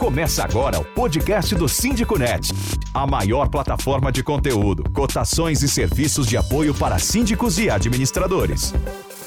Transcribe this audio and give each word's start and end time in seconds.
Começa 0.00 0.42
agora 0.42 0.80
o 0.80 0.84
podcast 0.84 1.54
do 1.54 1.68
Síndico 1.68 2.18
Net, 2.18 2.50
a 2.94 3.06
maior 3.06 3.50
plataforma 3.50 4.10
de 4.10 4.22
conteúdo, 4.22 4.90
cotações 4.94 5.62
e 5.62 5.68
serviços 5.68 6.26
de 6.26 6.38
apoio 6.38 6.72
para 6.72 6.98
síndicos 6.98 7.58
e 7.58 7.68
administradores. 7.68 8.72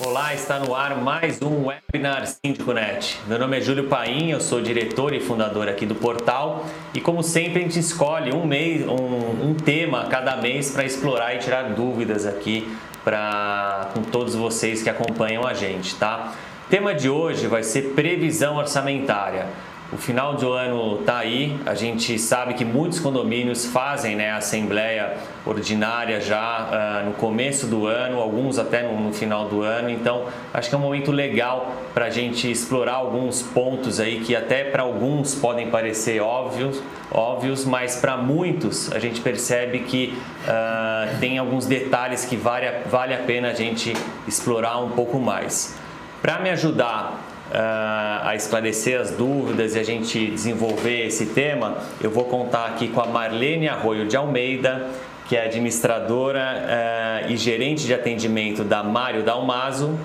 Olá, 0.03 0.33
está 0.33 0.57
no 0.57 0.73
ar 0.73 0.97
mais 0.97 1.39
um 1.43 1.67
webinar 1.67 2.25
Síndico 2.25 2.73
Net. 2.73 3.19
Meu 3.27 3.37
nome 3.37 3.59
é 3.59 3.61
Júlio 3.61 3.87
Paim, 3.87 4.31
eu 4.31 4.41
sou 4.41 4.63
diretor 4.63 5.13
e 5.13 5.19
fundador 5.19 5.69
aqui 5.69 5.85
do 5.85 5.93
portal 5.93 6.65
e 6.91 6.99
como 6.99 7.21
sempre 7.21 7.59
a 7.59 7.61
gente 7.61 7.77
escolhe 7.77 8.33
um 8.33 8.43
mês, 8.43 8.83
um, 8.87 9.49
um 9.49 9.53
tema 9.53 10.07
cada 10.07 10.37
mês 10.37 10.71
para 10.71 10.83
explorar 10.83 11.35
e 11.35 11.37
tirar 11.37 11.75
dúvidas 11.75 12.25
aqui 12.25 12.67
para 13.03 13.91
com 13.93 14.01
todos 14.01 14.33
vocês 14.33 14.81
que 14.81 14.89
acompanham 14.89 15.45
a 15.45 15.53
gente, 15.53 15.93
tá? 15.93 16.33
O 16.65 16.69
tema 16.71 16.95
de 16.95 17.07
hoje 17.07 17.45
vai 17.45 17.61
ser 17.61 17.93
previsão 17.93 18.55
orçamentária. 18.55 19.45
O 19.93 19.97
final 19.97 20.33
do 20.33 20.51
ano 20.51 21.01
está 21.01 21.19
aí, 21.19 21.55
a 21.67 21.75
gente 21.75 22.17
sabe 22.17 22.55
que 22.55 22.65
muitos 22.65 22.99
condomínios 22.99 23.67
fazem 23.67 24.15
né, 24.15 24.31
assembleia 24.31 25.17
ordinária 25.45 26.19
já 26.19 27.01
uh, 27.03 27.05
no 27.05 27.13
começo 27.13 27.67
do 27.67 27.85
ano, 27.85 28.19
alguns 28.19 28.57
até 28.57 28.81
no, 28.81 28.99
no, 28.99 29.13
final 29.13 29.47
do 29.47 29.61
ano, 29.61 29.91
então 29.91 30.25
acho 30.51 30.67
que 30.67 30.73
é 30.73 30.77
um 30.79 30.81
momento 30.81 31.11
legal 31.11 31.75
para 31.93 32.05
a 32.05 32.09
gente 32.09 32.49
explorar 32.49 32.95
alguns 32.95 33.43
pontos 33.43 33.99
aí 33.99 34.21
que 34.21 34.35
até 34.35 34.63
para 34.63 34.81
alguns 34.81 35.35
podem 35.35 35.69
parecer 35.69 36.19
óbvios, 36.19 36.81
óbvios 37.11 37.63
mas 37.63 37.95
para 37.97 38.17
muitos 38.17 38.91
a 38.91 38.97
gente 38.97 39.21
percebe 39.21 39.79
que 39.81 40.17
uh, 40.47 41.19
tem 41.19 41.37
alguns 41.37 41.67
detalhes 41.67 42.25
que 42.25 42.35
vale, 42.35 42.65
vale 42.89 43.13
a 43.13 43.19
pena 43.19 43.49
a 43.49 43.53
gente 43.53 43.93
explorar 44.27 44.79
um 44.79 44.89
pouco 44.89 45.19
mais. 45.19 45.77
Para 46.19 46.39
me 46.39 46.49
ajudar 46.49 47.32
uh, 47.53 48.27
a 48.27 48.35
esclarecer 48.35 48.99
as 48.99 49.11
dúvidas 49.11 49.75
e 49.75 49.79
a 49.79 49.83
gente 49.83 50.27
desenvolver 50.27 51.05
esse 51.05 51.27
tema, 51.27 51.77
eu 52.01 52.09
vou 52.09 52.25
contar 52.25 52.65
aqui 52.65 52.87
com 52.87 52.99
a 52.99 53.05
Marlene 53.05 53.67
Arroio 53.67 54.07
de 54.07 54.17
Almeida, 54.17 54.87
que 55.27 55.37
é 55.37 55.45
administradora 55.45 57.23
uh, 57.27 57.31
e 57.31 57.37
gerente 57.37 57.85
de 57.85 57.93
atendimento 57.93 58.63
da 58.63 58.83
Mário 58.83 59.23
Dalmaso, 59.23 59.97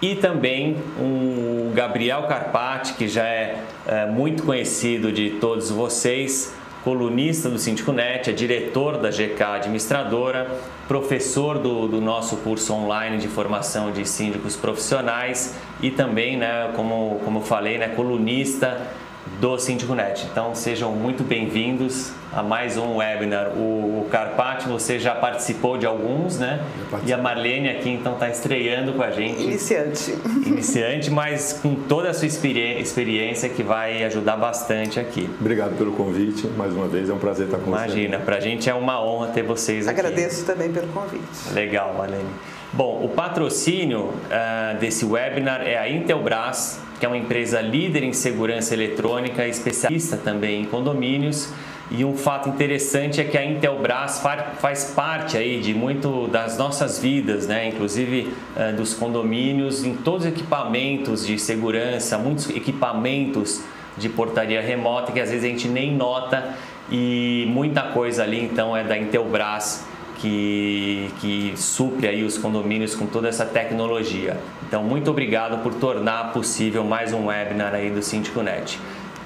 e 0.00 0.16
também 0.16 0.76
o 0.98 1.70
Gabriel 1.74 2.24
Carpati, 2.24 2.94
que 2.94 3.06
já 3.06 3.24
é 3.24 3.56
uh, 3.86 4.12
muito 4.12 4.42
conhecido 4.42 5.12
de 5.12 5.30
todos 5.30 5.70
vocês, 5.70 6.54
colunista 6.82 7.48
do 7.48 7.58
Síndico 7.58 7.92
Net, 7.92 8.28
é 8.30 8.32
diretor 8.32 8.98
da 8.98 9.10
GK 9.10 9.42
Administradora, 9.42 10.58
professor 10.88 11.58
do, 11.58 11.86
do, 11.86 12.00
nosso 12.00 12.36
curso 12.38 12.72
online 12.74 13.18
de 13.18 13.28
formação 13.28 13.92
de 13.92 14.06
síndicos 14.06 14.56
profissionais 14.56 15.54
e 15.80 15.90
também, 15.90 16.36
né, 16.36 16.72
como, 16.74 17.20
como 17.24 17.38
eu 17.38 17.42
falei, 17.42 17.78
né, 17.78 17.88
colunista 17.88 18.90
do 19.42 19.58
Síndico 19.58 19.92
Net. 19.92 20.24
Então 20.30 20.54
sejam 20.54 20.92
muito 20.92 21.24
bem-vindos 21.24 22.12
a 22.32 22.44
mais 22.44 22.76
um 22.76 22.98
webinar. 22.98 23.48
O, 23.48 24.02
o 24.02 24.08
Carpati, 24.08 24.68
você 24.68 25.00
já 25.00 25.16
participou 25.16 25.76
de 25.76 25.84
alguns, 25.84 26.38
né? 26.38 26.64
E 27.04 27.12
a 27.12 27.18
Marlene 27.18 27.68
aqui 27.68 27.90
então 27.90 28.12
está 28.12 28.28
estreando 28.28 28.92
com 28.92 29.02
a 29.02 29.10
gente. 29.10 29.42
Iniciante. 29.42 30.16
Iniciante, 30.46 31.10
mas 31.10 31.58
com 31.60 31.74
toda 31.74 32.10
a 32.10 32.14
sua 32.14 32.28
experiência 32.28 33.48
que 33.48 33.64
vai 33.64 34.04
ajudar 34.04 34.36
bastante 34.36 35.00
aqui. 35.00 35.28
Obrigado 35.40 35.76
pelo 35.76 35.90
convite, 35.90 36.46
mais 36.56 36.72
uma 36.72 36.86
vez, 36.86 37.10
é 37.10 37.12
um 37.12 37.18
prazer 37.18 37.46
estar 37.46 37.58
com 37.58 37.66
Imagina, 37.66 37.88
você. 37.88 37.98
Imagina, 37.98 38.18
para 38.20 38.36
a 38.36 38.40
gente 38.40 38.70
é 38.70 38.74
uma 38.74 39.04
honra 39.04 39.26
ter 39.26 39.42
vocês 39.42 39.88
aqui. 39.88 39.98
Agradeço 39.98 40.46
também 40.46 40.70
pelo 40.70 40.86
convite. 40.86 41.52
Legal, 41.52 41.92
Marlene. 41.98 42.30
Bom, 42.72 43.04
o 43.04 43.08
patrocínio 43.08 44.02
uh, 44.04 44.78
desse 44.78 45.04
webinar 45.04 45.62
é 45.62 45.76
a 45.76 45.90
Intelbras, 45.90 46.80
que 47.02 47.06
é 47.06 47.08
uma 47.08 47.18
empresa 47.18 47.60
líder 47.60 48.04
em 48.04 48.12
segurança 48.12 48.72
eletrônica, 48.74 49.44
especialista 49.44 50.16
também 50.16 50.62
em 50.62 50.64
condomínios. 50.64 51.52
E 51.90 52.04
um 52.04 52.16
fato 52.16 52.48
interessante 52.48 53.20
é 53.20 53.24
que 53.24 53.36
a 53.36 53.44
Intelbras 53.44 54.22
faz 54.60 54.84
parte 54.94 55.36
aí 55.36 55.60
de 55.60 55.74
muito 55.74 56.28
das 56.28 56.56
nossas 56.56 57.00
vidas, 57.00 57.48
né? 57.48 57.66
inclusive 57.66 58.32
uh, 58.54 58.76
dos 58.76 58.94
condomínios, 58.94 59.82
em 59.84 59.96
todos 59.96 60.26
os 60.26 60.32
equipamentos 60.32 61.26
de 61.26 61.40
segurança, 61.40 62.16
muitos 62.18 62.48
equipamentos 62.50 63.64
de 63.98 64.08
portaria 64.08 64.62
remota 64.62 65.10
que 65.10 65.18
às 65.18 65.28
vezes 65.28 65.44
a 65.44 65.48
gente 65.48 65.66
nem 65.66 65.92
nota 65.92 66.54
e 66.88 67.46
muita 67.48 67.82
coisa 67.82 68.22
ali 68.22 68.40
então 68.44 68.76
é 68.76 68.84
da 68.84 68.96
Intelbras 68.96 69.84
que, 70.22 71.10
que 71.20 71.52
supre 71.56 72.06
aí 72.06 72.22
os 72.22 72.38
condomínios 72.38 72.94
com 72.94 73.06
toda 73.06 73.28
essa 73.28 73.44
tecnologia. 73.44 74.36
Então, 74.66 74.84
muito 74.84 75.10
obrigado 75.10 75.60
por 75.64 75.74
tornar 75.74 76.32
possível 76.32 76.84
mais 76.84 77.12
um 77.12 77.26
webinar 77.26 77.74
aí 77.74 77.90
do 77.90 78.00
Síndico 78.00 78.40
Net. 78.40 78.78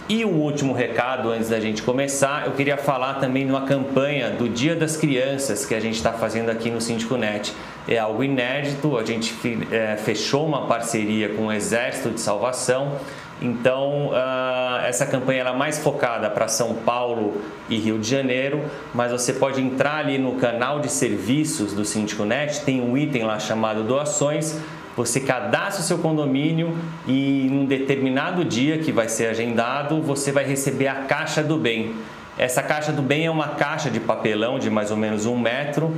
E 0.09 0.25
um 0.25 0.41
último 0.41 0.73
recado 0.73 1.31
antes 1.31 1.51
da 1.51 1.61
gente 1.61 1.83
começar, 1.83 2.47
eu 2.47 2.53
queria 2.53 2.79
falar 2.79 3.15
também 3.15 3.45
de 3.45 3.51
uma 3.51 3.67
campanha 3.67 4.31
do 4.31 4.49
Dia 4.49 4.75
das 4.75 4.97
Crianças 4.97 5.67
que 5.67 5.75
a 5.75 5.81
gente 5.81 5.97
está 5.97 6.13
fazendo 6.13 6.49
aqui 6.49 6.71
no 6.71 6.81
Síndico 6.81 7.17
Net. 7.17 7.53
É 7.87 7.99
algo 7.99 8.25
inédito, 8.25 8.97
a 8.97 9.05
gente 9.05 9.35
é, 9.71 9.97
fechou 9.97 10.47
uma 10.47 10.67
parceria 10.67 11.29
com 11.31 11.49
o 11.49 11.53
Exército 11.53 12.11
de 12.11 12.21
Salvação 12.21 12.93
então, 13.41 14.09
uh, 14.09 14.87
essa 14.87 15.05
campanha 15.05 15.43
é 15.43 15.53
mais 15.53 15.79
focada 15.79 16.31
para 16.31 16.49
São 16.49 16.75
Paulo 16.75 17.43
e 17.69 17.77
Rio 17.77 17.99
de 17.99 18.09
Janeiro, 18.09 18.65
mas 18.95 19.13
você 19.13 19.33
pode 19.33 19.61
entrar 19.61 19.97
ali 19.97 20.17
no 20.17 20.37
canal 20.37 20.81
de 20.81 20.91
serviços 20.91 21.75
do 21.75 21.85
Síndico 21.85 22.25
Net, 22.25 22.63
tem 22.63 22.81
um 22.81 22.97
item 22.97 23.25
lá 23.25 23.39
chamado 23.39 23.83
doações, 23.83 24.59
você 24.97 25.21
cadastra 25.21 25.83
o 25.83 25.87
seu 25.87 25.99
condomínio 25.99 26.75
e 27.07 27.47
em 27.47 27.59
um 27.59 27.67
determinado 27.67 28.43
dia 28.43 28.79
que 28.79 28.91
vai 28.91 29.09
ser 29.09 29.27
agendado, 29.27 30.01
você 30.01 30.33
vai 30.33 30.45
receber 30.45 30.89
a 30.89 31.03
caixa 31.03 31.43
do 31.43 31.59
bem. 31.59 31.95
Essa 32.39 32.63
caixa 32.63 32.91
do 32.93 33.03
bem 33.03 33.27
é 33.27 33.31
uma 33.31 33.49
caixa 33.49 33.91
de 33.91 34.01
papelão 34.01 34.59
de 34.59 34.71
mais 34.71 34.91
ou 34.91 34.97
menos 34.97 35.27
um 35.27 35.39
metro, 35.39 35.95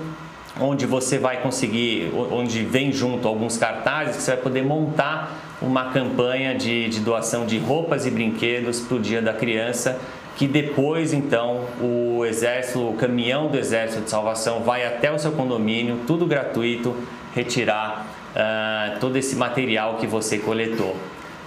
onde 0.60 0.86
você 0.86 1.18
vai 1.18 1.40
conseguir, 1.40 2.12
onde 2.32 2.64
vem 2.64 2.90
junto 2.90 3.28
alguns 3.28 3.56
cartazes 3.56 4.16
que 4.16 4.22
você 4.22 4.32
vai 4.32 4.40
poder 4.40 4.64
montar 4.64 5.47
uma 5.60 5.90
campanha 5.90 6.54
de, 6.54 6.88
de 6.88 7.00
doação 7.00 7.46
de 7.46 7.58
roupas 7.58 8.06
e 8.06 8.10
brinquedos 8.10 8.80
para 8.80 8.96
o 8.96 9.00
Dia 9.00 9.20
da 9.20 9.32
Criança, 9.32 10.00
que 10.36 10.46
depois 10.46 11.12
então 11.12 11.64
o 11.80 12.24
exército, 12.24 12.90
o 12.90 12.94
caminhão 12.94 13.48
do 13.48 13.58
Exército 13.58 14.02
de 14.02 14.10
Salvação 14.10 14.60
vai 14.60 14.86
até 14.86 15.10
o 15.10 15.18
seu 15.18 15.32
condomínio, 15.32 16.00
tudo 16.06 16.26
gratuito, 16.26 16.96
retirar 17.34 18.06
uh, 18.34 19.00
todo 19.00 19.16
esse 19.16 19.34
material 19.34 19.96
que 19.96 20.06
você 20.06 20.38
coletou. 20.38 20.96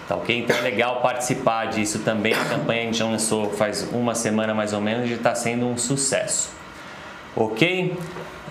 Tá 0.10 0.18
ok? 0.18 0.38
Então 0.38 0.58
é 0.58 0.62
legal 0.62 1.00
participar 1.02 1.68
disso 1.68 2.00
também. 2.00 2.34
A 2.34 2.44
campanha 2.44 2.82
a 2.82 2.86
gente 2.86 2.98
já 2.98 3.06
lançou 3.06 3.50
faz 3.52 3.88
uma 3.94 4.14
semana 4.14 4.54
mais 4.54 4.74
ou 4.74 4.82
menos 4.82 5.10
e 5.10 5.14
está 5.14 5.34
sendo 5.34 5.66
um 5.66 5.78
sucesso. 5.78 6.61
Ok? 7.36 7.94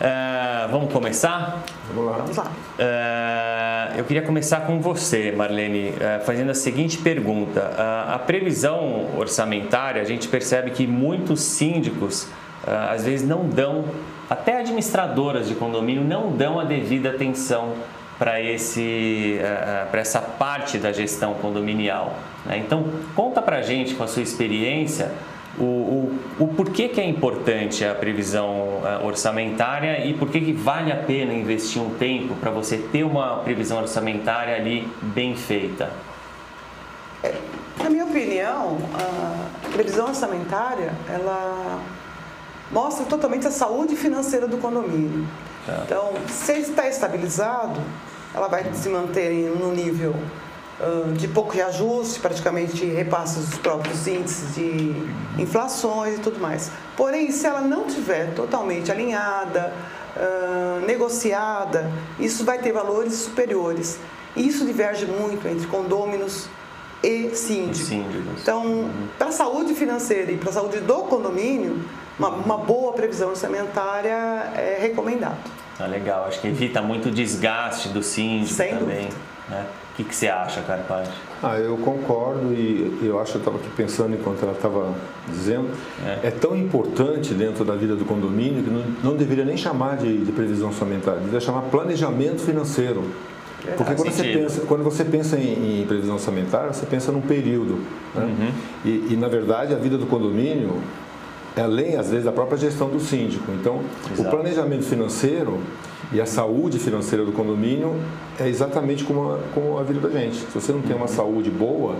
Uh, 0.00 0.70
vamos 0.70 0.90
começar? 0.90 1.62
Vamos 1.92 2.10
lá. 2.10 2.16
Vamos 2.18 2.36
lá. 2.38 2.44
Uh, 2.78 3.98
eu 3.98 4.04
queria 4.04 4.22
começar 4.22 4.60
com 4.60 4.80
você, 4.80 5.30
Marlene, 5.30 5.90
uh, 5.90 6.24
fazendo 6.24 6.50
a 6.50 6.54
seguinte 6.54 6.96
pergunta. 6.96 7.74
a 8.08 8.18
previsão 8.18 9.10
orçamentária, 9.18 10.00
a 10.00 10.04
gente 10.06 10.26
percebe 10.28 10.70
que 10.70 10.86
muitos 10.86 11.42
síndicos 11.42 12.28
às 12.66 13.04
vezes 13.04 13.26
não 13.26 13.46
dão, 13.46 13.84
até 14.28 14.58
administradoras 14.58 15.48
de 15.48 15.54
condomínio 15.54 16.04
não 16.04 16.30
dão 16.32 16.60
a 16.60 16.64
devida 16.64 17.10
atenção 17.10 17.74
para 18.18 18.40
esse 18.40 19.38
para 19.90 20.00
essa 20.00 20.20
parte 20.20 20.76
da 20.78 20.92
gestão 20.92 21.34
condominial. 21.34 22.14
Né? 22.44 22.58
Então, 22.58 22.84
conta 23.16 23.40
para 23.40 23.62
gente 23.62 23.94
com 23.94 24.04
a 24.04 24.06
sua 24.06 24.22
experiência 24.22 25.10
o, 25.58 25.62
o, 25.62 26.18
o 26.38 26.48
porquê 26.48 26.88
que 26.88 27.00
é 27.00 27.04
importante 27.04 27.84
a 27.84 27.94
previsão 27.94 28.82
eh, 28.84 29.04
orçamentária 29.04 30.06
e 30.06 30.14
por 30.14 30.28
que, 30.28 30.52
vale 30.52 30.92
a 30.92 30.96
pena 30.96 31.32
investir 31.32 31.82
um 31.82 31.90
tempo 31.90 32.34
para 32.36 32.50
você 32.50 32.78
ter 32.78 33.04
uma 33.04 33.38
previsão 33.38 33.78
orçamentária 33.78 34.54
ali 34.54 34.88
bem 35.02 35.34
feita? 35.34 35.90
É, 37.22 37.34
na 37.82 37.90
minha 37.90 38.04
opinião, 38.04 38.78
a 38.94 39.68
previsão 39.72 40.06
orçamentária 40.06 40.92
ela 41.08 41.80
mostra 42.70 43.04
totalmente 43.04 43.46
a 43.46 43.50
saúde 43.50 43.96
financeira 43.96 44.46
do 44.46 44.56
condomínio. 44.58 45.26
Tá. 45.66 45.82
Então, 45.84 46.12
se 46.28 46.52
está 46.52 46.88
estabilizado, 46.88 47.80
ela 48.32 48.48
vai 48.48 48.72
se 48.72 48.88
manter 48.88 49.50
no 49.58 49.72
nível 49.72 50.14
de 51.16 51.28
pouco 51.28 51.52
reajuste, 51.52 52.20
praticamente 52.20 52.84
repassa 52.86 53.40
os 53.40 53.58
próprios 53.58 54.06
índices 54.06 54.54
de 54.54 54.94
inflações 55.38 56.16
e 56.16 56.20
tudo 56.20 56.40
mais. 56.40 56.70
Porém, 56.96 57.30
se 57.30 57.46
ela 57.46 57.60
não 57.60 57.84
tiver 57.84 58.32
totalmente 58.34 58.90
alinhada, 58.90 59.72
negociada, 60.86 61.90
isso 62.18 62.44
vai 62.44 62.58
ter 62.58 62.72
valores 62.72 63.14
superiores. 63.14 63.98
E 64.34 64.46
isso 64.46 64.64
diverge 64.64 65.06
muito 65.06 65.46
entre 65.48 65.66
condôminos 65.66 66.48
e 67.02 67.34
síndicos. 67.34 67.88
síndicos. 67.88 68.42
Então, 68.42 68.64
uhum. 68.64 69.08
para 69.18 69.28
a 69.28 69.32
saúde 69.32 69.74
financeira 69.74 70.30
e 70.32 70.36
para 70.36 70.50
a 70.50 70.52
saúde 70.52 70.80
do 70.80 70.98
condomínio, 71.04 71.82
uma, 72.18 72.28
uma 72.28 72.58
boa 72.58 72.92
previsão 72.92 73.30
orçamentária 73.30 74.12
é 74.54 74.78
recomendado. 74.80 75.38
Ah, 75.78 75.86
legal, 75.86 76.26
acho 76.26 76.40
que 76.40 76.48
evita 76.48 76.82
muito 76.82 77.10
desgaste 77.10 77.88
do 77.88 78.02
síndico 78.02 78.54
Sem 78.54 78.76
também. 78.76 79.06
Dúvida. 79.06 79.30
Né? 79.50 79.66
O 79.92 79.96
que, 79.96 80.04
que 80.04 80.14
você 80.14 80.28
acha, 80.28 80.62
Carpati? 80.62 81.10
Ah, 81.42 81.58
eu 81.58 81.76
concordo 81.78 82.54
e 82.54 83.00
eu 83.02 83.20
acho 83.20 83.32
que 83.32 83.38
eu 83.38 83.40
estava 83.40 83.56
aqui 83.58 83.68
pensando 83.76 84.14
enquanto 84.14 84.42
ela 84.42 84.52
estava 84.52 84.94
dizendo. 85.28 85.68
É. 86.06 86.28
é. 86.28 86.30
tão 86.30 86.56
importante 86.56 87.34
dentro 87.34 87.64
da 87.64 87.74
vida 87.74 87.96
do 87.96 88.04
condomínio 88.04 88.62
que 88.62 88.70
não, 88.70 88.84
não 89.10 89.16
deveria 89.16 89.44
nem 89.44 89.56
chamar 89.56 89.96
de, 89.96 90.24
de 90.24 90.32
previsão 90.32 90.68
orçamentária, 90.68 91.18
deveria 91.18 91.40
chamar 91.40 91.62
planejamento 91.62 92.40
financeiro. 92.40 93.04
Porque 93.76 93.94
quando 93.94 94.10
você, 94.10 94.22
pensa, 94.22 94.60
quando 94.62 94.84
você 94.84 95.04
pensa 95.04 95.36
em, 95.36 95.82
em, 95.82 95.86
previsão 95.86 96.14
orçamentária, 96.14 96.72
você 96.72 96.86
pensa 96.86 97.12
num 97.12 97.20
período. 97.20 97.80
Né? 98.14 98.24
Uhum. 98.24 98.52
E, 98.84 99.12
e, 99.12 99.16
na 99.16 99.28
verdade, 99.28 99.74
a 99.74 99.76
vida 99.76 99.98
do 99.98 100.06
condomínio 100.06 100.70
é 100.70 101.09
além, 101.56 101.96
às 101.96 102.10
vezes, 102.10 102.24
da 102.24 102.32
própria 102.32 102.58
gestão 102.58 102.88
do 102.88 103.00
síndico. 103.00 103.50
Então, 103.52 103.80
Exato. 104.12 104.28
o 104.28 104.30
planejamento 104.30 104.84
financeiro 104.84 105.60
e 106.12 106.20
a 106.20 106.26
saúde 106.26 106.78
financeira 106.78 107.24
do 107.24 107.32
condomínio 107.32 107.94
é 108.38 108.48
exatamente 108.48 109.04
como 109.04 109.32
a, 109.32 109.38
como 109.54 109.78
a 109.78 109.82
vida 109.82 110.00
da 110.00 110.10
gente. 110.10 110.36
Se 110.36 110.46
você 110.54 110.72
não 110.72 110.82
tem 110.82 110.94
uma 110.94 111.02
uhum. 111.02 111.08
saúde 111.08 111.50
boa, 111.50 111.96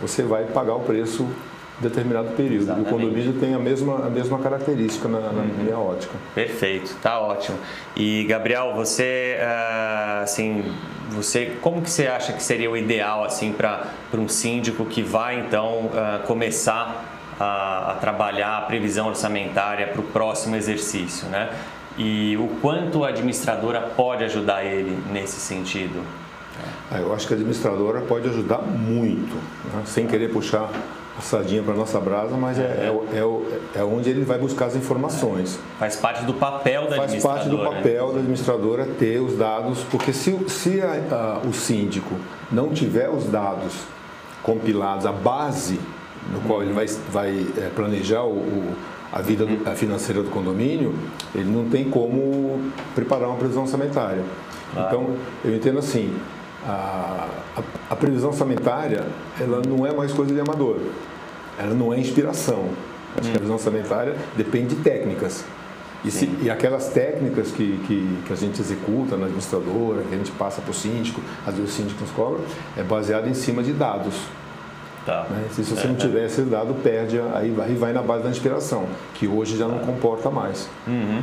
você 0.00 0.22
vai 0.22 0.44
pagar 0.44 0.74
o 0.74 0.80
preço 0.80 1.26
determinado 1.80 2.30
período. 2.36 2.64
Exatamente. 2.64 2.88
O 2.88 2.90
condomínio 2.90 3.32
tem 3.34 3.54
a 3.54 3.58
mesma, 3.58 4.06
a 4.06 4.10
mesma 4.10 4.38
característica 4.38 5.08
na, 5.08 5.20
na 5.20 5.28
uhum. 5.28 5.48
minha 5.62 5.78
ótica. 5.78 6.14
Perfeito, 6.34 6.96
tá 7.02 7.18
ótimo. 7.18 7.58
E 7.96 8.24
Gabriel, 8.24 8.74
você 8.74 9.36
uh, 9.40 10.22
assim, 10.22 10.64
você 11.10 11.56
como 11.60 11.82
que 11.82 11.90
você 11.90 12.06
acha 12.06 12.32
que 12.32 12.42
seria 12.42 12.70
o 12.70 12.76
ideal 12.76 13.24
assim 13.24 13.52
para 13.52 13.88
um 14.14 14.28
síndico 14.28 14.84
que 14.84 15.02
vai 15.02 15.40
então 15.40 15.86
uh, 15.86 16.26
começar 16.26 17.13
a, 17.38 17.92
a, 17.92 17.94
trabalhar 17.94 18.58
a 18.58 18.60
previsão 18.62 19.08
orçamentária 19.08 19.88
para 19.88 20.00
o 20.00 20.04
próximo 20.04 20.56
exercício, 20.56 21.28
né? 21.28 21.50
E 21.96 22.36
o 22.36 22.48
quanto 22.60 23.04
a 23.04 23.08
administradora 23.08 23.80
pode 23.80 24.24
ajudar 24.24 24.64
ele 24.64 24.98
nesse 25.12 25.38
sentido? 25.38 26.02
É, 26.92 27.00
eu 27.00 27.14
acho 27.14 27.26
que 27.26 27.34
a 27.34 27.36
administradora 27.36 28.00
pode 28.00 28.28
ajudar 28.28 28.58
muito, 28.58 29.34
né? 29.72 29.82
sem 29.86 30.06
querer 30.06 30.32
puxar 30.32 30.70
a 31.16 31.20
sardinha 31.20 31.62
para 31.62 31.74
nossa 31.74 32.00
brasa, 32.00 32.36
mas 32.36 32.58
é, 32.58 32.62
é, 32.62 32.92
é, 33.12 33.80
é, 33.80 33.84
onde 33.84 34.10
ele 34.10 34.24
vai 34.24 34.38
buscar 34.38 34.66
as 34.66 34.76
informações. 34.76 35.58
Faz 35.78 35.96
parte 35.96 36.24
do 36.24 36.34
papel 36.34 36.82
da 36.82 36.96
Faz 36.96 37.02
administradora. 37.02 37.38
Faz 37.38 37.48
parte 37.48 37.48
do 37.48 37.76
papel 37.76 38.12
da 38.12 38.18
administradora 38.18 38.86
ter 38.98 39.20
os 39.20 39.36
dados, 39.38 39.84
porque 39.90 40.12
se, 40.12 40.36
se 40.48 40.80
a, 40.80 41.40
a, 41.44 41.46
o 41.46 41.52
síndico 41.52 42.14
não 42.50 42.70
tiver 42.70 43.08
os 43.08 43.26
dados 43.26 43.74
compilados, 44.42 45.06
a 45.06 45.12
base 45.12 45.78
no 46.32 46.40
qual 46.40 46.62
ele 46.62 46.72
vai, 46.72 46.86
vai 47.10 47.46
é, 47.56 47.70
planejar 47.74 48.22
o, 48.22 48.36
o, 48.36 48.74
a 49.12 49.20
vida 49.20 49.46
a 49.66 49.74
financeira 49.74 50.22
do 50.22 50.30
condomínio, 50.30 50.94
ele 51.34 51.50
não 51.50 51.68
tem 51.68 51.88
como 51.88 52.60
preparar 52.94 53.28
uma 53.28 53.36
previsão 53.36 53.62
orçamentária. 53.62 54.22
Claro. 54.72 54.88
Então, 54.88 55.16
eu 55.44 55.54
entendo 55.54 55.78
assim, 55.78 56.12
a, 56.66 57.28
a, 57.56 57.62
a, 57.90 57.96
previsão 57.96 58.30
orçamentária 58.30 59.04
ela 59.38 59.62
não 59.66 59.86
é 59.86 59.92
mais 59.92 60.12
coisa 60.12 60.34
de 60.34 60.40
amador, 60.40 60.78
ela 61.58 61.74
não 61.74 61.92
é 61.92 62.00
inspiração. 62.00 62.64
Acho 63.16 63.20
hum. 63.20 63.22
que 63.22 63.28
a 63.28 63.32
previsão 63.32 63.54
orçamentária 63.54 64.16
depende 64.36 64.74
de 64.74 64.82
técnicas. 64.82 65.44
E, 66.04 66.10
se, 66.10 66.28
e 66.42 66.50
aquelas 66.50 66.88
técnicas 66.88 67.50
que, 67.50 67.78
que, 67.86 68.18
que, 68.26 68.32
a 68.32 68.36
gente 68.36 68.60
executa 68.60 69.16
na 69.16 69.24
administradora, 69.24 70.02
que 70.02 70.14
a 70.14 70.18
gente 70.18 70.32
passa 70.32 70.60
para 70.60 70.70
o 70.70 70.74
síndico, 70.74 71.20
às 71.46 71.54
vezes 71.54 71.70
o 71.70 71.74
síndico 71.74 72.00
nos 72.02 72.10
cobra, 72.10 72.40
é 72.76 72.82
baseado 72.82 73.26
em 73.26 73.32
cima 73.32 73.62
de 73.62 73.72
dados. 73.72 74.14
Tá. 75.04 75.26
Né? 75.28 75.48
Se 75.50 75.62
você 75.62 75.86
é, 75.86 75.88
não 75.88 75.96
tiver 75.96 76.26
esse 76.26 76.42
dado, 76.42 76.74
perde, 76.82 77.20
aí, 77.34 77.54
aí 77.60 77.74
vai 77.74 77.92
na 77.92 78.02
base 78.02 78.24
da 78.24 78.30
inspiração, 78.30 78.86
que 79.14 79.28
hoje 79.28 79.56
já 79.56 79.68
não 79.68 79.78
comporta 79.80 80.30
mais. 80.30 80.68
Uhum. 80.86 81.22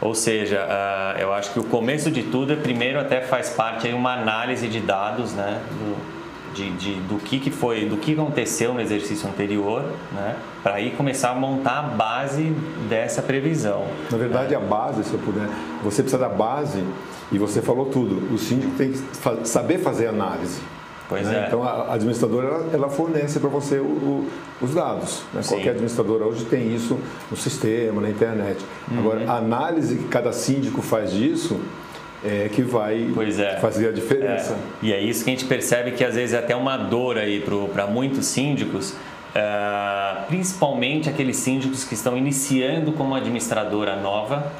Ou 0.00 0.14
seja, 0.14 0.64
uh, 0.64 1.18
eu 1.18 1.32
acho 1.32 1.52
que 1.52 1.58
o 1.58 1.64
começo 1.64 2.10
de 2.10 2.22
tudo 2.24 2.52
é 2.52 2.56
primeiro 2.56 3.00
até 3.00 3.22
faz 3.22 3.50
parte 3.50 3.86
aí 3.86 3.94
uma 3.94 4.12
análise 4.12 4.68
de 4.68 4.80
dados, 4.80 5.32
né? 5.32 5.60
Do, 5.70 6.16
de, 6.54 6.70
de, 6.72 6.94
do 7.00 7.16
que, 7.16 7.38
que 7.38 7.50
foi, 7.50 7.84
do 7.84 7.98
que 7.98 8.12
aconteceu 8.12 8.72
no 8.72 8.80
exercício 8.80 9.28
anterior, 9.28 9.84
né? 10.12 10.36
Para 10.62 10.74
aí 10.74 10.90
começar 10.90 11.30
a 11.30 11.34
montar 11.34 11.78
a 11.78 11.82
base 11.82 12.54
dessa 12.88 13.20
previsão. 13.22 13.86
Na 14.10 14.16
verdade, 14.16 14.54
a 14.54 14.60
base, 14.60 15.04
se 15.04 15.12
eu 15.12 15.18
puder, 15.18 15.48
você 15.82 16.02
precisa 16.02 16.18
da 16.18 16.28
base 16.28 16.82
e 17.32 17.38
você 17.38 17.60
falou 17.60 17.86
tudo. 17.86 18.32
O 18.32 18.38
síndico 18.38 18.74
tem 18.76 18.92
que 18.92 19.46
saber 19.46 19.78
fazer 19.78 20.06
análise. 20.06 20.60
Pois 21.08 21.26
né? 21.26 21.44
é. 21.44 21.46
Então 21.46 21.62
a 21.62 21.94
administradora 21.94 22.48
ela, 22.48 22.70
ela 22.72 22.88
fornece 22.88 23.38
para 23.38 23.48
você 23.48 23.78
o, 23.78 23.84
o, 23.84 24.28
os 24.60 24.74
dados. 24.74 25.22
Né? 25.32 25.40
Qualquer 25.46 25.70
administradora 25.70 26.24
hoje 26.24 26.44
tem 26.44 26.74
isso 26.74 26.98
no 27.30 27.36
sistema, 27.36 28.00
na 28.00 28.10
internet. 28.10 28.64
Uhum. 28.90 28.98
Agora, 28.98 29.30
a 29.30 29.36
análise 29.36 29.96
que 29.96 30.08
cada 30.08 30.32
síndico 30.32 30.82
faz 30.82 31.12
disso 31.12 31.60
é 32.24 32.48
que 32.48 32.62
vai 32.62 33.12
é. 33.38 33.56
fazer 33.60 33.88
a 33.88 33.92
diferença. 33.92 34.54
É. 34.82 34.86
E 34.86 34.92
é 34.92 35.00
isso 35.00 35.22
que 35.22 35.30
a 35.30 35.32
gente 35.32 35.44
percebe 35.44 35.92
que 35.92 36.04
às 36.04 36.14
vezes 36.14 36.34
é 36.34 36.38
até 36.38 36.56
uma 36.56 36.76
dor 36.76 37.18
aí 37.18 37.44
para 37.72 37.86
muitos 37.86 38.26
síndicos. 38.26 38.94
Uh, 39.36 40.26
principalmente 40.28 41.10
aqueles 41.10 41.36
síndicos 41.36 41.84
que 41.84 41.92
estão 41.92 42.16
iniciando 42.16 42.90
como 42.92 43.14
administradora 43.14 43.94
nova 43.94 44.50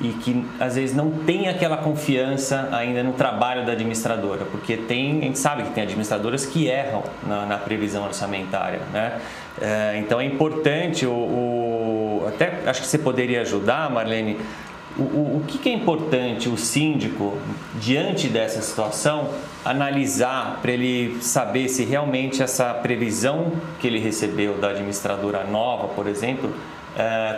e 0.00 0.08
que 0.08 0.44
às 0.60 0.76
vezes 0.76 0.94
não 0.94 1.10
tem 1.10 1.48
aquela 1.48 1.76
confiança 1.76 2.68
ainda 2.72 3.02
no 3.02 3.12
trabalho 3.12 3.64
da 3.64 3.72
administradora, 3.72 4.44
porque 4.44 4.76
tem, 4.76 5.20
a 5.20 5.22
gente 5.22 5.38
sabe 5.38 5.62
que 5.62 5.70
tem 5.70 5.84
administradoras 5.84 6.44
que 6.44 6.66
erram 6.66 7.02
na, 7.26 7.46
na 7.46 7.58
previsão 7.58 8.04
orçamentária, 8.04 8.80
né? 8.92 9.20
É, 9.60 9.96
então 9.98 10.20
é 10.20 10.26
importante, 10.26 11.06
o, 11.06 11.10
o, 11.10 12.24
até 12.28 12.62
acho 12.66 12.82
que 12.82 12.86
você 12.86 12.98
poderia 12.98 13.40
ajudar, 13.40 13.90
Marlene, 13.90 14.38
o, 14.98 15.02
o, 15.02 15.36
o 15.38 15.44
que, 15.46 15.58
que 15.58 15.68
é 15.68 15.72
importante 15.72 16.48
o 16.48 16.56
síndico, 16.56 17.38
diante 17.74 18.28
dessa 18.28 18.60
situação, 18.60 19.30
analisar 19.64 20.58
para 20.60 20.72
ele 20.72 21.18
saber 21.22 21.68
se 21.68 21.84
realmente 21.84 22.42
essa 22.42 22.72
previsão 22.74 23.52
que 23.78 23.86
ele 23.86 23.98
recebeu 23.98 24.58
da 24.58 24.70
administradora 24.70 25.44
nova, 25.44 25.88
por 25.88 26.06
exemplo, 26.06 26.52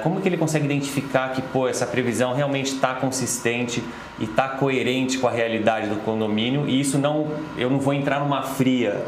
como 0.03 0.21
que 0.21 0.29
ele 0.29 0.37
consegue 0.37 0.65
identificar 0.65 1.33
que 1.33 1.43
pô, 1.43 1.67
essa 1.67 1.87
previsão 1.87 2.33
realmente 2.33 2.75
está 2.75 2.95
consistente 2.95 3.83
e 4.19 4.25
está 4.25 4.49
coerente 4.49 5.19
com 5.19 5.27
a 5.27 5.31
realidade 5.31 5.89
do 5.89 5.97
condomínio 5.97 6.69
e 6.69 6.81
isso 6.81 6.99
não, 6.99 7.29
eu 7.57 7.69
não 7.69 7.81
vou 7.81 7.93
entrar 7.93 8.21
numa 8.21 8.43
fria, 8.43 9.05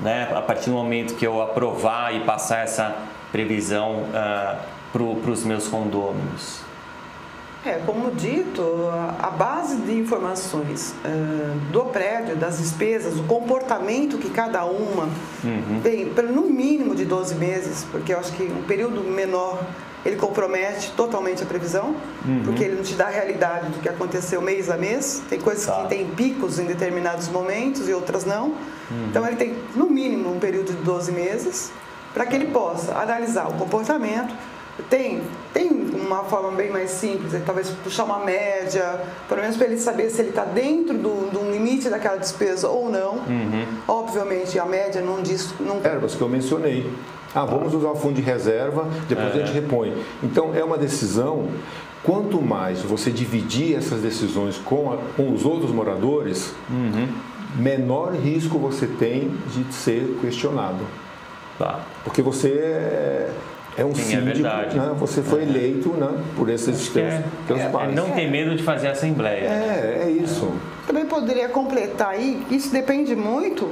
né, 0.00 0.28
a 0.34 0.40
partir 0.40 0.70
do 0.70 0.76
momento 0.76 1.14
que 1.14 1.26
eu 1.26 1.42
aprovar 1.42 2.14
e 2.14 2.20
passar 2.20 2.64
essa 2.64 2.96
previsão 3.30 4.04
uh, 4.04 4.56
para 4.92 5.30
os 5.30 5.44
meus 5.44 5.68
condôminos? 5.68 6.62
É, 7.64 7.74
como 7.84 8.10
dito, 8.12 8.62
a 9.18 9.28
base 9.28 9.76
de 9.82 9.92
informações 9.92 10.94
uh, 11.04 11.54
do 11.70 11.84
prédio, 11.84 12.34
das 12.34 12.56
despesas, 12.56 13.18
o 13.18 13.24
comportamento 13.24 14.16
que 14.16 14.30
cada 14.30 14.64
uma 14.64 15.04
uhum. 15.44 15.80
tem, 15.82 16.06
no 16.06 16.44
mínimo 16.44 16.94
de 16.94 17.04
12 17.04 17.34
meses, 17.34 17.86
porque 17.90 18.14
eu 18.14 18.18
acho 18.18 18.32
que 18.32 18.44
um 18.44 18.62
período 18.62 19.02
menor 19.02 19.62
ele 20.04 20.16
compromete 20.16 20.92
totalmente 20.92 21.42
a 21.42 21.46
previsão, 21.46 21.94
uhum. 22.24 22.42
porque 22.44 22.64
ele 22.64 22.76
não 22.76 22.82
te 22.82 22.94
dá 22.94 23.06
a 23.06 23.10
realidade 23.10 23.68
do 23.68 23.78
que 23.80 23.88
aconteceu 23.88 24.40
mês 24.40 24.70
a 24.70 24.76
mês. 24.76 25.22
Tem 25.28 25.38
coisas 25.38 25.66
tá. 25.66 25.82
que 25.82 25.88
tem 25.88 26.06
picos 26.06 26.58
em 26.58 26.64
determinados 26.64 27.28
momentos 27.28 27.88
e 27.88 27.92
outras 27.92 28.24
não. 28.24 28.46
Uhum. 28.48 29.06
Então 29.08 29.26
ele 29.26 29.36
tem, 29.36 29.56
no 29.74 29.90
mínimo, 29.90 30.32
um 30.34 30.38
período 30.38 30.72
de 30.72 30.82
12 30.82 31.12
meses 31.12 31.70
para 32.14 32.26
que 32.26 32.34
ele 32.34 32.46
possa 32.46 32.94
analisar 32.94 33.48
o 33.48 33.54
comportamento. 33.54 34.34
Tem, 34.88 35.20
tem 35.52 35.68
uma 35.70 36.24
forma 36.24 36.52
bem 36.52 36.70
mais 36.70 36.92
simples, 36.92 37.34
é 37.34 37.40
talvez 37.40 37.68
puxar 37.84 38.04
uma 38.04 38.20
média, 38.20 38.98
pelo 39.28 39.42
menos 39.42 39.56
para 39.58 39.66
ele 39.66 39.78
saber 39.78 40.08
se 40.08 40.22
ele 40.22 40.30
está 40.30 40.44
dentro 40.44 40.96
do, 40.96 41.30
do 41.30 41.50
limite 41.50 41.90
daquela 41.90 42.16
despesa 42.16 42.66
ou 42.68 42.88
não. 42.88 43.16
Uhum. 43.16 43.66
Obviamente, 43.86 44.58
a 44.58 44.64
média 44.64 45.02
não 45.02 45.20
diz. 45.20 45.52
Não... 45.60 45.80
Era 45.84 46.04
isso 46.06 46.16
que 46.16 46.22
eu 46.22 46.28
mencionei. 46.30 46.90
Ah, 47.34 47.44
vamos 47.44 47.72
usar 47.74 47.90
o 47.90 47.94
fundo 47.94 48.16
de 48.16 48.22
reserva, 48.22 48.88
depois 49.08 49.28
é. 49.28 49.30
a 49.30 49.46
gente 49.46 49.52
repõe. 49.52 49.94
Então, 50.22 50.54
é 50.54 50.64
uma 50.64 50.76
decisão. 50.76 51.48
Quanto 52.02 52.40
mais 52.40 52.80
você 52.80 53.10
dividir 53.10 53.76
essas 53.76 54.00
decisões 54.00 54.56
com, 54.56 54.92
a, 54.92 54.96
com 55.16 55.32
os 55.32 55.44
outros 55.44 55.70
moradores, 55.70 56.54
uhum. 56.68 57.06
menor 57.56 58.14
risco 58.14 58.58
você 58.58 58.86
tem 58.86 59.30
de 59.54 59.72
ser 59.72 60.18
questionado. 60.20 60.84
Tá. 61.58 61.80
Porque 62.02 62.22
você 62.22 62.48
é, 62.48 63.30
é 63.76 63.84
um 63.84 63.94
Sim, 63.94 64.00
é 64.00 64.04
síndico, 64.04 64.46
é 64.46 64.74
né? 64.74 64.94
você 64.98 65.22
foi 65.22 65.40
é. 65.40 65.42
eleito 65.42 65.90
né, 65.90 66.08
por 66.34 66.48
esses 66.48 66.88
teus, 66.88 67.06
é, 67.06 67.24
teus 67.46 67.62
pais. 67.64 67.94
não 67.94 68.10
tem 68.12 68.30
medo 68.30 68.56
de 68.56 68.62
fazer 68.62 68.88
assembleia. 68.88 69.44
É, 69.44 70.04
é 70.06 70.10
isso. 70.10 70.50
Também 70.86 71.04
poderia 71.04 71.50
completar 71.50 72.08
aí, 72.08 72.42
isso 72.50 72.72
depende 72.72 73.14
muito 73.14 73.70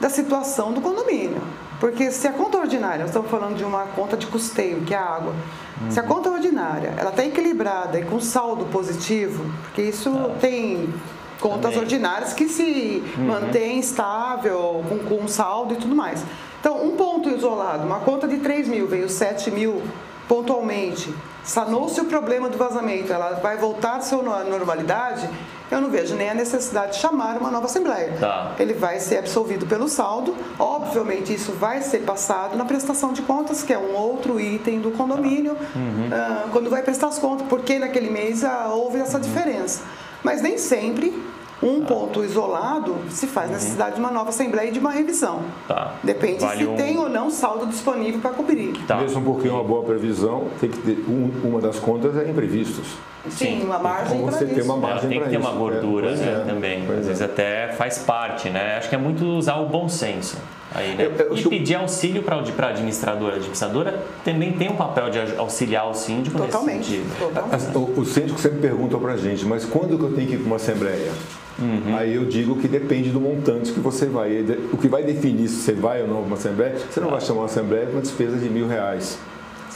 da 0.00 0.08
situação 0.08 0.72
do 0.72 0.80
condomínio. 0.80 1.42
Porque 1.78 2.10
se 2.10 2.26
a 2.26 2.32
conta 2.32 2.58
ordinária, 2.58 3.00
nós 3.00 3.08
estamos 3.08 3.30
falando 3.30 3.56
de 3.56 3.64
uma 3.64 3.84
conta 3.86 4.16
de 4.16 4.26
custeio, 4.26 4.82
que 4.82 4.94
é 4.94 4.98
a 4.98 5.04
água, 5.04 5.34
uhum. 5.80 5.90
se 5.90 5.98
a 5.98 6.02
uhum. 6.02 6.08
conta 6.08 6.30
ordinária 6.30 6.94
ela 6.96 7.10
está 7.10 7.24
equilibrada 7.24 7.98
e 7.98 8.04
com 8.04 8.20
saldo 8.20 8.66
positivo, 8.66 9.44
porque 9.62 9.82
isso 9.82 10.10
ah. 10.10 10.36
tem 10.40 10.92
contas 11.40 11.72
Também. 11.72 11.78
ordinárias 11.78 12.34
que 12.34 12.48
se 12.48 13.02
uhum. 13.16 13.24
mantém 13.24 13.78
estável, 13.78 14.84
com, 14.88 14.98
com 14.98 15.28
saldo 15.28 15.74
e 15.74 15.76
tudo 15.76 15.96
mais. 15.96 16.22
Então, 16.60 16.84
um 16.84 16.94
ponto 16.96 17.30
isolado, 17.30 17.86
uma 17.86 18.00
conta 18.00 18.28
de 18.28 18.36
3 18.38 18.68
mil 18.68 18.86
veio 18.86 19.08
7 19.08 19.50
mil 19.50 19.82
pontualmente, 20.28 21.12
sanou-se 21.42 21.98
o 22.00 22.04
problema 22.04 22.48
do 22.48 22.58
vazamento, 22.58 23.12
ela 23.12 23.40
vai 23.42 23.56
voltar 23.56 23.96
à 23.96 24.00
sua 24.00 24.44
normalidade, 24.44 25.28
eu 25.70 25.80
não 25.80 25.90
vejo 25.90 26.14
nem 26.14 26.30
a 26.30 26.34
necessidade 26.34 26.92
de 26.92 26.98
chamar 26.98 27.38
uma 27.38 27.50
nova 27.50 27.66
Assembleia. 27.66 28.16
Tá. 28.18 28.54
Ele 28.58 28.74
vai 28.74 28.98
ser 28.98 29.18
absolvido 29.18 29.66
pelo 29.66 29.88
saldo, 29.88 30.34
obviamente 30.58 31.32
isso 31.32 31.52
vai 31.52 31.80
ser 31.82 32.00
passado 32.00 32.56
na 32.56 32.64
prestação 32.64 33.12
de 33.12 33.22
contas, 33.22 33.62
que 33.62 33.72
é 33.72 33.78
um 33.78 33.94
outro 33.94 34.40
item 34.40 34.80
do 34.80 34.90
condomínio, 34.90 35.52
uhum. 35.74 36.08
uh, 36.08 36.50
quando 36.50 36.68
vai 36.68 36.82
prestar 36.82 37.08
as 37.08 37.18
contas, 37.18 37.46
porque 37.48 37.78
naquele 37.78 38.10
mês 38.10 38.42
uh, 38.42 38.70
houve 38.70 38.98
essa 38.98 39.18
uhum. 39.18 39.22
diferença. 39.22 39.82
Mas 40.22 40.42
nem 40.42 40.58
sempre 40.58 41.14
um 41.62 41.84
ponto 41.84 42.24
isolado 42.24 42.96
se 43.10 43.26
faz 43.26 43.48
uhum. 43.48 43.54
necessidade 43.54 43.94
de 43.94 44.00
uma 44.00 44.10
nova 44.10 44.30
assembleia 44.30 44.68
e 44.68 44.72
de 44.72 44.78
uma 44.78 44.90
revisão. 44.90 45.42
Tá. 45.68 45.94
Depende 46.02 46.40
vale 46.40 46.64
se 46.64 46.66
um... 46.66 46.76
tem 46.76 46.98
ou 46.98 47.08
não 47.08 47.30
saldo 47.30 47.66
disponível 47.66 48.20
para 48.20 48.30
cobrir. 48.30 48.72
Tá. 48.86 48.96
Mesmo 48.96 49.22
porque 49.22 49.48
uma 49.48 49.62
boa 49.62 49.84
previsão 49.84 50.48
tem 50.60 50.70
que 50.70 50.78
ter 50.78 51.04
um, 51.08 51.48
uma 51.48 51.60
das 51.60 51.78
contas 51.78 52.16
é 52.16 52.28
imprevistos. 52.28 52.96
Sim, 53.28 53.62
uma 53.62 53.78
margem 53.78 54.18
então 54.18 54.32
você 54.32 54.46
tem 54.46 54.62
uma 54.62 54.76
margem 54.76 55.10
Tem 55.10 55.20
que 55.20 55.28
ter 55.28 55.38
isso. 55.38 55.46
uma 55.46 55.58
gordura 55.58 56.10
é, 56.10 56.14
né, 56.14 56.42
é, 56.42 56.52
também. 56.52 56.82
Às 56.82 57.06
vezes 57.06 57.20
é. 57.20 57.24
até 57.24 57.68
faz 57.72 57.98
parte, 57.98 58.48
né? 58.48 58.76
Acho 58.78 58.88
que 58.88 58.94
é 58.94 58.98
muito 58.98 59.24
usar 59.24 59.56
o 59.56 59.66
bom 59.66 59.88
senso. 59.88 60.38
Aí, 60.74 60.94
né? 60.94 61.06
eu, 61.06 61.26
eu, 61.26 61.36
e 61.36 61.48
pedir 61.48 61.74
auxílio 61.74 62.22
para 62.22 62.36
a 62.36 62.68
administradora. 62.68 63.34
A 63.34 63.36
administradora 63.36 64.02
também 64.24 64.52
tem 64.52 64.70
um 64.70 64.76
papel 64.76 65.10
de 65.10 65.18
auxiliar 65.36 65.88
o 65.90 65.94
síndico 65.94 66.38
Totalmente. 66.38 66.78
nesse 66.78 66.90
sentido. 66.90 67.18
Totalmente. 67.18 67.76
O, 67.76 68.00
o 68.00 68.06
síndico 68.06 68.40
sempre 68.40 68.60
pergunta 68.60 68.96
para 68.96 69.12
a 69.12 69.16
gente, 69.16 69.44
mas 69.44 69.64
quando 69.64 69.98
que 69.98 70.04
eu 70.04 70.12
tenho 70.14 70.28
que 70.28 70.34
ir 70.34 70.38
para 70.38 70.46
uma 70.46 70.56
assembleia? 70.56 71.10
Uhum. 71.58 71.96
Aí 71.96 72.14
eu 72.14 72.24
digo 72.24 72.56
que 72.56 72.68
depende 72.68 73.10
do 73.10 73.20
montante 73.20 73.72
que 73.72 73.80
você 73.80 74.06
vai. 74.06 74.44
O 74.72 74.78
que 74.78 74.88
vai 74.88 75.02
definir 75.02 75.48
se 75.48 75.56
você 75.56 75.72
vai 75.72 76.02
ou 76.02 76.08
não 76.08 76.16
para 76.16 76.26
uma 76.26 76.36
assembleia, 76.36 76.76
você 76.90 77.00
não 77.00 77.10
vai 77.10 77.20
chamar 77.20 77.40
uma 77.40 77.46
assembleia 77.46 77.86
com 77.86 77.92
uma 77.92 78.02
despesa 78.02 78.36
de 78.38 78.48
mil 78.48 78.66
reais. 78.66 79.18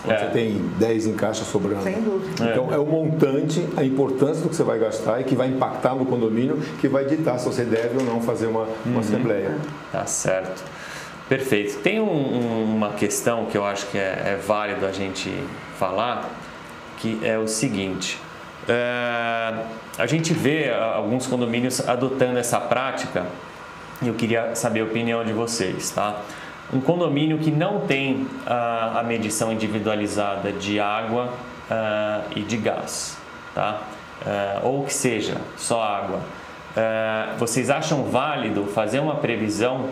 Quando 0.04 0.16
é. 0.16 0.18
você 0.18 0.26
tem 0.26 0.58
10 0.78 1.06
em 1.06 1.14
caixa 1.14 1.44
sobrando. 1.44 1.82
Sem 1.82 2.00
dúvida. 2.02 2.50
Então 2.50 2.70
é. 2.70 2.74
é 2.74 2.78
o 2.78 2.84
montante, 2.84 3.66
a 3.74 3.82
importância 3.82 4.42
do 4.42 4.50
que 4.50 4.56
você 4.56 4.62
vai 4.62 4.78
gastar 4.78 5.20
e 5.20 5.24
que 5.24 5.34
vai 5.34 5.48
impactar 5.48 5.94
no 5.94 6.04
condomínio, 6.04 6.58
que 6.78 6.86
vai 6.86 7.06
ditar 7.06 7.38
se 7.38 7.46
você 7.46 7.64
deve 7.64 7.96
ou 7.96 8.04
não 8.04 8.20
fazer 8.20 8.46
uma, 8.46 8.64
uma 8.84 8.94
uhum. 8.94 8.98
assembleia. 8.98 9.56
Tá 9.90 10.04
certo. 10.04 10.62
Perfeito. 11.26 11.78
Tem 11.78 12.00
um, 12.00 12.04
um, 12.04 12.74
uma 12.76 12.90
questão 12.90 13.46
que 13.46 13.56
eu 13.56 13.64
acho 13.64 13.86
que 13.86 13.96
é, 13.96 14.34
é 14.34 14.40
válido 14.46 14.84
a 14.84 14.92
gente 14.92 15.32
falar, 15.78 16.30
que 16.98 17.18
é 17.22 17.38
o 17.38 17.48
seguinte. 17.48 18.20
É, 18.68 19.54
a 19.96 20.06
gente 20.06 20.34
vê 20.34 20.70
alguns 20.70 21.26
condomínios 21.26 21.86
adotando 21.88 22.38
essa 22.38 22.60
prática 22.60 23.26
e 24.02 24.08
eu 24.08 24.14
queria 24.14 24.54
saber 24.54 24.80
a 24.80 24.84
opinião 24.84 25.24
de 25.24 25.32
vocês, 25.32 25.90
tá? 25.90 26.20
Um 26.72 26.80
condomínio 26.80 27.38
que 27.38 27.50
não 27.50 27.80
tem 27.80 28.26
a, 28.46 29.00
a 29.00 29.02
medição 29.02 29.52
individualizada 29.52 30.52
de 30.52 30.80
água 30.80 31.32
uh, 31.70 32.32
e 32.34 32.40
de 32.40 32.56
gás, 32.56 33.18
tá? 33.54 33.80
Uh, 34.22 34.66
ou 34.66 34.84
que 34.84 34.94
seja 34.94 35.36
só 35.56 35.82
água. 35.82 36.18
Uh, 36.18 37.38
vocês 37.38 37.70
acham 37.70 38.04
válido 38.04 38.64
fazer 38.66 39.00
uma 39.00 39.16
previsão 39.16 39.90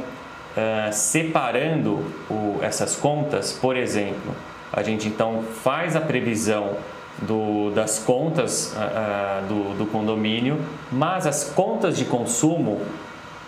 separando 0.92 2.04
o, 2.28 2.58
essas 2.60 2.94
contas? 2.94 3.52
Por 3.54 3.74
exemplo, 3.74 4.34
a 4.70 4.82
gente 4.82 5.08
então 5.08 5.42
faz 5.62 5.96
a 5.96 6.00
previsão 6.00 6.76
do, 7.18 7.70
das 7.70 7.98
contas 7.98 8.74
uh, 8.74 9.46
do, 9.46 9.78
do, 9.78 9.86
condomínio, 9.86 10.58
mas 10.90 11.26
as 11.26 11.44
contas 11.44 11.96
de 11.96 12.04
consumo 12.04 12.80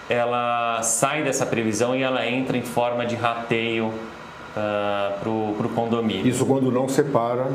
ela 0.09 0.83
sai 0.83 1.23
dessa 1.23 1.47
previsão 1.47 1.95
e 1.95 2.03
ela 2.03 2.27
entra 2.27 2.57
em 2.57 2.63
forma 2.63 3.07
de 3.07 3.15
rateio 3.15 3.87
uh, 3.87 5.19
para 5.21 5.29
o 5.29 5.71
condomínio. 5.75 6.27
Isso 6.27 6.45
quando 6.47 6.71
não 6.71 6.89
separa. 6.89 7.47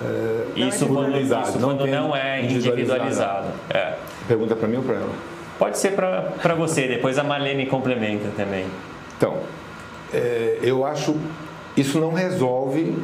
É, 0.00 0.60
isso 0.68 0.86
não 0.86 0.94
quando, 0.94 1.20
isso 1.20 1.58
não, 1.58 1.68
quando 1.68 1.86
não 1.86 2.14
é 2.14 2.44
individualizado. 2.44 3.48
É. 3.70 3.94
Pergunta 4.28 4.54
para 4.54 4.68
mim 4.68 4.76
ou 4.76 4.82
para 4.82 4.94
ela? 4.94 5.10
Pode 5.58 5.76
ser 5.76 5.92
para 5.92 6.54
você, 6.54 6.86
depois 6.86 7.18
a 7.18 7.24
Marlene 7.24 7.66
complementa 7.66 8.28
também. 8.36 8.66
Então, 9.16 9.38
é, 10.14 10.60
eu 10.62 10.86
acho 10.86 11.16
isso 11.76 12.00
não 12.00 12.12
resolve 12.12 12.96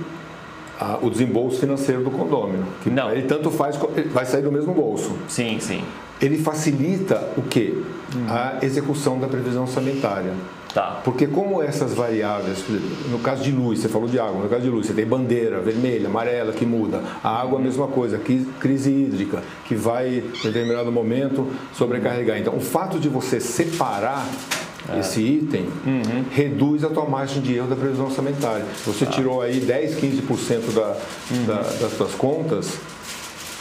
a, 0.78 0.98
o 1.00 1.10
desembolso 1.10 1.60
financeiro 1.60 2.02
do 2.02 2.10
condômino. 2.10 2.66
Que 2.82 2.90
não. 2.90 3.10
Ele 3.10 3.22
tanto 3.22 3.50
faz, 3.50 3.78
vai 4.12 4.24
sair 4.24 4.42
do 4.42 4.52
mesmo 4.52 4.74
bolso. 4.74 5.16
Sim, 5.28 5.58
sim. 5.60 5.84
Ele 6.20 6.38
facilita 6.38 7.28
o 7.36 7.42
quê? 7.42 7.74
Hum. 8.14 8.26
A 8.28 8.58
execução 8.62 9.18
da 9.18 9.26
previsão 9.26 9.66
sanitária. 9.66 10.32
Tá. 10.74 11.00
Porque 11.04 11.28
como 11.28 11.62
essas 11.62 11.94
variáveis, 11.94 12.64
no 13.08 13.20
caso 13.20 13.44
de 13.44 13.52
luz, 13.52 13.78
você 13.78 13.88
falou 13.88 14.08
de 14.08 14.18
água, 14.18 14.42
no 14.42 14.48
caso 14.48 14.62
de 14.62 14.68
luz, 14.68 14.86
você 14.88 14.92
tem 14.92 15.06
bandeira 15.06 15.60
vermelha, 15.60 16.08
amarela 16.08 16.52
que 16.52 16.66
muda. 16.66 17.00
A 17.22 17.40
água 17.40 17.60
a 17.60 17.62
mesma 17.62 17.86
coisa, 17.86 18.20
crise 18.58 18.90
hídrica, 18.90 19.40
que 19.66 19.76
vai 19.76 20.18
em 20.18 20.42
determinado 20.42 20.90
momento 20.90 21.46
sobrecarregar. 21.72 22.38
Então, 22.38 22.56
o 22.56 22.60
fato 22.60 22.98
de 22.98 23.08
você 23.08 23.38
separar 23.38 24.26
é. 24.92 24.98
esse 24.98 25.20
item, 25.20 25.68
uhum. 25.86 26.24
reduz 26.32 26.82
a 26.82 26.90
tua 26.90 27.08
margem 27.08 27.40
de 27.40 27.54
erro 27.54 27.68
da 27.68 27.76
previsão 27.76 28.06
orçamentária. 28.06 28.66
Você 28.84 29.06
tá. 29.06 29.12
tirou 29.12 29.40
aí 29.40 29.60
10, 29.60 29.94
15% 29.96 30.74
da, 30.74 30.96
uhum. 31.30 31.44
da, 31.46 31.54
das 31.54 31.92
suas 31.96 32.14
contas, 32.14 32.78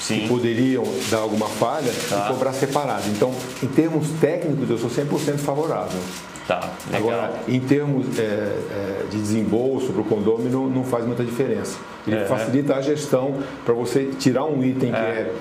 Sim. 0.04 0.20
que 0.20 0.28
poderiam 0.28 0.84
dar 1.10 1.20
alguma 1.20 1.48
falha 1.48 1.92
tá. 2.10 2.26
e 2.26 2.34
cobrar 2.34 2.52
separado. 2.52 3.04
Então, 3.10 3.34
em 3.62 3.68
termos 3.68 4.10
técnicos, 4.20 4.70
eu 4.70 4.78
sou 4.78 4.90
100% 4.90 5.38
favorável. 5.38 6.00
Tá, 6.46 6.72
legal. 6.92 7.10
Agora, 7.10 7.34
em 7.48 7.60
termos 7.62 8.20
é, 8.20 8.22
é, 8.22 9.06
de 9.10 9.18
desembolso 9.18 9.94
para 9.94 10.02
o 10.02 10.04
condomínio, 10.04 10.70
não, 10.70 10.84
faz 10.84 11.06
muita 11.06 11.24
diferença. 11.24 11.78
Ele 12.06 12.18
é, 12.18 12.26
facilita 12.26 12.76
a 12.76 12.82
gestão 12.82 13.38
para 13.64 13.74
você 13.74 14.12
tirar 14.20 14.44
um 14.44 14.62
item 14.62 14.92
que 14.92 14.98
é, 14.98 15.00
é 15.00 15.34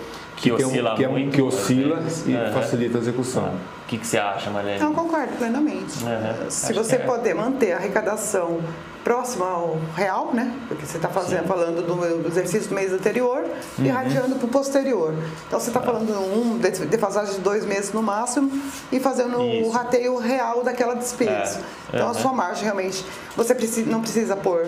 que, 0.42 0.50
que, 0.50 0.64
oscila, 0.64 0.92
um, 0.92 0.96
que, 0.96 1.04
é 1.04 1.08
muito, 1.08 1.30
que 1.30 1.40
oscila 1.40 2.02
e 2.26 2.34
uhum. 2.34 2.52
facilita 2.52 2.99
a 2.99 3.00
execução. 3.00 3.44
Uhum. 3.44 3.54
O 3.54 3.87
que, 3.87 3.99
que 3.99 4.06
você 4.06 4.18
acha, 4.18 4.50
Marlene? 4.50 4.80
Não, 4.80 4.92
concordo 4.92 5.32
plenamente. 5.37 6.02
Uhum. 6.02 6.50
Se 6.50 6.72
você 6.72 6.99
poder 6.99 7.34
manter 7.34 7.72
a 7.72 7.76
arrecadação 7.76 8.61
próxima 9.04 9.46
ao 9.46 9.78
real, 9.94 10.30
né? 10.32 10.52
Porque 10.68 10.87
você 10.87 10.96
está 10.96 11.08
falando 11.08 11.87
do, 11.87 12.22
do, 12.22 12.28
exercício 12.28 12.68
do 12.68 12.75
mês 12.75 12.92
anterior 12.92 13.44
uhum. 13.78 13.84
e 13.84 13.88
radiando 13.88 14.37
para 14.37 14.46
o 14.46 14.49
posterior. 14.49 15.14
Então 15.46 15.61
você 15.61 15.70
está 15.70 15.80
ah. 15.80 15.82
falando 15.82 16.12
um 16.12 16.58
defasagem 16.58 17.34
de 17.34 17.40
dois 17.40 17.64
meses 17.64 17.92
no 17.92 18.02
máximo 18.02 18.50
e 18.90 18.99
fazendo 18.99 19.42
Isso. 19.42 19.68
o 19.68 19.70
rateio 19.70 20.16
real 20.18 20.62
daquela 20.64 20.94
despesa. 20.94 21.61
É. 21.92 21.96
Então 21.96 22.06
uhum. 22.06 22.11
a 22.11 22.14
sua 22.14 22.32
margem 22.32 22.64
realmente 22.64 23.04
você 23.37 23.54
precisa, 23.54 23.88
não 23.90 24.00
precisa 24.00 24.37
pôr 24.37 24.66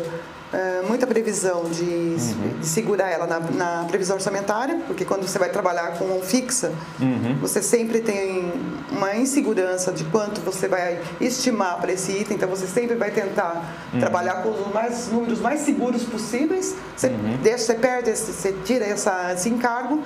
é, 0.55 0.83
muita 0.87 1.05
previsão 1.05 1.65
de, 1.65 1.83
uhum. 1.83 2.59
de 2.61 2.67
segurar 2.67 3.11
ela 3.11 3.27
na, 3.27 3.41
na, 3.41 3.85
previsão 3.89 4.15
orçamentária, 4.15 4.81
porque 4.87 5.05
quando 5.05 5.27
você 5.27 5.37
vai 5.37 5.49
trabalhar 5.49 5.99
com 5.99 6.21
fixa, 6.23 6.73
uhum. 7.01 7.37
você 7.41 7.61
sempre 7.61 8.01
tem 8.01 8.53
uma 8.91 9.17
insegurança 9.17 9.91
de 9.91 10.05
quanto 10.05 10.41
você 10.41 10.69
vai 10.69 11.01
estimar 11.21 11.81
para 11.81 11.93
esse 11.93 12.13
item, 12.13 12.37
então 12.37 12.49
você 12.49 12.69
sempre 12.69 12.95
vai 12.95 13.11
tentar 13.11 13.69
uhum. 13.93 13.99
trabalhar 13.99 14.43
com 14.43 14.51
os 14.51 14.73
mais, 14.73 15.09
números 15.09 15.41
mais 15.41 15.61
seguros 15.61 16.05
possíveis. 16.05 16.77
Você, 16.97 17.09
uhum. 17.09 17.39
deixa, 17.43 17.65
você 17.65 17.75
perde, 17.75 18.11
você 18.17 18.55
tira 18.65 18.85
essa, 18.85 19.33
esse 19.33 19.49
encargo 19.49 20.03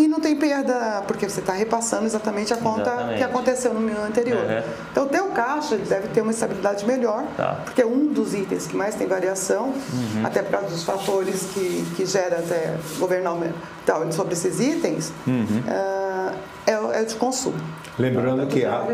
e 0.00 0.08
não 0.08 0.18
tem 0.18 0.34
perda, 0.34 1.02
porque 1.06 1.28
você 1.28 1.40
está 1.40 1.52
repassando 1.52 2.06
exatamente 2.06 2.52
a 2.54 2.56
conta 2.56 2.90
exatamente. 2.90 3.18
que 3.18 3.22
aconteceu 3.22 3.74
no 3.74 3.80
ano 3.86 4.04
anterior. 4.04 4.44
Uhum. 4.44 4.62
Então, 4.90 5.04
o 5.04 5.08
teu 5.08 5.26
caixa 5.26 5.76
deve 5.76 6.08
ter 6.08 6.22
uma 6.22 6.30
estabilidade 6.30 6.86
melhor, 6.86 7.24
tá. 7.36 7.60
porque 7.64 7.82
é 7.82 7.86
um 7.86 8.06
dos 8.06 8.32
itens 8.34 8.66
que 8.66 8.76
mais 8.76 8.94
tem 8.94 9.06
variação, 9.06 9.66
uhum. 9.68 10.24
até 10.24 10.42
por 10.42 10.52
causa 10.52 10.68
dos 10.68 10.84
fatores 10.84 11.48
que, 11.52 11.84
que 11.96 12.06
gera 12.06 12.38
até 12.38 12.76
governamental 12.98 14.10
sobre 14.10 14.32
esses 14.32 14.58
itens, 14.58 15.12
uhum. 15.26 15.44
uh, 15.66 16.34
é, 16.66 16.72
é 16.72 17.02
o 17.02 17.06
de 17.06 17.14
consumo. 17.16 17.60
Lembrando 17.98 18.46
que 18.46 18.64
há... 18.64 18.86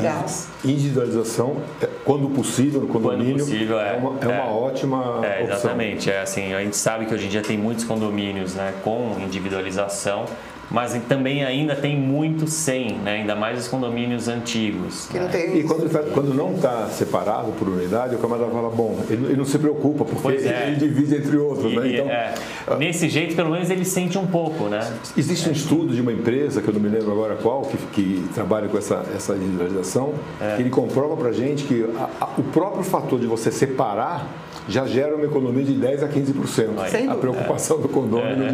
Gás. 0.00 0.48
Individualização, 0.64 1.56
é, 1.80 1.88
quando 2.04 2.28
possível, 2.30 2.80
no 2.80 2.88
condomínio, 2.88 3.34
quando 3.34 3.50
possível, 3.50 3.80
é, 3.80 3.94
é, 3.94 3.96
uma, 3.96 4.18
é, 4.20 4.24
é 4.24 4.28
uma 4.28 4.50
ótima 4.50 5.20
é, 5.22 5.42
Exatamente. 5.42 6.08
Opção. 6.08 6.14
É 6.14 6.22
assim, 6.22 6.54
a 6.54 6.60
gente 6.60 6.76
sabe 6.76 7.06
que 7.06 7.14
hoje 7.14 7.26
em 7.26 7.28
dia 7.28 7.42
tem 7.42 7.58
muitos 7.58 7.84
condomínios 7.84 8.54
né, 8.54 8.72
com 8.82 9.16
individualização 9.20 10.24
mas 10.72 10.98
também 11.08 11.44
ainda 11.44 11.76
tem 11.76 11.96
muito 11.96 12.46
sem, 12.46 12.94
né? 12.98 13.16
ainda 13.16 13.36
mais 13.36 13.58
os 13.58 13.68
condomínios 13.68 14.26
antigos. 14.26 15.08
Né? 15.12 15.30
E 15.54 15.62
quando, 15.64 16.12
quando 16.12 16.34
não 16.34 16.54
está 16.54 16.88
separado 16.88 17.52
por 17.52 17.68
unidade, 17.68 18.14
o 18.14 18.18
camarada 18.18 18.50
fala, 18.50 18.70
bom, 18.70 18.98
ele, 19.10 19.26
ele 19.26 19.36
não 19.36 19.44
se 19.44 19.58
preocupa, 19.58 20.04
porque 20.04 20.28
ele, 20.28 20.48
é. 20.48 20.68
ele, 20.68 20.76
divide 20.76 21.16
entre 21.16 21.36
outros. 21.36 21.72
E, 21.72 21.76
né? 21.76 21.92
então, 21.92 22.06
é. 22.08 22.34
Nesse 22.78 23.08
jeito, 23.08 23.36
pelo 23.36 23.50
menos, 23.50 23.68
ele 23.70 23.84
sente 23.84 24.16
um 24.16 24.26
pouco. 24.26 24.64
Né? 24.64 24.80
Existe 25.16 25.48
um 25.48 25.52
estudo 25.52 25.94
de 25.94 26.00
uma 26.00 26.12
empresa, 26.12 26.62
que 26.62 26.68
eu 26.68 26.74
não 26.74 26.80
me 26.80 26.88
lembro 26.88 27.12
agora 27.12 27.36
qual, 27.36 27.62
que, 27.62 27.76
que 27.92 28.28
trabalha 28.34 28.68
com 28.68 28.78
essa, 28.78 29.04
essa 29.14 29.34
individualização, 29.34 30.14
é. 30.40 30.56
que 30.56 30.62
ele 30.62 30.70
comprova 30.70 31.16
para 31.16 31.28
a 31.28 31.32
gente 31.32 31.64
que 31.64 31.84
a, 31.98 32.24
a, 32.24 32.28
o 32.38 32.42
próprio 32.44 32.82
fator 32.82 33.20
de 33.20 33.26
você 33.26 33.50
separar 33.50 34.26
já 34.68 34.86
gera 34.86 35.14
uma 35.14 35.24
economia 35.24 35.64
de 35.64 35.74
10 35.74 36.02
a 36.02 36.08
15%. 36.08 37.10
A 37.10 37.14
preocupação 37.14 37.80
do 37.80 37.88
condomínio 37.88 38.46
é. 38.46 38.52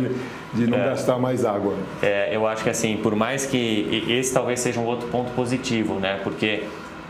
de, 0.54 0.64
de, 0.64 0.70
não 0.70 0.78
é. 0.78 0.84
gastar 0.86 1.18
mais 1.18 1.44
água. 1.44 1.74
É, 2.02 2.34
eu 2.34 2.46
acho 2.46 2.64
que 2.64 2.70
assim, 2.70 2.96
por 2.96 3.14
mais 3.14 3.46
que 3.46 4.04
esse 4.08 4.32
talvez 4.32 4.60
seja 4.60 4.80
um 4.80 4.86
outro 4.86 5.08
ponto 5.08 5.30
positivo, 5.32 5.94
né? 5.94 6.20
Porque 6.24 6.64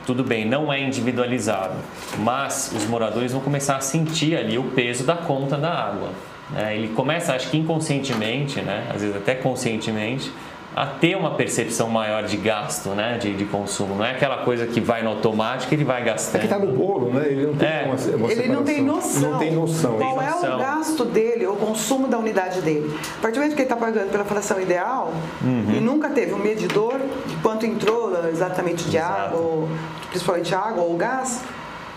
tudo 0.08 0.24
bem, 0.24 0.46
não 0.46 0.72
é 0.72 0.80
individualizado, 0.80 1.74
mas 2.18 2.72
os 2.74 2.86
moradores 2.86 3.32
vão 3.32 3.42
começar 3.42 3.76
a 3.76 3.80
sentir 3.80 4.36
ali 4.36 4.56
o 4.56 4.64
peso 4.64 5.04
da 5.04 5.14
conta 5.14 5.56
da 5.58 5.70
água. 5.70 6.08
Né? 6.50 6.76
Ele 6.76 6.88
começa, 6.88 7.34
acho 7.34 7.50
que 7.50 7.58
inconscientemente, 7.58 8.62
né? 8.62 8.86
às 8.88 9.02
vezes 9.02 9.14
até 9.14 9.34
conscientemente, 9.34 10.32
a 10.78 10.87
ter 10.87 11.16
uma 11.16 11.32
percepção 11.32 11.88
maior 11.88 12.23
de 12.23 12.37
gasto, 12.37 12.90
né, 12.90 13.18
de, 13.18 13.35
de 13.35 13.44
consumo. 13.47 13.97
Não 13.97 14.04
é 14.04 14.12
aquela 14.12 14.44
coisa 14.44 14.64
que 14.64 14.80
vai 14.80 15.02
no 15.02 15.11
automático 15.11 15.75
e 15.75 15.76
ele 15.76 15.82
vai 15.82 16.04
gastando. 16.04 16.37
É 16.37 16.47
que 16.47 16.54
está 16.54 16.58
no 16.58 16.73
bolo, 16.73 17.12
né? 17.12 17.26
Ele 17.26 17.47
não 17.49 17.54
tem 17.56 17.68
é. 17.68 17.85
uma, 17.85 18.16
uma 18.16 18.30
Ele 18.30 18.49
não 18.49 18.62
tem 18.62 18.80
noção. 18.80 19.32
Não 19.32 19.38
tem 19.40 19.52
noção. 19.52 19.99
Qual 19.99 20.23
é 20.23 20.54
o 20.54 20.58
gasto 20.58 21.04
dele, 21.04 21.49
o 21.49 21.56
consumo 21.56 22.06
da 22.06 22.16
unidade 22.16 22.61
dele. 22.61 22.97
A 23.18 23.20
partir 23.20 23.35
do 23.35 23.40
momento 23.40 23.56
que 23.56 23.62
ele 23.62 23.73
está 23.73 23.75
pagando 23.76 24.08
pela 24.12 24.25
fração 24.25 24.61
ideal 24.61 25.12
uhum. 25.42 25.75
e 25.76 25.80
nunca 25.80 26.11
teve 26.11 26.32
um 26.32 26.38
medidor 26.38 27.00
de 27.26 27.35
quanto 27.37 27.66
entrou 27.66 28.28
exatamente 28.28 28.85
de 28.88 28.99
Exato. 28.99 29.20
água, 29.20 29.40
ou, 29.40 29.68
principalmente 30.11 30.54
água 30.54 30.85
ou 30.85 30.97
gás, 30.97 31.42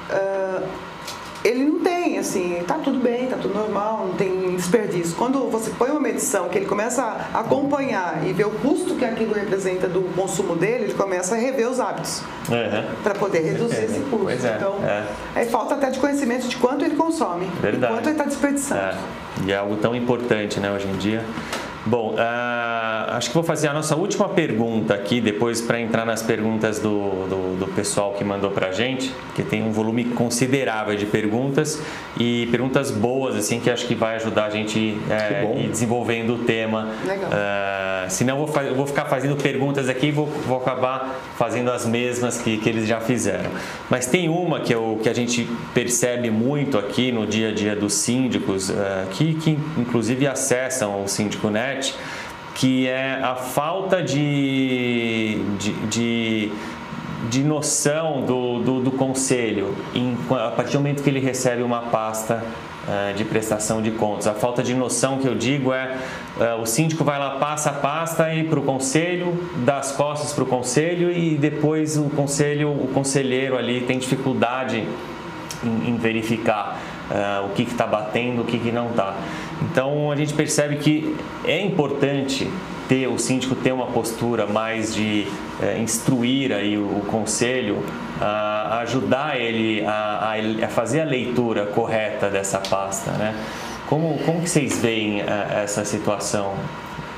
uh, 0.10 0.64
ele 1.44 1.64
não 1.64 1.80
tem, 1.80 2.20
assim, 2.20 2.64
tá 2.68 2.76
tudo 2.76 3.00
bem, 3.00 3.28
tá 3.28 3.38
tudo 3.38 3.54
normal, 3.54 4.06
não 4.08 4.14
tem 4.14 4.56
desperdício. 4.56 5.16
Quando 5.16 5.50
você 5.50 5.72
põe 5.72 5.90
uma 5.90 6.00
medição 6.00 6.50
que 6.50 6.58
ele 6.58 6.68
começa 6.68 7.04
a 7.34 7.40
acompanhar 7.40 8.22
e 8.26 8.34
ver 8.34 8.46
o 8.46 8.52
custo 8.52 8.96
que 8.96 9.04
aquilo 9.04 9.34
representa 9.34 9.88
do 9.88 10.02
consumo 10.16 10.56
dele, 10.56 10.86
ele 10.86 10.94
começa 10.94 11.36
a 11.36 11.38
rever 11.38 11.68
os 11.68 11.80
hábitos 11.80 12.22
uhum. 12.48 12.96
para 13.04 13.16
poder 13.16 13.40
reduzir 13.40 13.76
é, 13.76 13.86
esse 13.86 14.00
custo. 14.02 14.30
É, 14.30 14.56
então, 14.56 14.76
é. 14.84 15.04
aí 15.36 15.46
falta 15.48 15.76
até 15.76 15.90
de 15.90 16.00
conhecimento 16.00 16.48
de 16.48 16.58
quanto 16.58 16.86
ele 16.86 16.96
consome 16.96 17.48
Verdade. 17.60 17.92
e 17.92 17.96
quanto 17.96 18.06
ele 18.08 18.12
está 18.12 18.26
desperdiçando. 18.26 18.82
É. 18.82 18.98
E 19.46 19.52
é 19.52 19.58
algo 19.58 19.76
tão 19.78 19.96
importante, 19.96 20.60
né, 20.60 20.72
hoje 20.72 20.88
em 20.88 20.98
dia. 20.98 21.26
Bom, 21.84 22.14
uh, 22.14 23.12
acho 23.16 23.30
que 23.30 23.34
vou 23.34 23.44
fazer 23.44 23.68
a 23.68 23.74
nossa 23.74 23.96
última 23.96 24.30
pergunta 24.30 24.94
aqui, 24.94 25.20
depois 25.20 25.62
para 25.62 25.80
entrar 25.80 26.06
nas 26.06 26.22
perguntas 26.22 26.78
do, 26.78 27.28
do, 27.28 27.60
do 27.60 27.68
pessoal 27.74 28.14
que 28.14 28.24
mandou 28.24 28.52
para 28.52 28.68
a 28.68 28.72
gente, 28.72 29.12
que 29.34 29.42
tem 29.42 29.64
um 29.64 29.72
volume 29.72 30.06
considerável 30.06 30.96
de 30.96 31.08
perguntas 31.08 31.82
e 32.20 32.48
perguntas 32.52 32.92
boas, 32.92 33.36
assim, 33.36 33.60
que 33.60 33.70
acho 33.70 33.88
que 33.88 33.96
vai 33.96 34.18
ajudar 34.18 34.46
a 34.46 34.50
gente 34.52 34.78
uh, 35.08 35.60
ir 35.60 35.70
desenvolvendo 35.70 36.36
o 36.36 36.38
tema. 36.40 36.90
Legal. 37.04 37.32
Uh, 37.32 38.10
senão 38.10 38.40
eu 38.40 38.46
vou, 38.46 38.62
eu 38.62 38.76
vou 38.76 38.86
ficar 38.86 39.06
fazendo 39.06 39.36
perguntas 39.36 39.90
aqui 39.90 40.08
e 40.08 40.12
vou, 40.12 40.28
vou 40.28 40.58
acabar 40.58 41.20
fazendo 41.36 41.72
as 41.72 41.86
mesmas 41.88 42.40
que, 42.40 42.58
que 42.58 42.70
eles 42.70 42.88
já 42.88 43.00
fizeram. 43.00 43.50
Mas 43.90 44.06
tem 44.06 44.30
uma 44.30 44.60
que, 44.60 44.74
eu, 44.74 45.00
que 45.02 45.10
a 45.10 45.14
gente 45.14 45.50
percebe 45.74 46.30
muito 46.30 46.78
aqui 46.78 47.12
no 47.12 47.26
dia 47.26 47.50
a 47.50 47.52
dia 47.52 47.76
dos 47.76 47.94
síndicos, 47.94 48.70
uh, 48.70 48.74
que, 49.10 49.34
que 49.34 49.58
inclusive 49.78 50.28
acessam 50.28 51.04
o 51.04 51.08
Síndico 51.08 51.50
Net, 51.50 51.71
que 52.56 52.88
é 52.88 53.20
a 53.24 53.36
falta 53.36 54.04
de, 54.04 55.42
de, 55.58 55.74
de, 55.88 56.51
de 57.30 57.44
noção 57.44 58.22
do, 58.22 58.60
do, 58.60 58.82
do 58.82 58.92
conselho 58.92 59.75
em, 59.96 60.18
a 60.30 60.51
partir 60.51 60.74
do 60.74 60.80
momento 60.80 61.01
que 61.01 61.10
ele 61.10 61.20
recebe 61.20 61.63
uma 61.63 61.82
pasta 61.84 62.44
uh, 62.88 63.13
de 63.16 63.24
prestação 63.24 63.82
de 63.82 63.92
contas. 63.92 64.28
A 64.28 64.34
falta 64.34 64.62
de 64.62 64.74
noção 64.74 65.18
que 65.18 65.28
eu 65.28 65.36
digo 65.36 65.74
é 65.74 65.98
uh, 66.38 66.62
o 66.62 66.66
síndico 66.66 67.04
vai 67.04 67.18
lá, 67.18 67.32
passa 67.32 67.70
a 67.70 67.74
pasta 67.74 68.34
e 68.34 68.44
para 68.44 68.60
o 68.60 68.63
conselho, 68.63 69.34
dá 69.66 69.78
as 69.78 69.92
costas 69.92 70.34
para 70.34 70.44
o 70.44 70.48
conselho 70.48 71.12
e 71.12 71.36
depois 71.36 71.98
o 71.98 72.10
conselho, 72.10 72.70
o 72.70 72.90
conselheiro 72.94 73.58
ali 73.58 73.82
tem 73.82 73.98
dificuldade 73.98 74.86
em, 75.63 75.90
em 75.90 75.96
verificar 75.98 76.80
uh, 77.10 77.46
o 77.46 77.50
que 77.50 77.63
está 77.63 77.88
batendo, 77.88 78.42
o 78.42 78.46
que, 78.46 78.60
que 78.60 78.72
não 78.72 78.90
está. 78.90 79.16
Então 79.62 80.12
a 80.12 80.15
gente 80.15 80.34
percebe 80.34 80.77
que 80.77 81.15
é 81.46 81.62
importante 81.62 82.50
ter 82.88 83.08
o 83.08 83.18
síndico 83.18 83.56
ter 83.56 83.72
uma 83.72 83.88
postura 83.88 84.46
mais 84.46 84.94
de 84.94 85.25
é, 85.62 85.77
instruir 85.77 86.51
aí 86.51 86.77
o, 86.77 86.84
o 86.84 87.06
conselho, 87.08 87.82
a, 88.20 88.80
ajudar 88.80 89.39
ele 89.39 89.86
a, 89.86 90.34
a, 90.63 90.68
fazer 90.68 91.01
a 91.01 91.06
leitura 91.06 91.68
correta 91.68 92.30
dessa 92.30 92.60
pasta, 92.60 93.12
né? 93.12 93.34
Como, 93.88 94.18
como 94.25 94.41
que 94.41 94.50
vocês 94.50 94.77
veem 94.80 95.22
a, 95.22 95.62
essa 95.62 95.86
situação, 95.86 96.53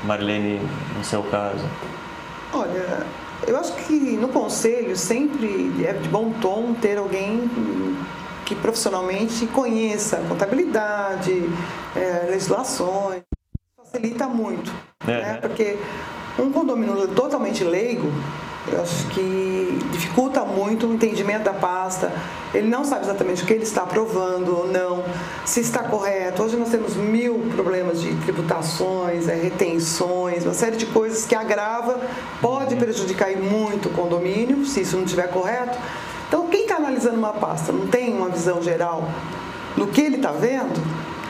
Marlene, 0.04 0.60
no 0.96 1.02
seu 1.02 1.22
caso? 1.24 1.64
Olha, 2.52 3.04
eu 3.46 3.56
acho 3.56 3.74
que 3.74 3.94
no 4.16 4.28
conselho 4.28 4.96
sempre 4.96 5.72
é 5.84 5.92
de 5.92 6.08
bom 6.08 6.30
tom 6.40 6.74
ter 6.74 6.98
alguém 6.98 7.50
que 8.44 8.54
profissionalmente 8.54 9.46
conheça 9.46 10.18
contabilidade, 10.28 11.48
é, 11.96 12.26
legislações, 12.30 13.22
facilita 13.76 14.26
muito, 14.26 14.72
é. 15.06 15.20
né? 15.20 15.38
porque 15.40 15.78
um 16.38 16.50
condomínio 16.50 17.08
totalmente 17.08 17.62
leigo, 17.62 18.10
eu 18.72 18.80
acho 18.80 19.06
que 19.08 19.78
dificulta 19.92 20.44
muito 20.44 20.86
o 20.86 20.94
entendimento 20.94 21.44
da 21.44 21.52
pasta. 21.52 22.10
Ele 22.52 22.66
não 22.66 22.84
sabe 22.84 23.04
exatamente 23.04 23.42
o 23.42 23.46
que 23.46 23.52
ele 23.52 23.62
está 23.62 23.82
aprovando 23.82 24.56
ou 24.56 24.66
não, 24.66 25.04
se 25.44 25.60
está 25.60 25.82
correto. 25.82 26.42
Hoje 26.42 26.56
nós 26.56 26.70
temos 26.70 26.96
mil 26.96 27.50
problemas 27.54 28.00
de 28.00 28.14
tributações, 28.16 29.28
é, 29.28 29.34
retenções, 29.34 30.44
uma 30.44 30.54
série 30.54 30.76
de 30.76 30.86
coisas 30.86 31.26
que 31.26 31.34
agrava, 31.34 32.00
pode 32.40 32.74
prejudicar 32.76 33.30
muito 33.36 33.88
o 33.88 33.92
condomínio, 33.92 34.64
se 34.64 34.80
isso 34.80 34.96
não 34.96 35.04
estiver 35.04 35.28
correto. 35.28 35.78
Então, 36.26 36.48
quem 36.48 36.63
analisando 36.84 37.16
uma 37.16 37.32
pasta 37.32 37.72
não 37.72 37.86
tem 37.86 38.12
uma 38.14 38.28
visão 38.28 38.62
geral 38.62 39.08
do 39.76 39.86
que 39.86 40.00
ele 40.00 40.16
está 40.16 40.30
vendo, 40.30 40.80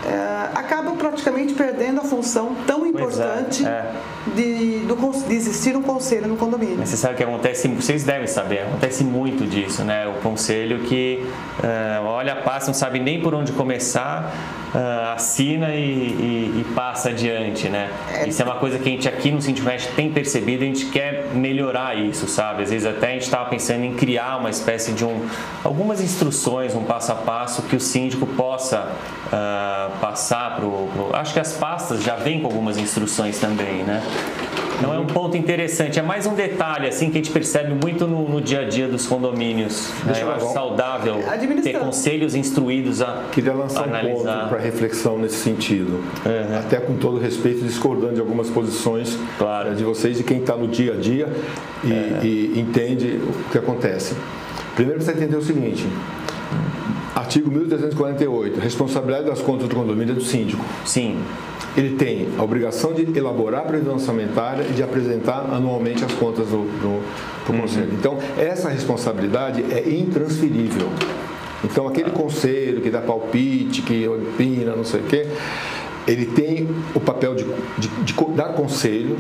é, 0.07 0.51
acaba 0.55 0.93
praticamente 0.93 1.55
perdendo 1.55 2.01
a 2.01 2.05
função 2.05 2.55
tão 2.67 2.85
é, 2.85 2.89
importante 2.89 3.65
é, 3.65 3.91
de, 4.35 4.81
do, 4.81 4.97
de 5.27 5.35
existir 5.35 5.75
um 5.77 5.83
conselho 5.83 6.29
no 6.29 6.37
condomínio. 6.37 6.77
Mas 6.79 6.91
você 6.91 6.97
sabe 6.97 7.15
que 7.15 7.23
acontece, 7.23 7.69
vocês 7.69 8.05
devem 8.05 8.27
saber, 8.27 8.61
acontece 8.61 9.03
muito 9.03 9.47
disso, 9.47 9.83
né? 9.83 10.07
O 10.07 10.21
conselho 10.21 10.81
que 10.81 11.27
uh, 11.61 12.05
olha 12.05 12.35
a 12.35 12.37
pasta, 12.37 12.67
não 12.67 12.75
sabe 12.75 13.01
nem 13.01 13.23
por 13.23 13.35
onde 13.35 13.53
começar, 13.53 14.31
uh, 14.75 15.15
assina 15.15 15.75
e, 15.75 15.81
e, 15.81 16.61
e, 16.61 16.75
passa 16.75 17.11
adiante, 17.11 17.69
né? 17.69 17.91
É. 18.13 18.29
Isso 18.29 18.43
é 18.43 18.45
uma 18.45 18.57
coisa 18.57 18.79
que 18.79 18.89
a 18.89 18.93
gente 18.93 19.09
aqui 19.09 19.31
no 19.31 19.41
Sintimest 19.41 19.93
tem 19.93 20.11
percebido, 20.11 20.65
a 20.65 20.67
gente 20.67 20.87
quer 20.87 21.31
melhorar 21.33 21.97
isso, 21.97 22.27
sabe? 22.27 22.65
Às 22.65 22.71
vezes 22.71 22.87
até 22.87 23.09
a 23.09 23.13
gente 23.13 23.23
estava 23.23 23.49
pensando 23.49 23.85
em 23.85 23.95
criar 23.95 24.37
uma 24.39 24.51
espécie 24.51 24.93
de 24.93 25.05
um, 25.05 25.27
algumas 25.63 26.01
instruções, 26.01 26.75
um 26.75 26.85
passo 26.85 27.13
a 27.13 27.15
passo 27.15 27.63
que 27.63 27.77
o 27.77 27.81
síndico 27.81 28.27
possa 28.27 28.93
uh, 29.27 29.99
passar 30.01 30.57
para 30.57 30.65
o. 30.65 31.11
Acho 31.13 31.33
que 31.33 31.41
as 31.41 31.53
pastas 31.53 32.03
já 32.03 32.17
vêm 32.17 32.41
com 32.41 32.47
algumas 32.47 32.77
instruções 32.77 33.39
também, 33.39 33.85
né? 33.85 34.03
Então 34.79 34.93
é 34.93 34.99
um 34.99 35.07
ponto 35.07 35.37
interessante. 35.37 35.99
É 35.99 36.03
mais 36.03 36.27
um 36.27 36.35
detalhe 36.35 36.89
assim 36.89 37.11
que 37.11 37.19
a 37.19 37.23
gente 37.23 37.31
percebe 37.31 37.75
muito 37.75 38.07
no, 38.07 38.29
no 38.29 38.41
dia 38.41 38.61
a 38.61 38.65
dia 38.65 38.89
dos 38.89 39.07
condomínios. 39.07 39.93
Né? 40.05 40.21
Eu 40.21 40.33
acho 40.33 40.53
saudável 40.53 41.17
ter 41.63 41.79
conselhos 41.79 42.35
instruídos 42.35 43.01
a 43.01 43.25
Queria 43.33 43.53
lançar 43.53 43.85
analisar. 43.85 44.13
um 44.13 44.17
ponto 44.17 44.49
para 44.49 44.59
reflexão 44.59 45.19
nesse 45.19 45.37
sentido. 45.37 46.03
Uhum. 46.25 46.59
Até 46.59 46.79
com 46.79 46.97
todo 46.97 47.19
respeito, 47.19 47.65
discordando 47.65 48.15
de 48.15 48.21
algumas 48.21 48.51
posições 48.51 49.19
claro. 49.39 49.71
Eh, 49.71 49.75
de 49.75 49.85
vocês 49.85 50.21
e 50.21 50.23
quem 50.23 50.39
está 50.39 50.57
no 50.57 50.69
dia 50.69 50.95
a 50.95 50.97
dia 50.97 51.29
e, 51.83 51.87
uhum. 51.87 52.21
e 52.23 52.61
entende 52.61 53.21
o 53.23 53.51
que 53.51 53.59
acontece. 53.59 54.15
Primeiro 54.75 55.01
você 55.01 55.13
entender 55.13 55.37
o 55.37 55.43
seguinte: 55.43 55.87
Artigo 57.15 57.49
1348. 57.51 58.59
Responsabilidade 58.59 59.27
das 59.27 59.41
contas 59.41 59.69
do 59.69 59.75
condomínio 59.77 60.13
é 60.13 60.15
do 60.15 60.21
síndico. 60.21 60.65
Sim. 60.85 61.19
Ele 61.77 61.97
tem 61.97 62.29
a 62.37 62.43
obrigação 62.43 62.93
de 62.93 63.17
elaborar 63.17 63.61
a 63.61 63.65
previsão 63.65 63.95
orçamentária 63.95 64.67
e 64.69 64.73
de 64.73 64.83
apresentar 64.83 65.47
anualmente 65.53 66.05
as 66.05 66.13
contas 66.13 66.49
do, 66.49 66.65
do, 66.81 67.03
do 67.47 67.53
uhum. 67.53 67.61
conselho. 67.61 67.93
Então, 67.93 68.19
essa 68.37 68.69
responsabilidade 68.69 69.65
é 69.71 69.89
intransferível. 69.89 70.89
Então, 71.63 71.87
aquele 71.87 72.11
conselho 72.11 72.81
que 72.81 72.91
dá 72.91 73.01
palpite, 73.01 73.83
que 73.83 74.07
opina, 74.09 74.75
não 74.75 74.85
sei 74.85 75.01
o 75.01 75.05
quê, 75.05 75.27
ele 76.07 76.27
tem 76.27 76.69
o 76.95 77.01
papel 77.01 77.35
de, 77.35 77.45
de, 77.79 77.89
de 77.89 78.15
dar 78.35 78.53
conselho 78.53 79.17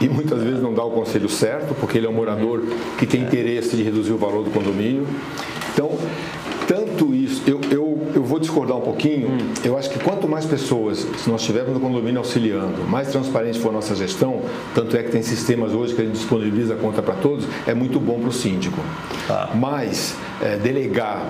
e 0.00 0.08
muitas 0.08 0.42
vezes 0.42 0.60
não 0.60 0.74
dá 0.74 0.84
o 0.84 0.90
conselho 0.90 1.28
certo, 1.28 1.74
porque 1.74 1.98
ele 1.98 2.06
é 2.06 2.10
um 2.10 2.12
morador 2.12 2.62
que 2.98 3.06
tem 3.06 3.22
interesse 3.22 3.76
de 3.76 3.82
reduzir 3.82 4.12
o 4.12 4.18
valor 4.18 4.44
do 4.44 4.50
condomínio. 4.50 5.06
Então, 5.72 5.96
eu, 7.48 7.60
eu, 7.70 7.98
eu 8.14 8.22
vou 8.22 8.38
discordar 8.38 8.76
um 8.76 8.82
pouquinho, 8.82 9.28
hum. 9.28 9.38
eu 9.64 9.78
acho 9.78 9.88
que 9.88 9.98
quanto 9.98 10.28
mais 10.28 10.44
pessoas, 10.44 11.06
se 11.16 11.30
nós 11.30 11.42
tivermos 11.42 11.72
no 11.72 11.80
condomínio 11.80 12.18
auxiliando, 12.18 12.82
mais 12.86 13.08
transparente 13.08 13.58
for 13.58 13.70
a 13.70 13.72
nossa 13.72 13.94
gestão, 13.94 14.42
tanto 14.74 14.94
é 14.96 15.02
que 15.02 15.10
tem 15.10 15.22
sistemas 15.22 15.72
hoje 15.72 15.94
que 15.94 16.02
a 16.02 16.04
gente 16.04 16.16
disponibiliza 16.16 16.74
a 16.74 16.76
conta 16.76 17.00
para 17.00 17.14
todos, 17.14 17.46
é 17.66 17.72
muito 17.72 17.98
bom 17.98 18.20
para 18.20 18.28
o 18.28 18.32
síndico. 18.32 18.78
Tá. 19.26 19.50
Mas 19.54 20.14
é, 20.42 20.56
delegar 20.56 21.24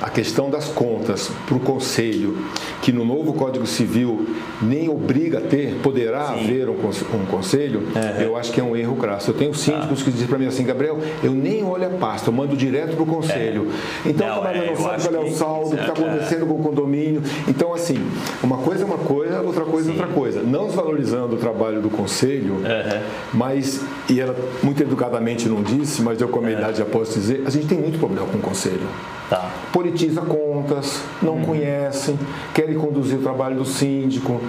a 0.00 0.08
questão 0.08 0.48
das 0.48 0.66
contas 0.66 1.30
para 1.46 1.56
o 1.56 1.60
Conselho, 1.60 2.38
que 2.80 2.90
no 2.90 3.04
novo 3.04 3.34
Código 3.34 3.66
Civil 3.66 4.26
nem 4.62 4.88
obriga 4.88 5.38
a 5.38 5.40
ter, 5.40 5.76
poderá 5.82 6.28
Sim. 6.28 6.44
haver 6.44 6.68
um, 6.68 6.74
um 6.74 7.26
conselho, 7.26 7.80
uhum. 7.80 8.22
eu 8.22 8.36
acho 8.36 8.52
que 8.52 8.60
é 8.60 8.64
um 8.64 8.76
erro 8.76 8.96
crasso. 8.96 9.30
Eu 9.30 9.34
tenho 9.34 9.54
síndicos 9.54 10.00
ah. 10.00 10.04
que 10.04 10.10
dizem 10.10 10.26
para 10.26 10.38
mim 10.38 10.46
assim, 10.46 10.64
Gabriel, 10.64 10.98
eu 11.22 11.32
nem 11.32 11.64
olho 11.64 11.86
a 11.86 11.90
pasta, 11.90 12.28
eu 12.28 12.32
mando 12.32 12.56
direto 12.56 12.94
para 12.94 13.02
o 13.02 13.06
Conselho. 13.06 13.70
É. 14.04 14.08
Então 14.10 14.26
não, 14.26 14.34
o 14.34 14.38
camarada 14.38 14.64
é, 14.64 14.70
não 14.70 14.76
sabe 14.76 15.08
qual 15.08 15.14
é 15.14 15.26
o 15.26 15.32
saldo, 15.32 15.66
o 15.66 15.70
que 15.70 15.80
está 15.80 15.92
acontecendo 15.92 16.46
com 16.46 16.54
o 16.54 16.62
condomínio. 16.62 17.22
Então, 17.48 17.74
assim, 17.74 17.96
uma 18.42 18.58
coisa 18.58 18.82
é 18.82 18.86
uma 18.86 18.98
coisa, 18.98 19.40
outra 19.40 19.64
coisa 19.64 19.90
é 19.90 19.92
outra 19.92 20.06
coisa. 20.08 20.42
Não 20.42 20.66
desvalorizando 20.66 21.36
o 21.36 21.38
trabalho 21.38 21.80
do 21.80 21.90
Conselho, 21.90 22.54
uhum. 22.54 23.02
mas, 23.32 23.82
e 24.08 24.20
ela 24.20 24.34
muito 24.62 24.82
educadamente 24.82 25.48
não 25.48 25.62
disse, 25.62 26.02
mas 26.02 26.20
eu 26.20 26.28
com 26.28 26.38
a 26.38 26.42
minha 26.42 26.56
idade 26.56 26.78
já 26.78 26.84
posso 26.84 27.14
dizer, 27.14 27.42
a 27.46 27.50
gente 27.50 27.66
tem 27.66 27.78
muito 27.78 27.98
problema 27.98 28.26
com 28.26 28.38
o 28.38 28.40
Conselho. 28.40 28.86
Tá. 29.30 29.48
Politiza 29.90 30.20
contas, 30.20 31.02
não 31.20 31.34
uhum. 31.34 31.44
conhecem, 31.44 32.16
querem 32.54 32.76
conduzir 32.76 33.18
o 33.18 33.22
trabalho 33.22 33.56
do 33.56 33.64
síndico. 33.64 34.40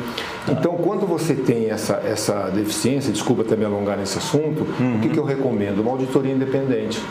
Então, 0.47 0.73
quando 0.75 1.08
você 1.08 1.34
tem 1.34 1.71
essa, 1.71 1.95
essa 2.06 2.51
deficiência, 2.54 3.12
desculpa 3.12 3.41
até 3.41 3.56
me 3.56 3.65
alongar 3.65 3.97
nesse 3.97 4.19
assunto, 4.19 4.67
uhum. 4.80 4.97
o 4.97 4.99
que, 4.99 5.10
que 5.10 5.17
eu 5.17 5.23
recomendo? 5.23 5.80
Uma 5.80 5.91
auditoria 5.91 6.32
independente 6.32 7.01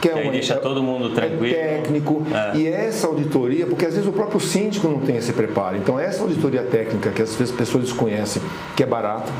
que 0.00 0.08
é 0.08 0.14
uma, 0.14 0.32
deixa 0.32 0.56
todo 0.56 0.82
mundo 0.82 1.08
é 1.08 1.14
tranquilo. 1.14 1.54
É 1.54 1.76
técnico. 1.76 2.22
É. 2.32 2.56
E 2.56 2.68
essa 2.68 3.06
auditoria, 3.06 3.66
porque 3.66 3.84
às 3.84 3.94
vezes 3.94 4.08
o 4.08 4.12
próprio 4.12 4.40
síndico 4.40 4.88
não 4.88 5.00
tem 5.00 5.16
esse 5.16 5.32
preparo. 5.32 5.76
Então, 5.76 5.98
essa 5.98 6.22
auditoria 6.22 6.62
técnica 6.62 7.10
que 7.10 7.20
às 7.20 7.34
vezes 7.34 7.52
as 7.52 7.58
pessoas 7.58 7.84
desconhecem, 7.84 8.40
que 8.76 8.82
é 8.82 8.86
barato, 8.86 9.30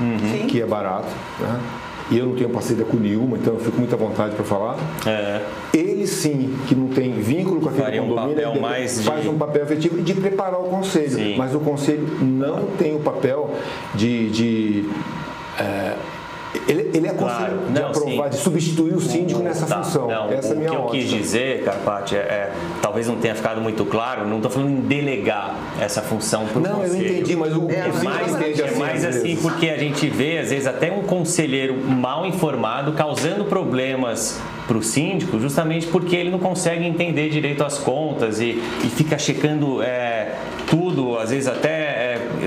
uhum. 0.00 0.46
que 0.46 0.60
é 0.60 0.66
barato, 0.66 1.08
né? 1.40 1.60
E 2.10 2.18
eu 2.18 2.26
não 2.26 2.34
tenho 2.34 2.50
parceria 2.50 2.84
com 2.84 2.96
nenhuma, 2.96 3.36
então 3.36 3.54
eu 3.54 3.60
fico 3.60 3.78
muito 3.78 3.94
à 3.94 3.96
vontade 3.96 4.34
para 4.34 4.44
falar. 4.44 4.76
É. 5.06 5.40
Ele 5.72 6.06
sim, 6.06 6.54
que 6.66 6.74
não 6.74 6.88
tem 6.88 7.12
vínculo 7.12 7.60
com 7.60 7.68
aquele 7.68 7.84
Faria 7.84 8.02
condomínio, 8.02 8.50
um 8.50 8.60
faz 8.60 9.22
de... 9.22 9.28
um 9.28 9.38
papel 9.38 9.62
efetivo 9.62 10.02
de 10.02 10.14
preparar 10.14 10.60
o 10.60 10.64
conselho. 10.64 11.10
Sim. 11.10 11.36
Mas 11.36 11.54
o 11.54 11.60
conselho 11.60 12.06
não 12.20 12.66
tem 12.78 12.94
o 12.94 13.00
papel 13.00 13.50
de, 13.94 14.30
de 14.30 14.88
é, 15.58 15.96
ele, 16.68 16.90
ele 16.94 17.06
é 17.06 17.12
claro. 17.12 17.58
de 17.66 17.72
não, 17.72 17.88
aprovar, 17.88 18.24
sim. 18.24 18.36
de 18.38 18.42
substituir 18.42 18.94
o 18.94 19.00
síndico 19.00 19.42
nessa 19.42 19.66
tá. 19.66 19.82
função. 19.82 20.08
Não, 20.08 20.30
Essa 20.30 20.48
é 20.48 20.52
a 20.52 20.54
minha 20.54 20.72
O 20.72 20.74
que 20.74 20.80
eu 20.80 20.86
quis 20.86 21.10
dizer, 21.10 21.64
Carpati, 21.64 22.16
é, 22.16 22.18
é, 22.18 22.52
talvez 22.80 23.06
não 23.06 23.16
tenha 23.16 23.34
ficado 23.34 23.60
muito 23.60 23.84
claro, 23.84 24.26
não 24.26 24.36
estou 24.36 24.50
falando 24.50 24.70
em 24.70 24.80
delegar 24.80 25.54
essa 25.80 26.00
função 26.00 26.46
para 26.46 26.58
o 26.58 26.62
Não, 26.62 26.76
conselho. 26.76 27.04
eu 27.04 27.12
entendi, 27.12 27.36
mas 27.36 27.54
o 27.54 27.70
é, 27.70 27.74
é 27.74 27.92
mais, 28.02 28.34
é 28.40 28.64
assim, 28.64 28.78
mais 28.78 29.04
assim, 29.04 29.36
porque 29.36 29.68
a 29.68 29.76
gente 29.76 30.08
vê, 30.08 30.38
às 30.38 30.50
vezes, 30.50 30.66
até 30.66 30.90
um 30.90 31.02
conselheiro 31.02 31.76
mal 31.76 32.26
informado 32.26 32.92
causando 32.92 33.44
problemas 33.44 34.40
para 34.66 34.78
o 34.78 34.82
síndico, 34.82 35.38
justamente 35.38 35.86
porque 35.86 36.16
ele 36.16 36.30
não 36.30 36.38
consegue 36.38 36.86
entender 36.86 37.28
direito 37.28 37.62
as 37.62 37.78
contas 37.78 38.40
e, 38.40 38.62
e 38.82 38.88
fica 38.88 39.18
checando 39.18 39.82
é, 39.82 40.34
tudo, 40.66 41.18
às 41.18 41.30
vezes 41.30 41.46
até 41.46 41.83
é, 41.83 41.83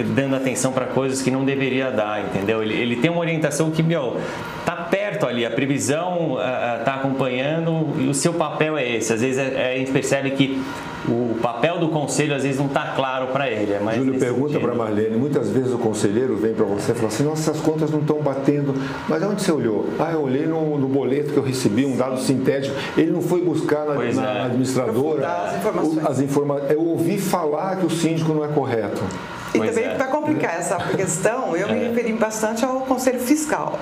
dando 0.03 0.36
atenção 0.36 0.71
para 0.71 0.86
coisas 0.86 1.21
que 1.21 1.31
não 1.31 1.45
deveria 1.45 1.91
dar, 1.91 2.21
entendeu? 2.21 2.62
Ele, 2.62 2.73
ele 2.73 2.95
tem 2.97 3.10
uma 3.10 3.19
orientação 3.19 3.71
que, 3.71 3.81
meu, 3.81 4.17
tá 4.65 4.75
perto 4.75 5.25
ali, 5.25 5.45
a 5.45 5.51
previsão 5.51 6.38
está 6.79 6.95
acompanhando 6.95 7.93
e 7.99 8.07
o 8.07 8.13
seu 8.13 8.33
papel 8.33 8.77
é 8.77 8.97
esse. 8.97 9.13
Às 9.13 9.21
vezes 9.21 9.38
é, 9.38 9.53
é, 9.53 9.73
a 9.73 9.77
gente 9.77 9.91
percebe 9.91 10.31
que 10.31 10.62
o 11.07 11.38
papel 11.41 11.79
do 11.79 11.88
conselho 11.88 12.36
às 12.36 12.43
vezes 12.43 12.60
não 12.60 12.67
está 12.67 12.93
claro 12.95 13.27
para 13.27 13.49
ele. 13.49 13.73
É 13.73 13.95
Júlio, 13.95 14.19
pergunta 14.19 14.60
para 14.60 14.75
Marlene, 14.75 15.15
muitas 15.15 15.49
vezes 15.49 15.71
o 15.71 15.77
conselheiro 15.77 16.36
vem 16.36 16.53
para 16.53 16.65
você 16.65 16.91
e 16.91 16.95
fala 16.95 17.07
assim, 17.07 17.23
nossa, 17.23 17.51
as 17.51 17.60
contas 17.60 17.91
não 17.91 17.99
estão 17.99 18.17
batendo, 18.17 18.73
mas 19.07 19.23
onde 19.23 19.41
você 19.41 19.51
olhou? 19.51 19.88
Ah, 19.99 20.12
eu 20.12 20.21
olhei 20.21 20.45
no, 20.45 20.77
no, 20.77 20.88
boleto 20.88 21.31
que 21.31 21.38
eu 21.38 21.43
recebi, 21.43 21.86
um 21.86 21.95
dado 21.95 22.19
sintético, 22.19 22.75
ele 22.97 23.12
não 23.12 23.21
foi 23.21 23.41
buscar 23.41 23.86
na, 23.86 23.93
na 23.93 24.03
é. 24.03 24.41
administradora 24.45 25.27
as 25.27 25.55
informações. 25.57 26.05
as 26.05 26.19
informações. 26.19 26.71
Eu 26.71 26.81
ouvi 26.81 27.17
falar 27.17 27.77
que 27.77 27.86
o 27.86 27.89
síndico 27.89 28.33
não 28.33 28.43
é 28.43 28.49
correto. 28.49 29.01
E 29.58 29.60
pois 29.60 29.76
também, 29.76 29.89
é. 29.91 29.96
para 29.96 30.08
complicar 30.08 30.56
essa 30.56 30.78
questão, 30.78 31.56
eu 31.56 31.67
me 31.67 31.80
é. 31.80 31.88
referi 31.88 32.13
bastante 32.13 32.63
ao 32.63 32.82
conselho 32.82 33.20
fiscal 33.20 33.80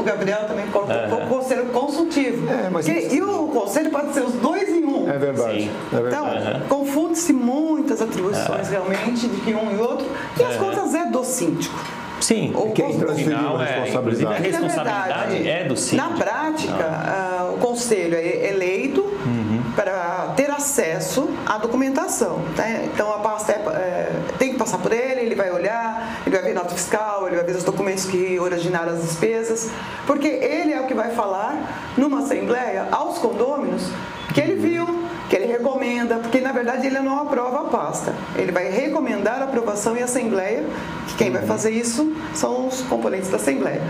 o 0.00 0.02
Gabriel 0.02 0.46
também 0.46 0.66
colocou 0.68 0.96
uhum. 0.96 1.24
o 1.24 1.28
conselho 1.28 1.66
consultivo. 1.66 2.50
É, 2.50 2.70
mas... 2.70 2.88
E 2.88 3.20
o 3.22 3.48
conselho 3.48 3.90
pode 3.90 4.14
ser 4.14 4.22
os 4.22 4.32
dois 4.34 4.68
em 4.68 4.84
um. 4.84 5.08
É 5.08 5.18
verdade. 5.18 5.70
É 5.92 5.96
verdade. 5.96 6.14
Então, 6.14 6.26
uhum. 6.26 6.68
confunde-se 6.68 7.32
muitas 7.32 8.00
atribuições 8.00 8.66
uhum. 8.68 8.72
realmente 8.72 9.28
de 9.28 9.40
que 9.40 9.54
um 9.54 9.70
e 9.70 9.78
outro, 9.78 10.06
e 10.38 10.42
as 10.42 10.56
contas 10.56 10.94
é 10.94 11.06
do 11.06 11.22
síndico. 11.22 11.78
Sim, 12.20 12.52
o 12.54 12.70
quem 12.72 12.98
transferiu 12.98 13.56
a 13.56 13.64
é, 13.64 13.80
responsabilidade. 13.80 14.34
É, 14.34 14.36
a 14.36 14.40
responsabilidade 14.40 15.32
verdade, 15.32 15.48
é 15.48 15.64
do 15.64 15.76
síndico. 15.76 16.10
Na 16.10 16.16
prática, 16.16 16.74
uh, 16.74 17.54
o 17.54 17.58
conselho 17.58 18.14
é 18.14 18.48
eleito 18.48 19.00
uhum. 19.00 19.62
para 19.74 20.32
ter 20.36 20.50
acesso 20.50 21.30
à 21.46 21.56
documentação. 21.56 22.40
Né? 22.56 22.90
Então, 22.92 23.10
a 23.10 23.18
pasta 23.18 23.52
é, 23.52 23.56
é, 23.56 24.12
que 24.19 24.19
passar 24.60 24.78
por 24.78 24.92
ele, 24.92 25.22
ele 25.22 25.34
vai 25.34 25.50
olhar, 25.50 26.20
ele 26.26 26.36
vai 26.36 26.44
ver 26.44 26.54
nota 26.54 26.74
fiscal, 26.74 27.26
ele 27.26 27.36
vai 27.36 27.44
ver 27.44 27.56
os 27.56 27.64
documentos 27.64 28.04
que 28.04 28.38
originaram 28.38 28.92
as 28.92 29.00
despesas, 29.00 29.70
porque 30.06 30.28
ele 30.28 30.72
é 30.72 30.80
o 30.80 30.86
que 30.86 30.94
vai 30.94 31.10
falar 31.14 31.92
numa 31.96 32.20
assembleia 32.20 32.86
aos 32.92 33.18
condôminos 33.18 33.90
que 34.34 34.40
ele 34.40 34.54
viu 34.54 34.86
que 35.30 35.36
ele 35.36 35.46
recomenda, 35.46 36.16
porque 36.16 36.40
na 36.40 36.50
verdade 36.50 36.88
ele 36.88 36.98
não 36.98 37.20
aprova 37.20 37.60
a 37.60 37.64
pasta. 37.64 38.12
Ele 38.34 38.50
vai 38.50 38.68
recomendar 38.68 39.40
a 39.40 39.44
aprovação 39.44 39.96
em 39.96 40.02
assembleia, 40.02 40.64
que 41.06 41.14
quem 41.14 41.30
vai 41.30 41.46
fazer 41.46 41.70
isso 41.70 42.12
são 42.34 42.66
os 42.66 42.82
componentes 42.82 43.30
da 43.30 43.36
assembleia. 43.36 43.80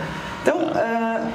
Então, 0.42 0.58
uh, 0.58 1.32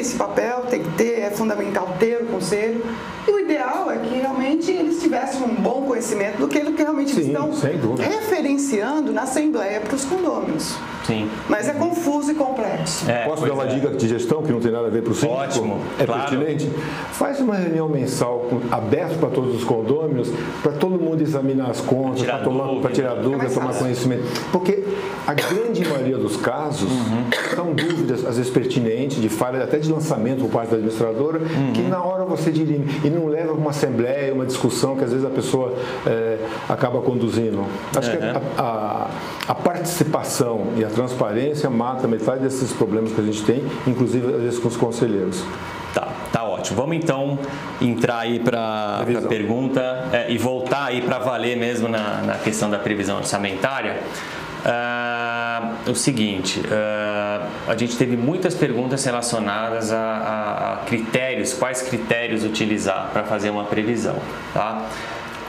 esse 0.00 0.16
papel, 0.16 0.62
tem 0.62 0.82
que 0.82 0.90
ter, 0.90 1.20
é 1.20 1.30
fundamental 1.30 1.96
ter 1.98 2.22
o 2.22 2.26
conselho. 2.26 2.84
E 3.26 3.30
o 3.30 3.38
ideal 3.38 3.90
é 3.90 3.98
que 3.98 4.14
realmente 4.14 4.70
eles 4.70 5.00
tivessem 5.00 5.42
um 5.42 5.54
bom 5.54 5.82
conhecimento 5.86 6.38
do 6.38 6.48
que, 6.48 6.60
do 6.60 6.72
que 6.72 6.82
realmente 6.82 7.12
Sim, 7.12 7.28
estão 7.28 7.50
referenciando 7.96 9.12
na 9.12 9.22
Assembleia 9.22 9.80
para 9.80 9.94
os 9.94 10.04
condôminos. 10.04 10.74
Sim. 11.10 11.28
Mas 11.48 11.68
é 11.68 11.72
confuso 11.72 12.30
e 12.30 12.34
complexo. 12.34 13.10
É, 13.10 13.24
Posso 13.24 13.44
dar 13.44 13.54
uma 13.54 13.64
é. 13.64 13.66
dica 13.66 13.88
de 13.88 14.08
gestão 14.08 14.42
que 14.42 14.52
não 14.52 14.60
tem 14.60 14.70
nada 14.70 14.86
a 14.86 14.90
ver 14.90 15.02
para 15.02 15.10
o 15.10 15.14
síndico? 15.14 15.40
Ótimo. 15.40 15.80
É 15.98 16.04
claro. 16.04 16.22
pertinente? 16.22 16.70
Faz 17.12 17.40
uma 17.40 17.56
reunião 17.56 17.88
mensal 17.88 18.46
aberta 18.70 19.14
para 19.16 19.30
todos 19.30 19.56
os 19.56 19.64
condôminos, 19.64 20.30
para 20.62 20.72
todo 20.72 21.00
mundo 21.00 21.20
examinar 21.20 21.70
as 21.70 21.80
contas, 21.80 22.22
para 22.22 22.38
tirar, 22.38 22.92
tirar 22.92 23.14
dúvidas, 23.16 23.52
tomar 23.52 23.74
conhecimento. 23.74 24.22
Porque 24.52 24.84
a 25.26 25.34
grande 25.34 25.86
maioria 25.86 26.16
dos 26.16 26.36
casos 26.36 26.90
uhum. 26.90 27.24
são 27.54 27.72
dúvidas, 27.72 28.24
às 28.24 28.36
vezes 28.36 28.50
pertinentes, 28.50 29.20
de 29.20 29.28
falha 29.28 29.62
até 29.62 29.78
de 29.78 29.90
lançamento 29.90 30.40
por 30.40 30.50
parte 30.50 30.70
da 30.70 30.76
administradora, 30.76 31.38
uhum. 31.38 31.72
que 31.72 31.82
na 31.82 32.02
hora 32.02 32.24
você 32.24 32.50
dirime 32.50 32.86
e 33.04 33.10
não 33.10 33.26
leva 33.26 33.52
uma 33.52 33.70
assembleia, 33.70 34.32
uma 34.32 34.46
discussão 34.46 34.96
que 34.96 35.04
às 35.04 35.10
vezes 35.10 35.24
a 35.24 35.30
pessoa 35.30 35.74
é, 36.06 36.38
acaba 36.68 37.00
conduzindo. 37.00 37.64
Acho 37.96 38.10
uhum. 38.10 38.16
que 38.16 38.24
a, 38.24 38.40
a, 38.58 39.10
a, 39.48 39.54
participação 39.54 40.68
e 40.76 40.84
a 40.84 40.88
transparência 41.00 41.70
mata 41.70 42.06
metade 42.06 42.40
desses 42.40 42.72
problemas 42.72 43.12
que 43.12 43.20
a 43.20 43.24
gente 43.24 43.42
tem, 43.44 43.62
inclusive 43.86 44.34
às 44.34 44.42
vezes 44.42 44.58
com 44.58 44.68
os 44.68 44.76
conselheiros. 44.76 45.42
Tá, 45.94 46.08
tá 46.30 46.44
ótimo. 46.44 46.76
Vamos 46.76 46.96
então 46.96 47.38
entrar 47.80 48.18
aí 48.18 48.38
para 48.38 49.00
a 49.00 49.22
pergunta 49.26 49.80
é, 50.12 50.30
e 50.30 50.36
voltar 50.36 50.84
aí 50.86 51.00
para 51.00 51.18
valer 51.18 51.56
mesmo 51.56 51.88
na, 51.88 52.20
na 52.20 52.34
questão 52.34 52.68
da 52.68 52.78
previsão 52.78 53.16
orçamentária. 53.16 54.00
Uh, 54.60 55.90
o 55.90 55.94
seguinte, 55.94 56.60
uh, 56.60 57.46
a 57.66 57.74
gente 57.74 57.96
teve 57.96 58.14
muitas 58.14 58.54
perguntas 58.54 59.02
relacionadas 59.02 59.90
a, 59.90 59.98
a, 59.98 60.72
a 60.74 60.76
critérios, 60.84 61.54
quais 61.54 61.80
critérios 61.80 62.44
utilizar 62.44 63.08
para 63.10 63.24
fazer 63.24 63.48
uma 63.48 63.64
previsão, 63.64 64.16
tá? 64.52 64.86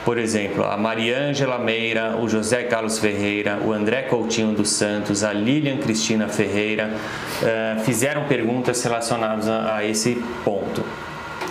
Por 0.04 0.18
exemplo, 0.18 0.64
a 0.64 0.76
Mariângela 0.76 1.58
Meira, 1.58 2.16
o 2.16 2.28
José 2.28 2.64
Carlos 2.64 2.98
Ferreira, 2.98 3.60
o 3.64 3.72
André 3.72 4.02
Coutinho 4.02 4.52
dos 4.52 4.70
Santos, 4.70 5.22
a 5.22 5.32
Lilian 5.32 5.76
Cristina 5.76 6.26
Ferreira 6.26 6.90
uh, 6.90 7.80
fizeram 7.84 8.24
perguntas 8.24 8.82
relacionadas 8.82 9.48
a, 9.48 9.84
esse 9.84 10.20
ponto. 10.44 10.84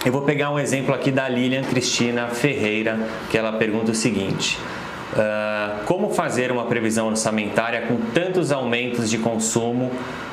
Eu 0.06 0.12
vou 0.12 0.24
pegar 0.24 0.52
um 0.52 0.60
exemplo 0.60 0.94
aqui 0.94 1.12
da 1.12 1.30
Lilian 1.30 1.64
Cristina 1.64 2.28
Ferreira, 2.28 3.00
que 3.30 3.38
ela 3.38 3.54
pergunta 3.54 3.92
o 3.92 3.96
seguinte: 3.96 4.60
Uh, 5.12 5.84
como 5.84 6.10
fazer 6.14 6.54
uma 6.54 6.64
previsão 6.68 7.08
orçamentária 7.08 7.82
com 7.82 7.98
tantos 8.14 8.50
aumentos 8.50 9.10
de 9.10 9.18
consumo 9.18 9.92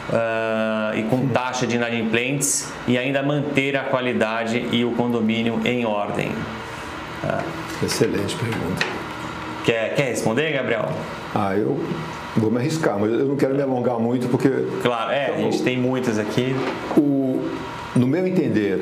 uh, 0.09 0.97
e 0.97 1.03
com 1.11 1.27
taxa 1.27 1.67
de 1.67 1.75
inadimplentes 1.75 2.73
e 2.87 2.97
ainda 2.97 3.21
manter 3.21 3.77
a 3.77 3.83
qualidade 3.83 4.69
e 4.71 4.85
o 4.85 4.93
condomínio 4.93 5.61
em 5.65 5.85
ordem? 5.85 6.29
Uh. 7.25 7.68
Excelente 7.83 8.37
pergunta. 8.37 8.87
Quer, 9.65 9.95
quer 9.95 10.09
responder, 10.09 10.53
Gabriel? 10.53 10.89
Ah, 11.35 11.55
eu 11.55 11.79
vou 12.37 12.51
me 12.51 12.59
arriscar, 12.59 12.99
mas 12.99 13.13
eu 13.13 13.27
não 13.27 13.37
quero 13.37 13.55
me 13.55 13.63
alongar 13.63 13.99
muito 13.99 14.29
porque. 14.29 14.49
Claro, 14.83 15.11
é, 15.11 15.35
a 15.35 15.37
gente 15.37 15.63
tem 15.63 15.79
muitas 15.79 16.19
aqui. 16.19 16.57
O, 16.97 17.49
no 17.95 18.07
meu 18.07 18.27
entender, 18.27 18.81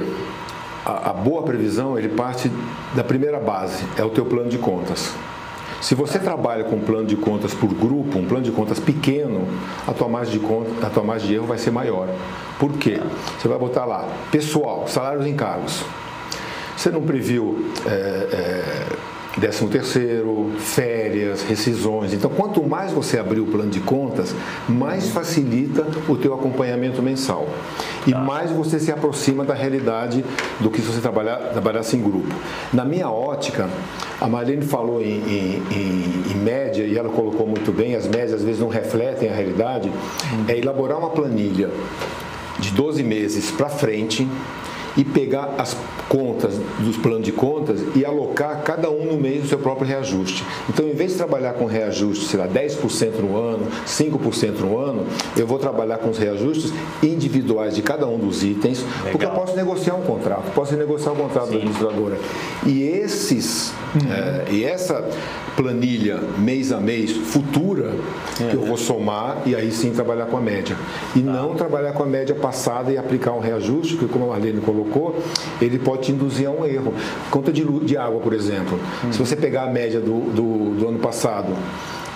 a, 0.84 1.10
a 1.10 1.12
boa 1.12 1.42
previsão 1.42 1.98
ele 1.98 2.08
parte 2.08 2.50
da 2.94 3.02
primeira 3.02 3.40
base, 3.40 3.84
é 3.96 4.04
o 4.04 4.10
teu 4.10 4.24
plano 4.24 4.48
de 4.48 4.58
contas. 4.58 5.12
Se 5.80 5.94
você 5.94 6.18
trabalha 6.18 6.64
com 6.64 6.76
um 6.76 6.80
plano 6.80 7.06
de 7.06 7.16
contas 7.16 7.52
por 7.52 7.68
grupo, 7.74 8.18
um 8.18 8.26
plano 8.26 8.44
de 8.44 8.50
contas 8.50 8.80
pequeno, 8.80 9.46
a 9.86 9.92
tua 9.92 10.08
margem 10.08 10.38
de, 10.38 10.38
conta, 10.38 10.86
a 10.86 10.90
tua 10.90 11.02
margem 11.02 11.28
de 11.28 11.34
erro 11.34 11.46
vai 11.46 11.58
ser 11.58 11.70
maior. 11.70 12.08
Por 12.58 12.72
quê? 12.72 13.00
Você 13.38 13.46
vai 13.46 13.58
botar 13.58 13.84
lá, 13.84 14.08
pessoal, 14.30 14.86
salários 14.88 15.26
em 15.26 15.34
cargos. 15.34 15.84
Você 16.86 16.92
não 16.92 17.02
previu 17.02 17.66
é, 17.84 17.90
é, 17.90 19.40
13 19.40 19.66
terceiro, 19.66 20.52
férias, 20.60 21.42
rescisões. 21.42 22.12
Então, 22.12 22.30
quanto 22.30 22.62
mais 22.62 22.92
você 22.92 23.18
abrir 23.18 23.40
o 23.40 23.46
plano 23.46 23.70
de 23.70 23.80
contas, 23.80 24.32
mais 24.68 25.08
facilita 25.08 25.84
o 26.08 26.16
teu 26.16 26.32
acompanhamento 26.32 27.02
mensal. 27.02 27.48
E 28.06 28.12
tá. 28.12 28.20
mais 28.20 28.52
você 28.52 28.78
se 28.78 28.92
aproxima 28.92 29.44
da 29.44 29.52
realidade 29.52 30.24
do 30.60 30.70
que 30.70 30.80
se 30.80 30.86
você 30.86 31.00
trabalhar, 31.00 31.38
trabalhasse 31.50 31.96
em 31.96 32.00
grupo. 32.00 32.32
Na 32.72 32.84
minha 32.84 33.10
ótica, 33.10 33.68
a 34.20 34.28
Marlene 34.28 34.64
falou 34.64 35.02
em, 35.02 35.06
em, 35.06 35.62
em, 35.72 36.32
em, 36.34 36.36
média, 36.36 36.84
e 36.84 36.96
ela 36.96 37.08
colocou 37.08 37.48
muito 37.48 37.72
bem, 37.72 37.96
as 37.96 38.06
médias 38.06 38.34
às 38.34 38.42
vezes 38.44 38.60
não 38.60 38.68
refletem 38.68 39.28
a 39.28 39.34
realidade, 39.34 39.90
é 40.46 40.56
elaborar 40.56 40.98
uma 41.00 41.10
planilha 41.10 41.68
de 42.60 42.70
12 42.70 43.02
meses 43.02 43.50
para 43.50 43.68
frente 43.68 44.26
e 44.96 45.04
pegar 45.04 45.54
as 45.58 45.76
contas 46.08 46.54
dos 46.78 46.96
planos 46.96 47.24
de 47.24 47.32
contas 47.32 47.80
e 47.94 48.04
alocar 48.04 48.62
cada 48.62 48.90
um 48.90 49.04
no 49.04 49.16
meio 49.16 49.42
do 49.42 49.48
seu 49.48 49.58
próprio 49.58 49.86
reajuste. 49.86 50.44
Então, 50.68 50.86
em 50.86 50.94
vez 50.94 51.12
de 51.12 51.18
trabalhar 51.18 51.54
com 51.54 51.66
reajuste, 51.66 52.26
sei 52.26 52.40
lá, 52.40 52.46
10% 52.46 53.20
no 53.20 53.36
ano, 53.36 53.66
5% 53.86 54.60
no 54.60 54.78
ano, 54.78 55.06
eu 55.36 55.46
vou 55.46 55.58
trabalhar 55.58 55.98
com 55.98 56.10
os 56.10 56.18
reajustes 56.18 56.72
individuais 57.02 57.74
de 57.74 57.82
cada 57.82 58.06
um 58.06 58.18
dos 58.18 58.42
itens, 58.42 58.80
Legal. 58.80 59.12
porque 59.12 59.26
eu 59.26 59.30
posso 59.30 59.56
negociar 59.56 59.94
um 59.94 60.02
contrato, 60.02 60.52
posso 60.54 60.76
negociar 60.76 61.12
um 61.12 61.16
contrato 61.16 61.46
Sim. 61.46 61.52
da 61.52 61.56
administradora. 61.58 62.18
E 62.64 62.82
esses, 62.82 63.72
uhum. 63.94 64.12
é, 64.12 64.44
e 64.50 64.64
essa 64.64 65.08
planilha 65.56 66.20
mês 66.38 66.70
a 66.70 66.78
mês 66.78 67.12
futura, 67.12 67.92
é, 68.40 68.50
que 68.50 68.54
eu 68.54 68.60
vou 68.60 68.76
somar 68.76 69.38
e 69.46 69.54
aí 69.54 69.72
sim 69.72 69.90
trabalhar 69.90 70.26
com 70.26 70.36
a 70.36 70.40
média. 70.40 70.76
E 71.14 71.20
tá. 71.20 71.32
não 71.32 71.54
trabalhar 71.54 71.92
com 71.92 72.02
a 72.02 72.06
média 72.06 72.34
passada 72.34 72.92
e 72.92 72.98
aplicar 72.98 73.32
um 73.32 73.40
reajuste, 73.40 73.96
que 73.96 74.06
como 74.06 74.26
a 74.26 74.28
Marlene 74.28 74.60
colocou, 74.60 75.18
ele 75.60 75.78
pode 75.78 76.02
te 76.02 76.12
induzir 76.12 76.46
a 76.46 76.50
um 76.50 76.64
erro. 76.64 76.92
Conta 77.30 77.52
de, 77.52 77.64
de 77.80 77.96
água, 77.96 78.20
por 78.20 78.32
exemplo. 78.32 78.78
Hum. 79.04 79.12
Se 79.12 79.18
você 79.18 79.34
pegar 79.34 79.64
a 79.64 79.70
média 79.70 80.00
do, 80.00 80.20
do, 80.32 80.74
do 80.78 80.88
ano 80.88 80.98
passado 80.98 81.54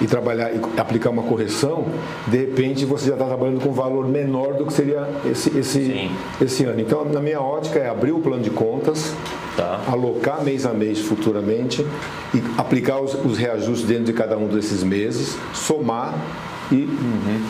e 0.01 0.07
trabalhar 0.07 0.51
e 0.53 0.61
aplicar 0.79 1.11
uma 1.11 1.23
correção, 1.23 1.87
de 2.27 2.39
repente 2.39 2.85
você 2.85 3.09
já 3.09 3.15
está 3.15 3.27
trabalhando 3.27 3.61
com 3.61 3.69
um 3.69 3.73
valor 3.73 4.09
menor 4.09 4.55
do 4.55 4.67
que 4.67 4.73
seria 4.73 5.09
esse, 5.25 5.57
esse, 5.59 6.11
esse 6.41 6.65
ano. 6.65 6.81
Então, 6.81 7.05
na 7.05 7.21
minha 7.21 7.41
ótica, 7.41 7.79
é 7.79 7.89
abrir 7.89 8.13
o 8.13 8.21
plano 8.21 8.43
de 8.43 8.51
contas, 8.51 9.15
tá. 9.57 9.81
alocar 9.87 10.43
mês 10.43 10.65
a 10.65 10.73
mês 10.73 11.01
futuramente 11.01 11.87
e 12.35 12.43
aplicar 12.57 13.01
os, 13.01 13.15
os 13.15 13.37
reajustes 13.37 13.87
dentro 13.87 14.05
de 14.05 14.13
cada 14.13 14.37
um 14.39 14.49
desses 14.49 14.83
meses, 14.83 15.37
somar 15.53 16.15
e 16.71 16.85
uhum 16.85 17.50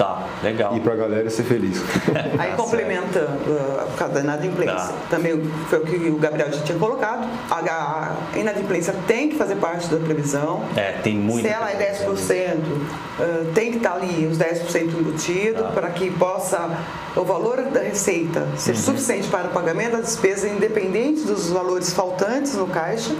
Tá, 0.00 0.26
legal. 0.42 0.74
E 0.74 0.80
para 0.80 0.94
a 0.94 0.96
galera 0.96 1.28
ser 1.28 1.42
feliz. 1.42 1.78
Aí 2.38 2.52
complementando 2.56 3.26
uh, 3.26 4.16
a 4.16 4.20
inadimplência, 4.20 4.74
tá. 4.74 4.94
também 5.10 5.44
foi 5.68 5.78
o 5.78 5.82
que 5.82 5.94
o 6.08 6.16
Gabriel 6.16 6.50
já 6.50 6.62
tinha 6.62 6.78
colocado, 6.78 7.28
a 7.50 8.16
inadimplência 8.34 8.94
tem 9.06 9.28
que 9.28 9.36
fazer 9.36 9.56
parte 9.56 9.88
da 9.88 9.98
previsão. 9.98 10.64
É, 10.74 10.92
tem 11.02 11.16
muito. 11.16 11.46
Se 11.46 11.52
ela 11.52 11.70
é 11.70 11.92
10%, 11.92 12.06
uh, 12.06 13.52
tem 13.52 13.72
que 13.72 13.76
estar 13.76 13.90
tá 13.90 13.96
ali 13.96 14.26
os 14.26 14.38
10% 14.38 14.84
embutido 14.84 15.64
tá. 15.64 15.68
para 15.68 15.90
que 15.90 16.10
possa 16.12 16.70
o 17.14 17.22
valor 17.22 17.60
da 17.64 17.80
receita 17.80 18.48
ser 18.56 18.70
uhum. 18.70 18.76
suficiente 18.78 19.28
para 19.28 19.48
o 19.48 19.50
pagamento 19.50 19.92
da 19.92 20.00
despesa, 20.00 20.48
independente 20.48 21.24
dos 21.24 21.50
valores 21.50 21.92
faltantes 21.92 22.54
no 22.54 22.66
caixa 22.68 23.14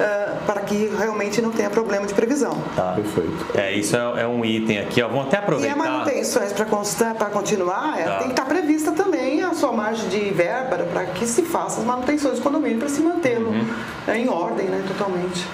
uh, 0.00 0.44
para 0.46 0.60
que 0.62 0.90
realmente 0.98 1.40
não 1.40 1.50
tenha 1.50 1.70
problema 1.70 2.06
de 2.06 2.14
previsão. 2.14 2.56
Tá. 2.74 2.92
Perfeito. 2.92 3.46
É, 3.54 3.72
isso 3.72 3.96
é, 3.96 4.22
é, 4.22 4.26
um 4.26 4.44
item 4.44 4.78
aqui, 4.78 5.02
ó. 5.02 5.08
Vamos 5.08 5.26
até 5.26 5.38
aproveitar. 5.38 5.76
E 5.76 5.80
a 5.80 5.82
manutenções 5.82 6.52
para 6.52 6.64
constar, 6.64 7.14
para 7.14 7.30
continuar, 7.30 7.96
tá. 7.96 8.18
tem 8.18 8.28
que 8.28 8.32
estar 8.32 8.44
prevista 8.44 8.92
também 8.92 9.42
a 9.42 9.54
sua 9.54 9.72
margem 9.72 10.08
de 10.08 10.30
verba 10.30 10.76
para 10.84 11.06
que 11.06 11.26
se 11.26 11.42
faça 11.42 11.80
as 11.80 11.86
manutenções 11.86 12.38
do 12.38 12.42
condomínio 12.42 12.78
para 12.78 12.88
se 12.88 13.00
mantê-lo 13.00 13.50
uhum. 13.50 14.14
em 14.14 14.28
ordem, 14.28 14.66
né, 14.66 14.84
totalmente. 14.86 15.46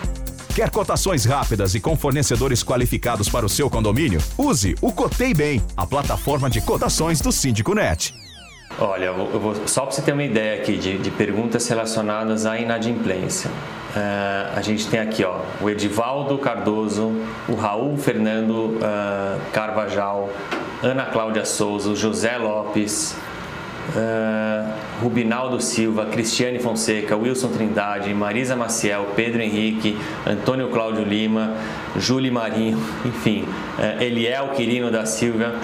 Quer 0.55 0.71
cotações 0.71 1.25
rápidas 1.25 1.75
e 1.75 1.81
com 1.81 1.97
fornecedores 1.97 2.63
qualificados 2.63 3.27
para 3.27 3.47
o 3.47 3.49
seu 3.49 3.71
condomínio? 3.71 4.21
Use 4.37 4.75
o 4.83 4.93
Cotei 4.93 5.33
Bem, 5.33 5.63
a 5.75 5.87
plataforma 5.87 6.51
de 6.51 6.61
cotações 6.61 7.23
do 7.23 7.33
Síndico 7.33 7.75
Net. 7.75 8.15
Olha, 8.79 9.07
eu 9.07 9.41
vou, 9.41 9.67
só 9.67 9.83
para 9.83 9.93
você 9.93 10.03
ter 10.03 10.13
uma 10.13 10.25
ideia 10.25 10.61
aqui 10.61 10.77
de, 10.77 10.99
de 10.99 11.11
perguntas 11.11 11.67
relacionadas 11.69 12.45
à 12.45 12.59
inadimplência. 12.59 13.51
Uh, 13.95 14.57
a 14.57 14.63
gente 14.63 14.89
tem 14.89 14.99
aqui 14.99 15.23
ó, 15.23 15.41
o 15.61 15.69
Edivaldo 15.69 16.39
Cardoso, 16.39 17.13
o 17.47 17.55
Raul 17.55 17.99
Fernando 17.99 18.79
uh, 18.79 19.39
Carvajal, 19.53 20.31
Ana 20.83 21.05
Cláudia 21.05 21.45
Souza, 21.45 21.95
José 21.95 22.39
Lopes, 22.39 23.15
uh, 23.91 24.73
Rubinaldo 25.03 25.61
Silva, 25.61 26.07
Cristiane 26.07 26.59
Fonseca, 26.59 27.15
Wilson 27.15 27.49
Trindade, 27.49 28.15
Marisa 28.15 28.57
Maciel, 28.57 29.09
Pedro 29.15 29.43
Henrique, 29.43 29.99
Antônio 30.27 30.69
Cláudio 30.71 31.05
Lima, 31.05 31.55
Júlio 31.95 32.33
Marinho, 32.33 32.79
enfim, 33.05 33.45
Eliel 34.01 34.49
Quirino 34.55 34.91
da 34.91 35.05
Silva 35.05 35.55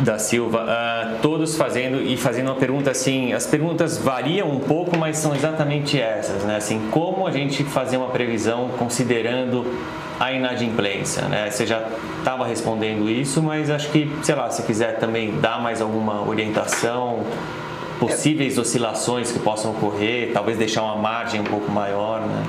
da 0.00 0.18
Silva, 0.18 0.64
uh, 0.64 1.18
todos 1.22 1.56
fazendo 1.56 2.02
e 2.02 2.16
fazendo 2.16 2.48
uma 2.48 2.56
pergunta 2.56 2.90
assim, 2.90 3.32
as 3.32 3.46
perguntas 3.46 3.96
variam 3.98 4.50
um 4.50 4.60
pouco, 4.60 4.96
mas 4.96 5.16
são 5.18 5.34
exatamente 5.34 5.98
essas, 6.00 6.42
né? 6.44 6.56
Assim, 6.56 6.88
como 6.90 7.26
a 7.26 7.30
gente 7.30 7.64
fazer 7.64 7.96
uma 7.96 8.08
previsão 8.08 8.70
considerando 8.78 9.64
a 10.20 10.32
inadimplência, 10.32 11.22
né? 11.28 11.50
Você 11.50 11.66
já 11.66 11.88
estava 12.18 12.46
respondendo 12.46 13.08
isso, 13.08 13.42
mas 13.42 13.70
acho 13.70 13.90
que, 13.90 14.10
sei 14.22 14.34
lá, 14.34 14.50
se 14.50 14.62
quiser 14.62 14.98
também 14.98 15.38
dar 15.40 15.60
mais 15.60 15.80
alguma 15.80 16.26
orientação, 16.26 17.24
possíveis 17.98 18.58
oscilações 18.58 19.32
que 19.32 19.38
possam 19.38 19.70
ocorrer, 19.70 20.30
talvez 20.32 20.58
deixar 20.58 20.82
uma 20.82 20.96
margem 20.96 21.40
um 21.40 21.44
pouco 21.44 21.70
maior, 21.70 22.20
né? 22.20 22.44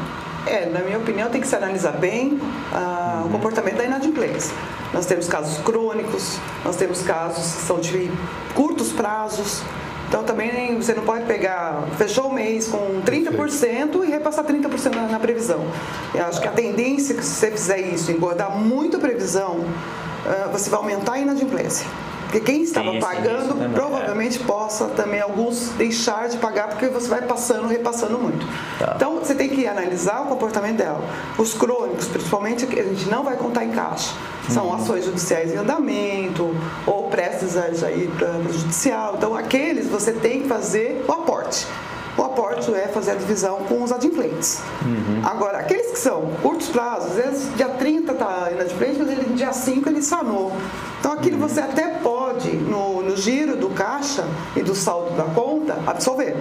É, 0.47 0.65
na 0.65 0.79
minha 0.79 0.97
opinião, 0.97 1.29
tem 1.29 1.41
que 1.41 1.47
se 1.47 1.55
analisar 1.55 1.91
bem 1.91 2.33
uh, 2.33 3.21
uhum. 3.21 3.27
o 3.27 3.29
comportamento 3.29 3.75
da 3.75 3.83
inadimplência. 3.83 4.55
Nós 4.93 5.05
temos 5.05 5.27
casos 5.27 5.57
crônicos, 5.59 6.37
nós 6.63 6.77
temos 6.77 7.01
casos 7.01 7.55
que 7.55 7.61
são 7.63 7.79
de 7.79 8.09
curtos 8.55 8.93
prazos. 8.93 9.61
Então 10.07 10.23
também 10.23 10.77
você 10.77 10.93
não 10.93 11.03
pode 11.03 11.25
pegar, 11.25 11.83
fechou 11.97 12.27
o 12.27 12.33
mês 12.33 12.69
com 12.69 13.01
30% 13.01 14.05
e 14.05 14.09
repassar 14.09 14.45
30% 14.45 14.95
na, 14.95 15.01
na 15.07 15.19
previsão. 15.19 15.65
Eu 16.15 16.25
acho 16.25 16.39
que 16.39 16.47
a 16.47 16.51
tendência 16.51 17.13
que 17.13 17.23
se 17.25 17.31
você 17.31 17.51
fizer 17.51 17.79
isso, 17.79 18.09
engordar 18.09 18.57
muito 18.57 18.95
a 18.95 18.99
previsão, 19.01 19.57
uh, 19.57 20.51
você 20.51 20.69
vai 20.69 20.79
aumentar 20.79 21.13
a 21.13 21.19
inadimplência. 21.19 21.85
Porque 22.27 22.41
quem 22.41 22.63
estava 22.63 22.91
sim, 22.91 22.99
pagando 22.99 23.53
sim, 23.53 23.69
provavelmente 23.73 24.41
é. 24.41 24.45
possa 24.45 24.85
também 24.89 25.21
alguns 25.21 25.69
deixar 25.77 26.27
de 26.27 26.37
pagar 26.37 26.67
porque 26.67 26.87
você 26.87 27.07
vai 27.07 27.21
passando, 27.21 27.67
repassando 27.67 28.17
muito. 28.19 28.45
Tá. 28.77 28.93
Então 28.95 29.15
você 29.15 29.33
tem 29.33 29.49
que 29.49 29.65
analisar 29.65 30.23
o 30.23 30.25
comportamento 30.25 30.77
dela. 30.77 31.01
Os 31.37 31.53
crônicos, 31.53 32.07
principalmente, 32.07 32.65
a 32.65 32.83
gente 32.83 33.09
não 33.09 33.23
vai 33.23 33.37
contar 33.37 33.63
em 33.63 33.71
caixa. 33.71 34.13
São 34.49 34.67
uhum. 34.67 34.75
ações 34.75 35.05
judiciais 35.05 35.53
em 35.53 35.57
andamento 35.57 36.55
ou 36.85 37.09
prestes 37.09 37.55
aí 37.57 38.09
para 38.17 38.37
o 38.37 38.53
judicial. 38.53 39.15
Então 39.17 39.33
aqueles 39.33 39.87
você 39.87 40.11
tem 40.11 40.41
que 40.41 40.47
fazer 40.47 41.03
o 41.07 41.11
aporte. 41.11 41.65
O 42.17 42.23
aporte 42.23 42.73
é 42.73 42.87
fazer 42.87 43.11
a 43.11 43.15
divisão 43.15 43.59
com 43.69 43.83
os 43.83 43.91
adimplentes. 43.91 44.59
Uhum. 44.83 45.21
Agora, 45.23 45.59
aqueles 45.59 45.91
que 45.91 45.99
são 45.99 46.31
curtos 46.41 46.67
prazos, 46.69 47.11
às 47.11 47.15
vezes 47.15 47.55
dia 47.55 47.69
30 47.69 48.11
está 48.11 48.49
inadimplente, 48.51 48.99
mas 48.99 49.09
ele, 49.09 49.33
dia 49.35 49.53
5 49.53 49.87
ele 49.87 50.01
sanou. 50.01 50.51
Então 50.99 51.11
aquilo 51.11 51.39
uhum. 51.39 51.47
você 51.47 51.59
até 51.59 51.87
pode, 51.87 52.49
no, 52.49 53.03
no 53.03 53.15
giro 53.15 53.55
do 53.55 53.69
caixa 53.69 54.25
e 54.55 54.61
do 54.61 54.73
saldo 54.73 55.15
da 55.15 55.25
conta, 55.25 55.77
absolver. 55.85 56.35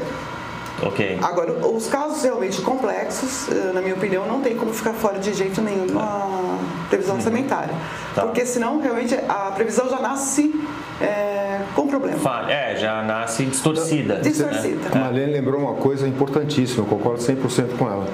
Ok. 0.83 1.19
Agora, 1.23 1.67
os 1.67 1.87
casos 1.87 2.23
realmente 2.23 2.61
complexos, 2.61 3.49
eh, 3.51 3.73
na 3.73 3.81
minha 3.81 3.95
opinião, 3.95 4.27
não 4.27 4.41
tem 4.43 4.55
como 4.57 4.73
ficar 4.75 4.93
fora 4.93 5.19
de 5.19 5.33
jeito 5.33 5.63
nenhum 5.63 5.87
na 5.87 6.59
previsão 6.91 7.15
uhum. 7.15 7.21
orçamentária. 7.21 7.75
Tá. 8.15 8.23
Porque 8.23 8.45
senão, 8.45 8.81
realmente, 8.81 9.15
a 9.15 9.53
previsão 9.53 9.89
já 9.89 9.99
nasce 10.01 10.55
é, 11.01 11.61
com 11.75 11.87
problema. 11.87 12.51
É, 12.51 12.77
já 12.77 13.03
nasce 13.03 13.45
distorcida. 13.45 14.17
Distorcida. 14.17 14.89
Né? 14.89 14.91
A 14.93 14.99
Marlene 14.99 15.33
lembrou 15.33 15.61
uma 15.61 15.75
coisa 15.75 16.07
importantíssima, 16.07 16.85
eu 16.85 16.87
concordo 16.87 17.23
100% 17.23 17.77
com 17.79 17.89
ela. 17.89 18.07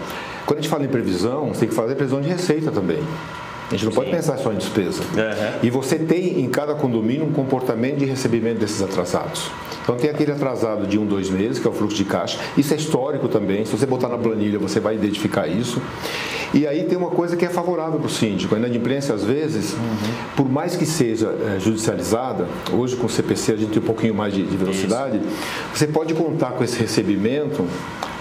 Quando 0.47 0.59
a 0.59 0.63
gente 0.63 0.71
fala 0.71 0.85
em 0.85 0.89
previsão, 0.89 1.49
você 1.49 1.61
tem 1.61 1.69
que 1.69 1.75
fazer 1.75 1.95
previsão 1.95 2.21
de 2.21 2.29
receita 2.29 2.71
também. 2.71 3.03
A 3.69 3.75
gente 3.75 3.85
não 3.85 3.93
Sim. 3.93 3.97
pode 3.97 4.11
pensar 4.11 4.37
só 4.39 4.53
em 4.53 4.57
despesa. 4.57 5.03
Uhum. 5.03 5.59
E 5.63 5.71
você 5.71 5.99
tem 5.99 6.41
em 6.41 6.49
cada 6.49 6.75
condomínio 6.75 7.25
um 7.25 7.33
comportamento 7.33 7.99
de 7.99 8.05
recebimento 8.05 8.59
desses 8.59 8.83
atrasados. 8.83 9.51
Então 9.83 9.97
tem 9.97 10.11
aquele 10.11 10.33
atrasado 10.33 10.87
de 10.87 10.99
um, 10.99 11.07
dois 11.07 11.29
meses, 11.29 11.59
que 11.59 11.67
é 11.67 11.71
o 11.71 11.73
fluxo 11.73 11.97
de 11.97 12.05
caixa. 12.05 12.39
Isso 12.57 12.73
é 12.73 12.77
histórico 12.77 13.29
também. 13.29 13.65
Se 13.65 13.73
você 13.73 13.87
botar 13.87 14.09
na 14.09 14.19
planilha, 14.19 14.59
você 14.59 14.81
vai 14.81 14.95
identificar 14.95 15.47
isso. 15.47 15.81
E 16.55 16.67
aí 16.67 16.85
tem 16.85 16.99
uma 16.99 17.11
coisa 17.11 17.37
que 17.37 17.47
é 17.47 17.49
favorável 17.49 17.99
para 17.99 18.07
o 18.07 18.11
síndico. 18.11 18.55
A 18.55 18.59
inadimplência, 18.59 19.15
às 19.15 19.25
vezes, 19.25 19.73
uhum. 19.73 19.79
por 20.37 20.49
mais 20.51 20.77
que 20.77 20.85
seja 20.85 21.35
é, 21.57 21.59
judicializada, 21.59 22.47
hoje 22.73 22.95
com 22.95 23.07
o 23.07 23.11
CPC 23.11 23.53
a 23.53 23.57
gente 23.57 23.71
tem 23.71 23.83
um 23.83 23.87
pouquinho 23.87 24.15
mais 24.15 24.35
de, 24.35 24.43
de 24.43 24.57
velocidade, 24.57 25.17
isso. 25.17 25.27
você 25.75 25.87
pode 25.87 26.13
contar 26.13 26.53
com 26.53 26.63
esse 26.63 26.79
recebimento 26.79 27.67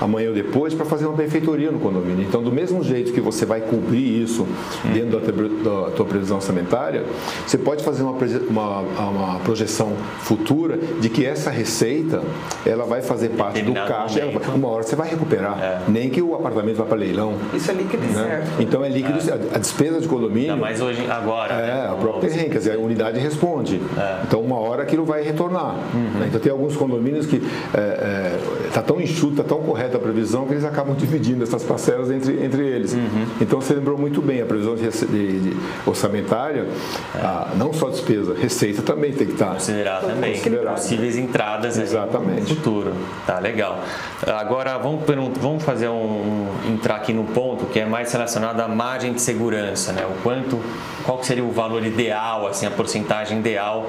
amanhã 0.02 0.30
ou 0.30 0.36
depois 0.36 0.74
para 0.74 0.86
fazer 0.86 1.06
uma 1.06 1.16
benfeitoria 1.16 1.72
no 1.72 1.80
condomínio. 1.80 2.26
Então, 2.28 2.42
do 2.42 2.52
mesmo 2.52 2.84
jeito 2.84 3.14
que 3.14 3.22
você 3.22 3.46
vai 3.46 3.62
cobrir 3.62 4.22
isso 4.22 4.48
dentro 4.92 5.20
da, 5.20 5.86
da 5.86 5.92
tua 5.92 6.06
previsão 6.06 6.38
orçamentária, 6.38 7.06
você 7.46 7.58
pode 7.58 7.84
fazer 7.84 8.04
uma, 8.04 8.14
uma, 8.50 8.80
uma, 8.80 9.40
projeção 9.40 9.94
futura 10.20 10.78
de 11.00 11.10
que 11.10 11.26
essa 11.26 11.52
receita 11.52 12.22
ela 12.66 12.86
vai 12.86 13.02
fazer 13.02 13.30
parte 13.30 13.62
do 13.62 13.74
caixa. 13.74 14.26
uma 14.56 14.68
hora 14.68 14.84
você 14.84 14.96
vai 14.96 15.10
recuperar. 15.10 15.60
É. 15.62 15.82
Nem 15.88 16.10
que 16.10 16.22
o 16.22 16.34
apartamento 16.34 16.78
vá 16.78 16.86
para 16.86 16.98
leilão. 16.98 17.36
Isso 17.54 17.70
é 17.70 17.74
líquido 17.74 18.04
né? 18.04 18.14
certo. 18.14 18.62
Então 18.62 18.84
é 18.84 18.90
líquido. 18.90 19.20
É. 19.20 19.56
A 19.56 19.60
despesa 19.60 20.02
de 20.02 20.08
condomínio. 20.08 20.52
Ainda 20.52 20.62
mais 20.62 20.82
hoje, 20.82 21.06
agora. 21.10 21.54
É, 21.54 21.68
né? 21.68 21.88
a 21.92 21.96
própria 21.96 22.30
terreno, 22.30 22.50
quer 22.50 22.58
dizer, 22.58 22.76
a 22.76 22.80
unidade 22.80 23.20
responde. 23.20 23.82
É. 23.98 24.22
Então, 24.24 24.42
uma 24.42 24.60
hora 24.60 24.84
aquilo 24.84 25.06
vai 25.06 25.22
retornar. 25.22 25.76
Uhum. 25.94 26.26
Então, 26.28 26.40
tem 26.40 26.52
alguns 26.52 26.76
condomínios 26.76 27.26
que 27.26 27.42
é, 27.74 27.80
é 27.80 28.40
está 28.72 28.82
tão 28.82 29.00
enxuta, 29.00 29.44
tão 29.44 29.60
correta 29.62 29.98
a 29.98 30.00
previsão 30.00 30.46
que 30.46 30.54
eles 30.54 30.64
acabam 30.64 30.96
dividindo 30.96 31.44
essas 31.44 31.64
parcelas 31.64 32.10
entre, 32.10 32.44
entre 32.44 32.66
eles. 32.66 32.94
Uhum. 32.94 33.28
Então 33.40 33.62
você 33.62 33.74
lembrou 33.74 33.98
muito 33.98 34.22
bem, 34.22 34.42
a 34.42 34.46
previsão 34.46 34.76
de, 34.76 34.90
de, 34.90 35.40
de 35.40 35.58
orçamentária, 35.86 36.66
é. 37.14 37.20
a, 37.20 37.50
não 37.56 37.74
só 37.74 37.90
despesa, 37.90 38.34
receita 38.34 38.82
também 38.82 39.12
tem 39.12 39.28
que 39.28 39.34
estar. 39.34 39.54
Considerar 39.54 40.02
também. 40.02 40.34
Considerar. 40.34 40.74
Possíveis 40.74 41.18
entradas 41.18 41.78
Exatamente. 41.78 42.42
no 42.42 42.56
futuro. 42.56 42.94
Tá, 43.28 43.40
legal. 43.40 43.80
Agora 44.26 44.78
vamos, 44.78 45.02
vamos 45.40 45.64
fazer 45.64 45.90
um, 45.90 46.48
entrar 46.70 46.96
aqui 46.96 47.14
no 47.14 47.26
ponto 47.26 47.66
que 47.66 47.80
é 47.80 47.86
mais 47.86 48.12
relacionado 48.12 48.60
à 48.62 48.68
margem 48.68 49.14
de 49.14 49.22
segurança, 49.22 49.92
né? 49.92 50.06
O 50.06 50.22
quanto, 50.24 50.60
qual 51.04 51.18
que 51.18 51.26
seria 51.26 51.44
o 51.44 51.52
valor 51.52 51.86
ideal, 51.86 52.48
assim, 52.48 52.66
a 52.66 52.72
porcentagem 52.72 53.40
ideal. 53.40 53.86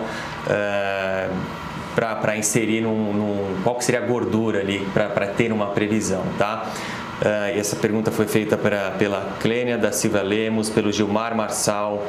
Uh, 0.46 1.61
para 1.94 2.36
inserir 2.36 2.80
num, 2.80 3.12
num, 3.12 3.62
qual 3.62 3.80
seria 3.80 4.02
a 4.02 4.06
gordura 4.06 4.60
ali 4.60 4.86
para 4.92 5.26
ter 5.26 5.52
uma 5.52 5.68
previsão, 5.68 6.22
tá? 6.38 6.70
Uh, 7.20 7.58
essa 7.58 7.76
pergunta 7.76 8.10
foi 8.10 8.26
feita 8.26 8.56
pra, 8.56 8.90
pela 8.92 9.36
Clênia 9.40 9.78
da 9.78 9.92
Silva 9.92 10.22
Lemos, 10.22 10.68
pelo 10.68 10.90
Gilmar 10.90 11.36
Marçal, 11.36 12.04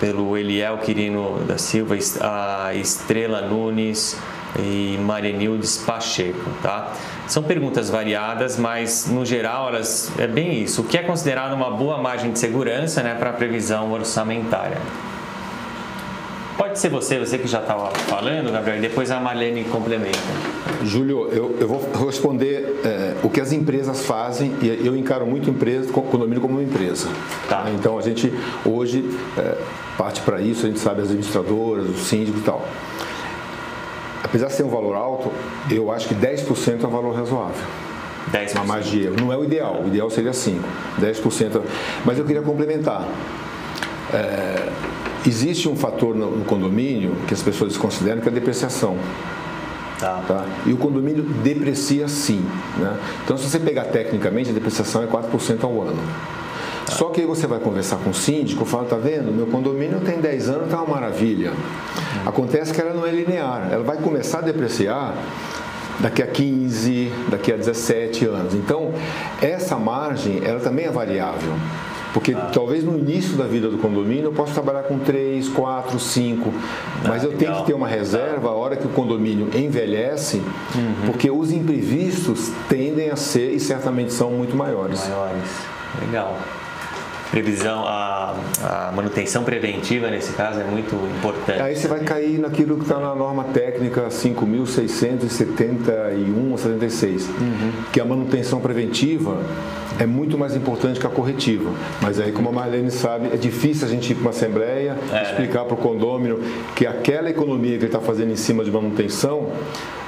pelo 0.00 0.36
Eliel 0.36 0.78
Quirino 0.78 1.40
da 1.46 1.58
Silva, 1.58 1.96
a 2.20 2.74
Estrela 2.74 3.42
Nunes 3.42 4.16
e 4.58 4.98
Marianildes 5.00 5.78
Pacheco, 5.78 6.50
tá? 6.62 6.92
São 7.26 7.42
perguntas 7.42 7.90
variadas, 7.90 8.56
mas 8.56 9.06
no 9.06 9.24
geral 9.24 9.68
elas 9.68 10.12
é 10.18 10.26
bem 10.26 10.62
isso. 10.62 10.82
O 10.82 10.84
que 10.84 10.96
é 10.96 11.02
considerado 11.02 11.52
uma 11.52 11.70
boa 11.70 11.98
margem 11.98 12.32
de 12.32 12.38
segurança 12.38 13.02
né, 13.02 13.14
para 13.14 13.30
a 13.30 13.32
previsão 13.32 13.92
orçamentária? 13.92 14.78
Pode 16.74 16.80
ser 16.80 16.88
você, 16.88 17.20
você 17.20 17.38
que 17.38 17.46
já 17.46 17.60
estava 17.60 17.88
falando, 17.92 18.50
Gabriel, 18.50 18.78
e 18.78 18.80
depois 18.80 19.08
a 19.08 19.20
Marlene 19.20 19.62
complementa. 19.62 20.18
Júlio, 20.82 21.28
eu, 21.30 21.56
eu 21.60 21.68
vou 21.68 21.80
responder 22.04 22.80
é, 22.84 23.14
o 23.22 23.30
que 23.30 23.40
as 23.40 23.52
empresas 23.52 24.04
fazem 24.04 24.52
e 24.60 24.84
eu 24.84 24.96
encaro 24.96 25.24
muito 25.24 25.48
empresa, 25.48 25.92
condomínio 25.92 26.40
como 26.40 26.54
uma 26.54 26.64
empresa. 26.64 27.08
Tá. 27.48 27.66
Então 27.72 27.96
a 27.96 28.02
gente 28.02 28.34
hoje 28.64 29.08
é, 29.38 29.56
parte 29.96 30.20
para 30.22 30.40
isso, 30.40 30.66
a 30.66 30.68
gente 30.68 30.80
sabe 30.80 31.02
as 31.02 31.06
administradoras, 31.06 31.88
os 31.88 32.08
síndicos 32.08 32.40
e 32.40 32.44
tal. 32.44 32.66
Apesar 34.24 34.48
de 34.48 34.54
ser 34.54 34.64
um 34.64 34.70
valor 34.70 34.96
alto, 34.96 35.30
eu 35.70 35.92
acho 35.92 36.08
que 36.08 36.14
10% 36.16 36.82
é 36.82 36.86
um 36.88 36.90
valor 36.90 37.14
razoável. 37.14 37.64
10%. 38.32 38.56
Uma 38.56 38.64
magia. 38.64 39.12
Não 39.12 39.32
é 39.32 39.36
o 39.36 39.44
ideal, 39.44 39.80
o 39.80 39.86
ideal 39.86 40.10
seria 40.10 40.32
5%. 40.32 40.58
10%. 41.00 41.62
Mas 42.04 42.18
eu 42.18 42.24
queria 42.24 42.42
complementar. 42.42 43.06
É, 44.12 44.68
Existe 45.26 45.68
um 45.68 45.76
fator 45.76 46.14
no, 46.14 46.30
no 46.38 46.44
condomínio 46.44 47.16
que 47.26 47.34
as 47.34 47.42
pessoas 47.42 47.76
consideram 47.76 48.20
que 48.20 48.28
é 48.28 48.30
a 48.30 48.34
depreciação. 48.34 48.96
Tá. 49.98 50.22
Tá? 50.26 50.44
E 50.66 50.72
o 50.72 50.76
condomínio 50.76 51.22
deprecia 51.22 52.08
sim. 52.08 52.44
Né? 52.76 52.98
Então, 53.24 53.36
se 53.36 53.48
você 53.48 53.58
pegar 53.58 53.84
tecnicamente, 53.84 54.50
a 54.50 54.52
depreciação 54.52 55.02
é 55.02 55.06
4% 55.06 55.64
ao 55.64 55.82
ano. 55.82 56.02
Tá. 56.86 56.92
Só 56.92 57.06
que 57.06 57.20
aí 57.20 57.26
você 57.26 57.46
vai 57.46 57.58
conversar 57.58 57.96
com 57.96 58.10
o 58.10 58.14
síndico, 58.14 58.64
fala, 58.64 58.84
tá 58.84 58.96
vendo, 58.96 59.32
meu 59.32 59.46
condomínio 59.46 60.00
tem 60.00 60.20
10 60.20 60.48
anos, 60.50 60.70
tá 60.70 60.82
uma 60.82 60.94
maravilha. 60.94 61.50
Uhum. 61.50 62.28
Acontece 62.28 62.74
que 62.74 62.80
ela 62.80 62.92
não 62.92 63.06
é 63.06 63.10
linear, 63.10 63.68
ela 63.70 63.82
vai 63.82 63.96
começar 63.96 64.38
a 64.38 64.42
depreciar 64.42 65.14
daqui 66.00 66.22
a 66.22 66.26
15, 66.26 67.12
daqui 67.30 67.52
a 67.52 67.56
17 67.56 68.26
anos. 68.26 68.54
Então, 68.54 68.92
essa 69.40 69.76
margem, 69.76 70.42
ela 70.44 70.60
também 70.60 70.86
é 70.86 70.90
variável. 70.90 71.54
Porque 72.14 72.32
talvez 72.52 72.84
no 72.84 72.96
início 72.96 73.36
da 73.36 73.44
vida 73.44 73.68
do 73.68 73.76
condomínio 73.76 74.26
eu 74.26 74.32
possa 74.32 74.54
trabalhar 74.54 74.84
com 74.84 75.00
3, 75.00 75.48
4, 75.48 75.98
5, 75.98 76.54
mas 77.02 77.22
ah, 77.22 77.26
eu 77.26 77.32
legal. 77.32 77.38
tenho 77.38 77.56
que 77.56 77.66
ter 77.66 77.74
uma 77.74 77.88
reserva 77.88 78.50
a 78.50 78.52
hora 78.52 78.76
que 78.76 78.86
o 78.86 78.90
condomínio 78.90 79.50
envelhece, 79.52 80.36
uhum. 80.36 81.06
porque 81.06 81.28
os 81.28 81.50
imprevistos 81.50 82.52
tendem 82.68 83.10
a 83.10 83.16
ser 83.16 83.50
e 83.50 83.58
certamente 83.58 84.12
são 84.12 84.30
muito 84.30 84.56
maiores. 84.56 85.08
Maiores. 85.08 85.42
Legal 86.06 86.38
previsão, 87.34 87.84
a, 87.84 88.36
a, 88.62 88.92
manutenção 88.94 89.42
preventiva 89.42 90.08
nesse 90.08 90.32
caso 90.34 90.60
é 90.60 90.64
muito 90.64 90.94
importante. 91.18 91.60
Aí 91.60 91.74
você 91.74 91.88
vai 91.88 91.98
cair 91.98 92.38
naquilo 92.38 92.76
que 92.76 92.82
está 92.82 93.00
na 93.00 93.12
norma 93.12 93.42
técnica 93.44 94.06
5.671 94.06 96.52
ou 96.52 96.56
76, 96.56 97.26
uhum. 97.26 97.72
que 97.92 98.00
a 98.00 98.04
manutenção 98.04 98.60
preventiva 98.60 99.36
é 99.98 100.06
muito 100.06 100.36
mais 100.36 100.56
importante 100.56 100.98
que 100.98 101.06
a 101.06 101.10
corretiva. 101.10 101.70
Mas 102.00 102.18
aí, 102.18 102.32
como 102.32 102.48
a 102.48 102.52
Marlene 102.52 102.90
sabe, 102.90 103.28
é 103.32 103.36
difícil 103.36 103.86
a 103.86 103.90
gente 103.90 104.10
ir 104.10 104.14
para 104.14 104.22
uma 104.22 104.30
assembleia, 104.30 104.96
é, 105.12 105.22
explicar 105.22 105.60
né? 105.60 105.66
para 105.66 105.74
o 105.74 105.76
condômino 105.76 106.40
que 106.74 106.86
aquela 106.86 107.30
economia 107.30 107.72
que 107.72 107.84
ele 107.84 107.86
está 107.86 108.00
fazendo 108.00 108.32
em 108.32 108.36
cima 108.36 108.64
de 108.64 108.70
manutenção 108.70 109.48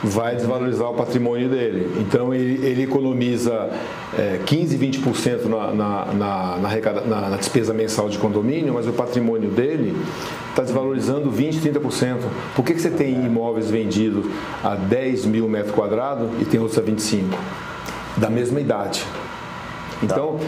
vai 0.03 0.37
desvalorizar 0.37 0.91
o 0.91 0.95
patrimônio 0.95 1.49
dele. 1.49 1.91
Então 2.01 2.35
ele, 2.35 2.65
ele 2.67 2.83
economiza 2.83 3.71
é, 4.19 4.41
15, 4.45 4.79
20% 4.79 5.45
na, 5.45 5.73
na, 5.73 6.07
na, 6.13 6.59
na, 6.59 7.31
na 7.31 7.37
despesa 7.37 7.73
mensal 7.73 8.09
de 8.09 8.19
condomínio, 8.19 8.75
mas 8.75 8.87
o 8.87 8.93
patrimônio 8.93 9.51
dele 9.51 9.97
está 10.51 10.63
desvalorizando 10.63 11.31
20, 11.31 11.61
30%. 11.61 12.19
Por 12.55 12.65
que, 12.65 12.75
que 12.75 12.81
você 12.81 12.91
tem 12.91 13.15
imóveis 13.25 13.71
vendidos 13.71 14.27
a 14.65 14.75
10 14.75 15.27
mil 15.27 15.49
metros 15.49 15.75
quadrados 15.75 16.31
e 16.41 16.45
tem 16.45 16.59
outros 16.59 16.79
a 16.79 16.83
25? 16.83 17.39
Da 18.17 18.31
mesma 18.31 18.61
idade. 18.61 19.05
Então, 20.03 20.39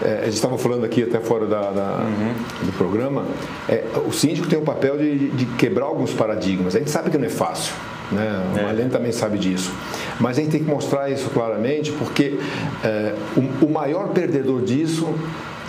tá. 0.00 0.06
é, 0.06 0.18
a 0.20 0.24
gente 0.24 0.34
estava 0.34 0.58
falando 0.58 0.84
aqui 0.84 1.02
até 1.02 1.18
fora 1.20 1.46
da, 1.46 1.70
da 1.70 1.98
uhum. 2.00 2.66
do 2.66 2.72
programa, 2.72 3.24
é, 3.68 3.84
o 4.06 4.12
síndico 4.12 4.46
tem 4.46 4.58
o 4.58 4.62
papel 4.62 4.98
de, 4.98 5.28
de, 5.30 5.46
quebrar 5.56 5.86
alguns 5.86 6.12
paradigmas. 6.12 6.76
A 6.76 6.78
gente 6.78 6.90
sabe 6.90 7.10
que 7.10 7.18
não 7.18 7.26
é 7.26 7.30
fácil. 7.30 7.74
Né? 8.10 8.42
O 8.54 8.58
é. 8.58 8.62
Marlene 8.62 8.90
também 8.90 9.12
sabe 9.12 9.38
disso. 9.38 9.72
Mas 10.18 10.38
a 10.38 10.40
gente 10.40 10.50
tem 10.50 10.62
que 10.62 10.70
mostrar 10.70 11.10
isso 11.10 11.28
claramente, 11.30 11.92
porque 11.92 12.38
é, 12.84 13.14
o, 13.36 13.66
o 13.66 13.70
maior 13.70 14.08
perdedor 14.08 14.62
disso 14.62 15.14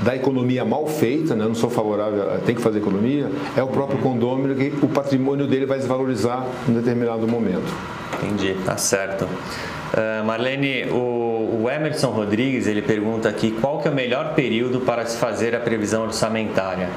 da 0.04 0.15
economia 0.15 0.63
mal 0.63 0.88
feita, 0.88 1.36
né? 1.36 1.45
não 1.45 1.56
sou 1.56 1.69
favorável, 1.69 2.39
tem 2.45 2.56
que 2.56 2.62
fazer 2.62 2.80
economia, 2.80 3.30
é 3.56 3.62
o 3.62 3.67
próprio 3.67 3.99
condômino 3.99 4.56
que 4.56 4.73
o 4.82 4.88
patrimônio 4.88 5.45
dele 5.45 5.65
vai 5.65 5.78
desvalorizar 5.78 6.45
em 6.67 6.73
determinado 6.73 7.28
momento. 7.28 7.98
Entendi, 8.21 8.55
tá 8.65 8.77
certo. 8.77 9.23
Uh, 9.25 10.23
Marlene, 10.25 10.86
o, 10.91 11.62
o, 11.63 11.69
Emerson 11.69 12.10
Rodrigues 12.10 12.67
ele 12.67 12.82
pergunta 12.82 13.27
aqui 13.27 13.51
qual 13.51 13.79
que 13.79 13.88
é 13.88 13.91
o 13.91 13.93
melhor 13.93 14.36
período 14.36 14.82
para 14.82 15.05
se 15.05 15.17
fazer 15.17 15.55
a 15.55 15.60
previsão 15.60 16.03
orçamentária? 16.03 16.89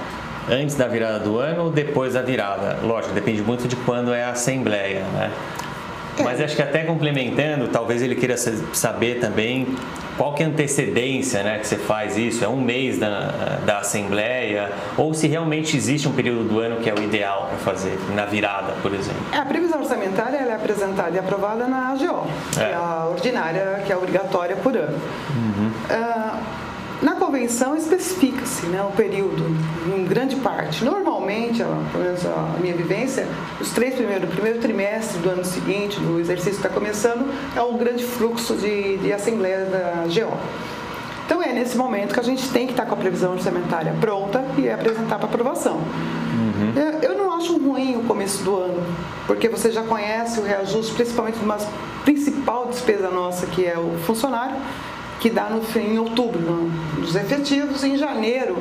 Antes 0.51 0.75
da 0.75 0.89
virada 0.89 1.21
do 1.21 1.39
ano 1.39 1.65
ou 1.65 1.71
depois 1.71 2.15
da 2.15 2.23
virada? 2.23 2.79
Lógico, 2.83 3.15
depende 3.15 3.41
muito 3.43 3.69
de 3.69 3.77
quando 3.77 4.13
é 4.13 4.25
a 4.25 4.31
assembleia, 4.31 5.05
né? 5.15 5.31
Mas 6.23 6.41
acho 6.41 6.57
que 6.57 6.63
até 6.63 6.85
complementando, 6.85 7.69
talvez 7.69 8.03
ele 8.03 8.15
queira 8.15 8.37
saber 8.37 9.19
também 9.19 9.67
qual 10.17 10.35
que 10.35 10.43
é 10.43 10.47
a 10.47 10.49
antecedência 10.49 11.43
né, 11.43 11.59
que 11.59 11.67
você 11.67 11.77
faz 11.77 12.19
isso? 12.19 12.45
É 12.45 12.49
um 12.49 12.61
mês 12.61 12.99
da, 12.99 13.59
da 13.65 13.79
Assembleia? 13.79 14.71
Ou 14.97 15.15
se 15.15 15.27
realmente 15.27 15.77
existe 15.77 16.07
um 16.07 16.13
período 16.13 16.45
do 16.45 16.59
ano 16.59 16.77
que 16.77 16.91
é 16.91 16.95
o 16.95 17.03
ideal 17.03 17.47
para 17.49 17.59
fazer, 17.59 17.99
na 18.15 18.27
virada, 18.27 18.75
por 18.83 18.93
exemplo? 18.93 19.23
É, 19.33 19.39
a 19.39 19.45
previsão 19.45 19.81
orçamentária 19.81 20.37
é 20.37 20.55
apresentada 20.55 21.17
e 21.17 21.19
aprovada 21.19 21.67
na 21.67 21.91
AGO, 21.93 22.27
é. 22.51 22.55
que 22.55 22.61
é 22.61 22.75
a 22.75 23.07
ordinária, 23.11 23.83
que 23.87 23.93
é 23.93 23.97
obrigatória 23.97 24.57
por 24.57 24.77
ano. 24.77 24.99
Uhum. 25.35 25.71
Uh, 25.91 26.39
convenção 27.43 27.77
especifica-se 27.77 28.67
né, 28.67 28.83
o 28.83 28.93
período, 28.93 29.45
em 29.97 30.05
grande 30.05 30.37
parte. 30.37 30.85
Normalmente, 30.85 31.63
pelo 31.91 32.05
menos 32.05 32.25
a 32.25 32.57
minha 32.61 32.75
vivência, 32.75 33.27
os 33.61 33.71
três 33.71 33.95
primeiros, 33.95 34.29
o 34.29 34.33
primeiro 34.33 34.61
trimestre 34.61 35.19
do 35.19 35.29
ano 35.29 35.45
seguinte, 35.45 35.99
do 35.99 36.21
exercício 36.21 36.61
que 36.61 36.67
está 36.67 36.69
começando, 36.69 37.29
é 37.57 37.63
um 37.63 37.77
grande 37.77 38.05
fluxo 38.05 38.55
de, 38.55 38.97
de 38.99 39.13
assembleia 39.13 39.65
da 39.65 40.05
GO. 40.07 40.37
Então 41.27 41.43
é 41.43 41.53
nesse 41.53 41.77
momento 41.77 42.15
que 42.15 42.21
a 42.21 42.23
gente 42.23 42.49
tem 42.51 42.67
que 42.67 42.75
estar 42.75 42.85
tá 42.85 42.89
com 42.89 42.95
a 42.95 42.99
previsão 42.99 43.33
orçamentária 43.33 43.93
pronta 44.01 44.45
e 44.57 44.71
apresentar 44.71 45.17
para 45.17 45.27
aprovação. 45.27 45.77
Uhum. 45.77 46.73
Eu 47.03 47.17
não 47.17 47.33
acho 47.33 47.57
ruim 47.59 47.97
o 47.97 48.05
começo 48.05 48.45
do 48.45 48.57
ano, 48.57 48.83
porque 49.27 49.49
você 49.49 49.73
já 49.73 49.83
conhece 49.83 50.39
o 50.39 50.45
reajuste, 50.45 50.95
principalmente 50.95 51.39
de 51.39 51.45
uma 51.45 51.59
principal 52.05 52.67
despesa 52.69 53.11
nossa, 53.11 53.47
que 53.47 53.65
é 53.67 53.77
o 53.79 53.99
funcionário 54.05 54.57
que 55.23 55.31
dá 55.31 55.49
no 55.49 55.63
fim, 55.63 55.95
em 55.95 55.99
outubro, 56.01 56.69
nos 56.99 57.15
efetivos, 57.15 57.85
e 57.85 57.91
em 57.91 57.97
janeiro 57.97 58.59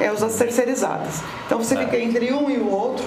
é 0.00 0.10
os 0.10 0.20
das 0.20 0.36
terceirizadas. 0.36 1.20
Então 1.44 1.58
você 1.58 1.74
é. 1.74 1.84
fica 1.84 1.98
entre 1.98 2.32
um 2.32 2.48
e 2.48 2.56
o 2.56 2.70
outro, 2.70 3.04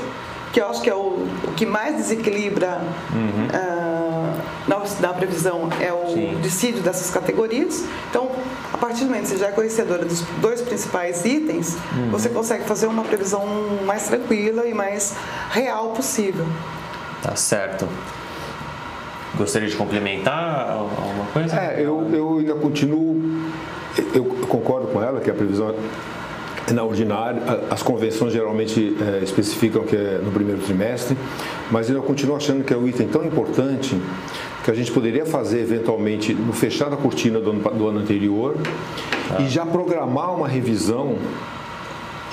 que 0.53 0.61
eu 0.61 0.67
acho 0.69 0.83
que 0.83 0.89
é 0.89 0.93
o, 0.93 1.27
o 1.47 1.53
que 1.55 1.65
mais 1.65 1.95
desequilibra 1.95 2.79
uhum. 3.11 3.47
uh, 3.47 4.37
na, 4.67 5.07
na, 5.07 5.13
previsão 5.15 5.67
é 5.79 5.91
o 5.91 6.13
Sim. 6.13 6.37
dissídio 6.43 6.83
dessas 6.83 7.09
categorias. 7.09 7.85
Então, 8.11 8.29
a 8.71 8.77
partir 8.77 8.99
do 8.99 9.07
momento 9.07 9.23
que 9.23 9.29
você 9.29 9.37
já 9.37 9.47
é 9.47 9.51
conhecedora 9.51 10.05
dos 10.05 10.21
dois 10.39 10.61
principais 10.61 11.25
itens, 11.25 11.77
uhum. 11.97 12.11
você 12.11 12.29
consegue 12.29 12.65
fazer 12.65 12.85
uma 12.85 13.03
previsão 13.03 13.47
mais 13.83 14.03
tranquila 14.03 14.67
e 14.67 14.75
mais 14.75 15.15
real 15.49 15.89
possível. 15.89 16.45
Tá 17.23 17.35
certo. 17.35 17.87
Gostaria 19.37 19.69
de 19.69 19.75
complementar 19.75 20.71
alguma 20.71 21.25
coisa? 21.31 21.55
É, 21.55 21.79
eu, 21.79 22.09
eu 22.13 22.37
ainda 22.39 22.55
continuo, 22.55 23.21
eu 24.13 24.25
concordo 24.25 24.87
com 24.87 25.01
ela 25.01 25.19
que 25.19 25.29
a 25.29 25.33
previsão 25.33 25.73
na 26.73 26.83
ordinária, 26.83 27.41
as 27.69 27.83
convenções 27.83 28.33
geralmente 28.33 28.95
é, 29.01 29.23
especificam 29.23 29.83
que 29.83 29.95
é 29.95 30.19
no 30.23 30.31
primeiro 30.31 30.61
trimestre, 30.61 31.17
mas 31.69 31.89
eu 31.89 32.01
continuo 32.01 32.35
achando 32.35 32.63
que 32.63 32.73
é 32.73 32.77
um 32.77 32.87
item 32.87 33.07
tão 33.07 33.25
importante 33.25 33.99
que 34.63 34.71
a 34.71 34.73
gente 34.73 34.91
poderia 34.91 35.25
fazer 35.25 35.61
eventualmente 35.61 36.33
no 36.33 36.53
fechar 36.53 36.89
da 36.89 36.97
cortina 36.97 37.39
do 37.39 37.49
ano, 37.49 37.59
do 37.71 37.87
ano 37.87 37.99
anterior 37.99 38.55
ah. 39.31 39.41
e 39.41 39.49
já 39.49 39.65
programar 39.65 40.33
uma 40.35 40.47
revisão 40.47 41.15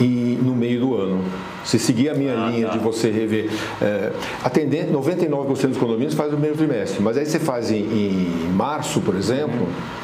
e, 0.01 0.39
no 0.43 0.55
meio 0.55 0.81
do 0.81 0.97
ano. 0.97 1.25
Se 1.65 1.79
seguir 1.79 2.09
a 2.09 2.15
minha 2.15 2.35
ah, 2.35 2.51
linha 2.51 2.67
tá. 2.69 2.73
de 2.73 2.79
você 2.79 3.11
rever. 3.11 3.51
É, 3.81 4.13
atendente, 4.43 4.91
99% 4.93 5.69
dos 5.69 5.77
condomínios 5.77 6.15
faz 6.15 6.29
o 6.29 6.33
primeiro 6.33 6.57
trimestre, 6.57 7.03
mas 7.03 7.17
aí 7.17 7.27
você 7.27 7.39
faz 7.39 7.71
em, 7.71 7.83
em 7.83 8.53
março, 8.55 9.01
por 9.01 9.15
exemplo. 9.15 9.61
Uhum 9.61 9.98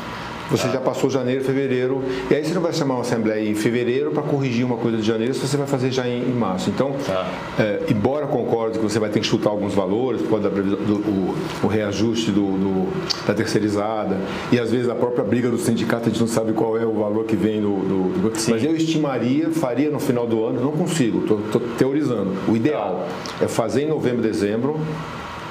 você 0.50 0.68
já 0.68 0.80
passou 0.80 1.08
janeiro, 1.10 1.44
fevereiro, 1.44 2.02
e 2.30 2.34
aí 2.34 2.44
você 2.44 2.54
não 2.54 2.62
vai 2.62 2.72
chamar 2.72 2.94
uma 2.94 3.00
assembleia 3.00 3.48
em 3.48 3.54
fevereiro 3.54 4.10
para 4.10 4.22
corrigir 4.22 4.64
uma 4.64 4.76
coisa 4.76 4.98
de 4.98 5.02
janeiro, 5.02 5.34
se 5.34 5.40
você 5.40 5.56
vai 5.56 5.66
fazer 5.66 5.90
já 5.90 6.06
em, 6.06 6.22
em 6.22 6.32
março. 6.32 6.70
Então, 6.70 6.94
tá. 7.06 7.26
é, 7.58 7.82
embora 7.88 8.26
concorde 8.26 8.78
que 8.78 8.84
você 8.84 8.98
vai 8.98 9.10
ter 9.10 9.20
que 9.20 9.26
chutar 9.26 9.50
alguns 9.50 9.74
valores, 9.74 10.22
pode 10.22 10.44
dar 10.44 10.50
do, 10.50 10.76
o, 10.76 11.34
o, 11.62 11.66
reajuste 11.66 12.30
do, 12.30 12.52
do, 12.52 13.26
da 13.26 13.34
terceirizada, 13.34 14.18
e 14.52 14.58
às 14.58 14.70
vezes 14.70 14.88
a 14.88 14.94
própria 14.94 15.24
briga 15.24 15.50
do 15.50 15.58
sindicato 15.58 16.08
a 16.08 16.10
gente 16.10 16.20
não 16.20 16.28
sabe 16.28 16.52
qual 16.52 16.78
é 16.78 16.84
o 16.84 16.92
valor 16.92 17.24
que 17.24 17.36
vem 17.36 17.60
do. 17.60 17.76
do 17.78 18.32
mas 18.48 18.64
eu 18.64 18.76
estimaria, 18.76 19.50
faria 19.50 19.90
no 19.90 20.00
final 20.00 20.26
do 20.26 20.44
ano, 20.44 20.60
não 20.60 20.72
consigo, 20.72 21.22
estou 21.22 21.60
teorizando. 21.78 22.32
O 22.48 22.56
ideal 22.56 23.06
tá. 23.38 23.44
é 23.44 23.48
fazer 23.48 23.82
em 23.82 23.88
novembro, 23.88 24.22
dezembro 24.22 24.80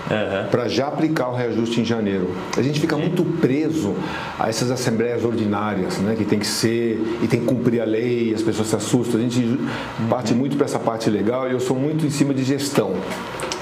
uhum. 0.09 0.49
para 0.49 0.67
já 0.67 0.87
aplicar 0.87 1.29
o 1.29 1.35
reajuste 1.35 1.81
em 1.81 1.85
janeiro. 1.85 2.31
A 2.57 2.61
gente 2.61 2.79
fica 2.79 2.97
muito 2.97 3.23
preso 3.39 3.95
a 4.39 4.49
essas 4.49 4.71
assembleias 4.71 5.23
ordinárias, 5.23 5.97
né, 5.97 6.15
que 6.17 6.25
tem 6.25 6.39
que 6.39 6.47
ser 6.47 7.01
e 7.21 7.27
tem 7.27 7.39
que 7.39 7.45
cumprir 7.45 7.81
a 7.81 7.85
lei, 7.85 8.33
as 8.33 8.41
pessoas 8.41 8.67
se 8.67 8.75
assustam. 8.75 9.19
A 9.19 9.23
gente 9.23 9.59
bate 10.09 10.33
muito 10.33 10.55
para 10.57 10.65
essa 10.65 10.79
parte 10.79 11.09
legal 11.09 11.49
e 11.49 11.53
eu 11.53 11.59
sou 11.59 11.77
muito 11.77 12.05
em 12.05 12.09
cima 12.09 12.33
de 12.33 12.43
gestão. 12.43 12.93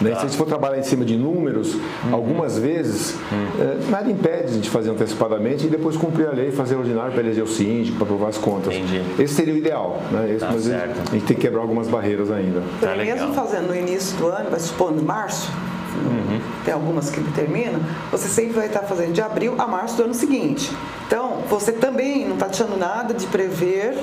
Né? 0.01 0.09
Tá. 0.11 0.15
Se 0.19 0.25
a 0.25 0.27
gente 0.29 0.37
for 0.37 0.47
trabalhar 0.47 0.79
em 0.79 0.83
cima 0.83 1.05
de 1.05 1.15
números, 1.15 1.75
uhum. 1.75 2.13
algumas 2.13 2.57
vezes, 2.57 3.15
uhum. 3.31 3.87
é, 3.87 3.89
nada 3.89 4.11
impede 4.11 4.45
a 4.45 4.53
gente 4.53 4.69
fazer 4.69 4.89
antecipadamente 4.89 5.67
e 5.67 5.69
depois 5.69 5.95
cumprir 5.95 6.27
a 6.27 6.31
lei, 6.31 6.49
e 6.49 6.51
fazer 6.51 6.75
ordinário 6.75 7.11
para 7.11 7.21
eleger 7.21 7.43
o 7.43 7.47
síndico, 7.47 7.97
para 7.97 8.05
aprovar 8.05 8.29
as 8.29 8.37
contas. 8.37 8.73
Entendi. 8.73 9.01
Esse 9.19 9.35
seria 9.35 9.53
o 9.53 9.57
ideal. 9.57 10.01
Né? 10.11 10.31
Esse, 10.31 10.39
tá 10.39 10.49
mas 10.51 10.63
certo. 10.63 10.99
a 11.09 11.13
gente 11.13 11.25
tem 11.25 11.35
que 11.35 11.41
quebrar 11.41 11.61
algumas 11.61 11.87
barreiras 11.87 12.31
ainda. 12.31 12.61
Tá 12.81 12.95
mesmo 12.95 13.33
fazendo 13.33 13.67
no 13.67 13.75
início 13.75 14.17
do 14.17 14.27
ano, 14.27 14.49
vai 14.49 14.59
supor, 14.59 14.91
em 14.91 15.01
março, 15.01 15.51
uhum. 15.95 16.30
Tem 16.63 16.73
algumas 16.73 17.09
que 17.09 17.21
terminam, 17.31 17.79
você 18.11 18.27
sempre 18.27 18.53
vai 18.53 18.67
estar 18.67 18.81
fazendo 18.81 19.13
de 19.13 19.21
abril 19.21 19.55
a 19.57 19.67
março 19.67 19.97
do 19.97 20.03
ano 20.03 20.13
seguinte. 20.13 20.71
Então, 21.07 21.43
você 21.49 21.71
também 21.71 22.25
não 22.25 22.35
está 22.35 22.47
deixando 22.47 22.77
nada 22.77 23.13
de 23.13 23.25
prever 23.27 23.97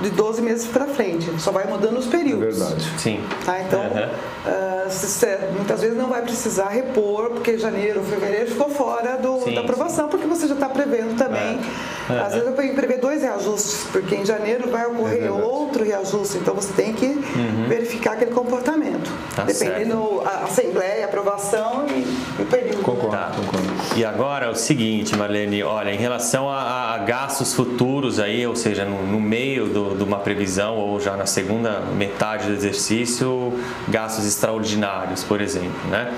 de 0.00 0.10
12 0.10 0.42
meses 0.42 0.66
para 0.66 0.86
frente, 0.86 1.28
só 1.38 1.50
vai 1.50 1.66
mudando 1.66 1.98
os 1.98 2.06
períodos. 2.06 2.42
É 2.42 2.64
verdade. 2.64 2.92
Sim. 2.98 3.20
Tá? 3.44 3.60
Então, 3.60 3.80
uhum. 3.80 4.08
uh, 4.46 5.54
muitas 5.54 5.80
vezes 5.80 5.96
não 5.96 6.08
vai 6.08 6.22
precisar 6.22 6.68
repor, 6.68 7.30
porque 7.30 7.58
janeiro, 7.58 8.02
fevereiro 8.02 8.50
ficou 8.50 8.70
fora 8.70 9.16
do, 9.16 9.40
sim, 9.40 9.54
da 9.54 9.60
aprovação, 9.60 10.04
sim. 10.04 10.10
porque 10.10 10.26
você 10.26 10.46
já 10.46 10.54
está 10.54 10.68
prevendo 10.68 11.16
também. 11.16 11.56
Uhum. 11.56 12.22
Às 12.22 12.32
vezes 12.32 12.48
eu 12.48 12.54
tenho 12.54 12.70
que 12.70 12.74
prever 12.74 12.98
dois 12.98 13.22
reajustes, 13.22 13.86
porque 13.90 14.14
em 14.14 14.24
janeiro 14.24 14.70
vai 14.70 14.86
ocorrer 14.86 15.24
é 15.24 15.30
outro 15.30 15.84
reajuste, 15.84 16.38
então 16.38 16.54
você 16.54 16.72
tem 16.72 16.92
que 16.92 17.06
uhum. 17.06 17.66
verificar 17.68 18.12
aquele 18.12 18.30
comportamento. 18.30 19.10
Tá 19.34 19.44
dependendo 19.44 20.22
da 20.24 20.44
Assembleia, 20.44 21.04
aprovação 21.04 21.86
e 21.88 22.42
o 22.42 22.46
período. 22.46 22.82
Concordo, 22.82 23.10
tá. 23.10 23.32
concordo. 23.36 23.68
E 23.96 24.04
agora 24.04 24.46
é 24.46 24.50
o 24.50 24.54
seguinte, 24.54 25.16
Marlene, 25.16 25.62
olha, 25.62 25.90
em 25.90 25.96
relação 25.96 26.48
a, 26.48 26.94
a 26.94 26.98
gastos 26.98 27.52
futuros 27.52 28.18
aí, 28.18 28.46
ou 28.46 28.56
seja, 28.56 28.84
no, 28.84 29.04
no 29.06 29.20
meio 29.20 29.66
do 29.66 29.87
de 29.96 30.02
uma 30.02 30.18
previsão 30.18 30.76
ou 30.76 31.00
já 31.00 31.16
na 31.16 31.26
segunda 31.26 31.80
metade 31.80 32.46
do 32.46 32.52
exercício 32.52 33.58
gastos 33.88 34.26
extraordinários, 34.26 35.24
por 35.24 35.40
exemplo, 35.40 35.88
né? 35.90 36.12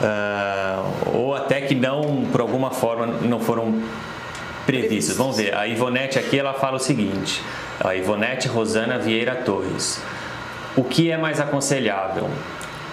Uh, 0.00 1.16
ou 1.16 1.34
até 1.34 1.60
que 1.60 1.74
não, 1.74 2.26
por 2.32 2.40
alguma 2.40 2.70
forma, 2.70 3.06
não 3.06 3.38
foram 3.38 3.80
previstos. 4.66 5.16
Vamos 5.16 5.36
ver, 5.36 5.54
a 5.54 5.66
Ivonete 5.66 6.18
aqui 6.18 6.38
ela 6.38 6.54
fala 6.54 6.76
o 6.76 6.80
seguinte, 6.80 7.42
a 7.82 7.94
Ivonete 7.94 8.48
Rosana 8.48 8.98
Vieira 8.98 9.34
Torres. 9.36 10.02
O 10.74 10.82
que 10.82 11.10
é 11.10 11.16
mais 11.16 11.40
aconselhável? 11.40 12.28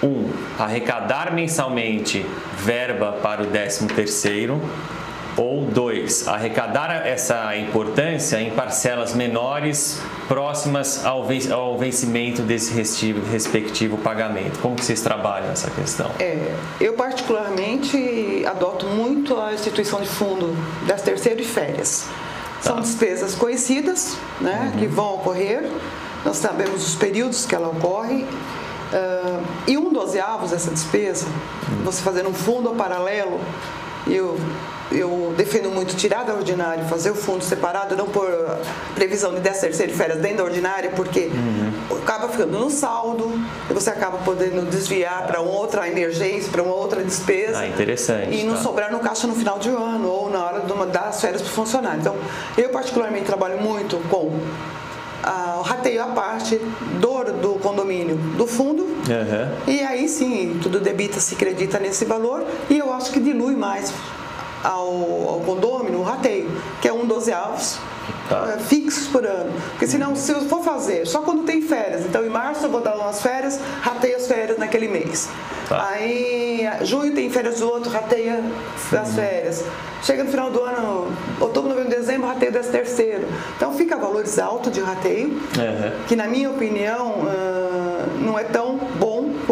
Um, 0.04 0.30
arrecadar 0.58 1.34
mensalmente 1.34 2.26
verba 2.58 3.14
para 3.22 3.44
o 3.44 3.46
13 3.48 3.88
terceiro 3.88 4.62
ou 5.38 5.66
dois, 5.66 6.28
arrecadar 6.28 7.08
essa 7.08 7.56
importância 7.56 8.42
em 8.42 8.52
parcelas 8.52 9.14
menores 9.14 10.02
próximas 10.30 11.04
ao 11.04 11.78
vencimento 11.78 12.44
desse 12.44 12.72
respectivo 12.72 13.98
pagamento. 13.98 14.60
Como 14.60 14.76
que 14.76 14.86
vocês 14.86 15.02
trabalham 15.02 15.52
essa 15.52 15.72
questão? 15.72 16.12
É, 16.20 16.56
eu 16.80 16.94
particularmente 16.94 18.46
adoto 18.46 18.86
muito 18.86 19.36
a 19.42 19.52
instituição 19.52 20.00
de 20.00 20.08
fundo 20.08 20.56
das 20.86 21.02
terceiro 21.02 21.42
e 21.42 21.44
férias. 21.44 22.06
São 22.62 22.76
tá. 22.76 22.82
despesas 22.82 23.34
conhecidas, 23.34 24.18
né, 24.40 24.72
uhum. 24.72 24.80
que 24.80 24.86
vão 24.86 25.16
ocorrer. 25.16 25.68
Nós 26.24 26.38
sabemos 26.38 26.88
os 26.88 26.94
períodos 26.94 27.48
que 27.48 27.56
ela 27.56 27.70
ocorre. 27.70 28.24
Uh, 28.24 29.44
e 29.68 29.78
um 29.78 29.92
dozeavos 29.92 30.52
dessa 30.52 30.70
despesa, 30.70 31.26
uhum. 31.26 31.86
você 31.86 32.02
fazendo 32.02 32.30
um 32.30 32.34
fundo 32.34 32.70
paralelo, 32.72 33.40
eu 34.08 34.38
eu 34.92 35.34
defendo 35.38 35.70
muito 35.70 35.96
tirar 35.96 36.24
da 36.24 36.34
ordinária, 36.34 36.84
fazer 36.86 37.12
o 37.12 37.16
fundo 37.16 37.44
separado, 37.44 37.96
não 37.96 38.08
por 38.08 38.28
previsão 38.96 39.34
de 39.34 39.40
10 39.40 39.60
terceira 39.60 39.94
férias 39.94 40.20
dentro 40.20 40.38
da 40.38 40.44
ordinária, 40.46 40.92
porque 40.96 41.30
uhum. 41.32 41.98
acaba 41.98 42.28
ficando 42.30 42.58
no 42.58 42.70
saldo, 42.70 43.32
e 43.70 43.74
você 43.74 43.90
acaba 43.90 44.18
podendo 44.20 44.68
desviar 44.70 45.28
para 45.28 45.42
outra 45.42 45.88
emergência, 45.88 46.52
para 46.52 46.64
uma 46.64 46.74
outra 46.74 47.04
despesa. 47.04 47.60
Ah, 47.60 47.68
interessante. 47.68 48.36
E 48.36 48.44
não 48.44 48.56
tá. 48.56 48.62
sobrar 48.62 48.92
no 48.92 49.00
caixa 49.00 49.28
no 49.28 49.36
final 49.36 49.60
de 49.60 49.70
ano 49.70 50.08
ou 50.08 50.30
na 50.30 50.44
hora 50.44 50.60
de 50.62 50.72
uma, 50.72 50.86
das 50.86 51.22
férias 51.22 51.42
para 51.42 51.50
o 51.50 51.54
funcionário. 51.54 52.00
Então, 52.00 52.16
eu 52.58 52.70
particularmente 52.70 53.26
trabalho 53.26 53.62
muito 53.62 53.98
com 54.10 54.40
o 55.58 55.62
rateio 55.62 56.02
à 56.02 56.08
parte 56.08 56.58
do, 57.00 57.24
do 57.40 57.60
condomínio 57.60 58.16
do 58.16 58.48
fundo 58.48 58.84
uhum. 58.84 59.50
e 59.68 59.82
aí 59.82 60.08
sim 60.08 60.58
tudo 60.64 60.80
debita 60.80 61.20
se 61.20 61.36
acredita 61.36 61.78
nesse 61.78 62.06
valor 62.06 62.46
e 62.70 62.78
eu 62.78 62.92
acho 62.94 63.12
que 63.12 63.20
dilui 63.20 63.56
mais 63.56 63.94
ao, 64.64 64.88
ao 65.30 65.42
condômino, 65.46 66.00
o 66.00 66.04
rateio, 66.04 66.50
que 66.82 66.88
é 66.88 66.94
um 66.94 67.06
dozeavos 67.06 67.78
tá. 68.28 68.56
é, 68.56 68.60
fixos 68.60 69.08
por 69.08 69.26
ano. 69.26 69.52
Porque 69.72 69.88
senão, 69.88 70.16
se 70.16 70.32
eu 70.32 70.42
for 70.42 70.64
fazer 70.64 71.06
só 71.06 71.22
quando 71.22 71.44
tem 71.44 71.62
férias, 71.62 72.06
então 72.06 72.26
em 72.26 72.30
março 72.30 72.66
eu 72.66 72.70
vou 72.70 72.82
dar 72.82 72.96
umas 72.96 73.22
férias, 73.22 73.60
rateio 73.82 74.18
as 74.18 74.28
férias 74.28 74.58
naquele 74.58 74.88
mês. 74.88 75.30
Tá. 75.68 75.88
Aí, 75.90 76.68
junho 76.82 77.14
tem 77.14 77.30
férias 77.30 77.60
do 77.60 77.70
outro, 77.70 77.92
rateia 77.92 78.44
as 78.92 79.14
férias. 79.14 79.64
Chega 80.02 80.24
no 80.24 80.32
final 80.32 80.50
do 80.50 80.64
ano, 80.64 81.12
outubro, 81.40 81.70
novembro, 81.70 81.90
dezembro, 81.90 82.28
rateio 82.28 82.52
das 82.52 82.68
terceiro. 82.68 83.28
Então 83.56 83.74
fica 83.74 83.98
valores 83.98 84.40
altos 84.40 84.72
de 84.72 84.80
rateio, 84.80 85.30
uhum. 85.30 86.06
que 86.08 86.16
na 86.16 86.28
minha 86.28 86.50
opinião 86.50 87.16
uh, 87.20 88.20
não 88.22 88.40
é 88.40 88.46
tão 88.46 88.78
bom 88.98 89.09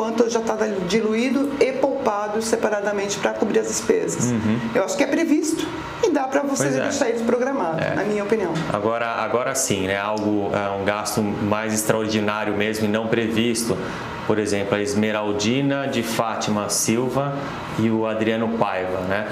quanto 0.08 0.30
já 0.30 0.40
está 0.40 0.56
diluído 0.88 1.52
e 1.60 1.74
poupado 1.74 2.42
separadamente 2.42 3.18
para 3.20 3.34
cobrir 3.34 3.60
as 3.60 3.68
despesas. 3.68 4.32
Uhum. 4.32 4.60
Eu 4.74 4.86
acho 4.86 4.96
que 4.96 5.04
é 5.04 5.08
previsto 5.08 5.68
e 6.02 6.10
dá 6.10 6.24
para 6.24 6.44
você 6.44 6.68
é. 6.68 6.82
deixar 6.84 7.10
eles 7.10 7.22
programados, 7.22 7.82
é. 7.86 7.94
na 7.94 8.04
minha 8.04 8.24
opinião. 8.24 8.54
Agora, 8.72 9.08
agora 9.08 9.54
sim, 9.54 9.88
né? 9.88 9.98
Algo, 9.98 10.50
é 10.56 10.70
um 10.70 10.86
gasto 10.86 11.22
mais 11.22 11.74
extraordinário 11.74 12.56
mesmo 12.56 12.86
e 12.86 12.88
não 12.88 13.08
previsto 13.08 13.78
por 14.26 14.40
exemplo, 14.40 14.76
a 14.76 14.82
Esmeraldina 14.82 15.88
de 15.88 16.04
Fátima 16.04 16.70
Silva 16.70 17.34
e 17.80 17.90
o 17.90 18.06
Adriano 18.06 18.58
Paiva, 18.58 19.00
né? 19.08 19.26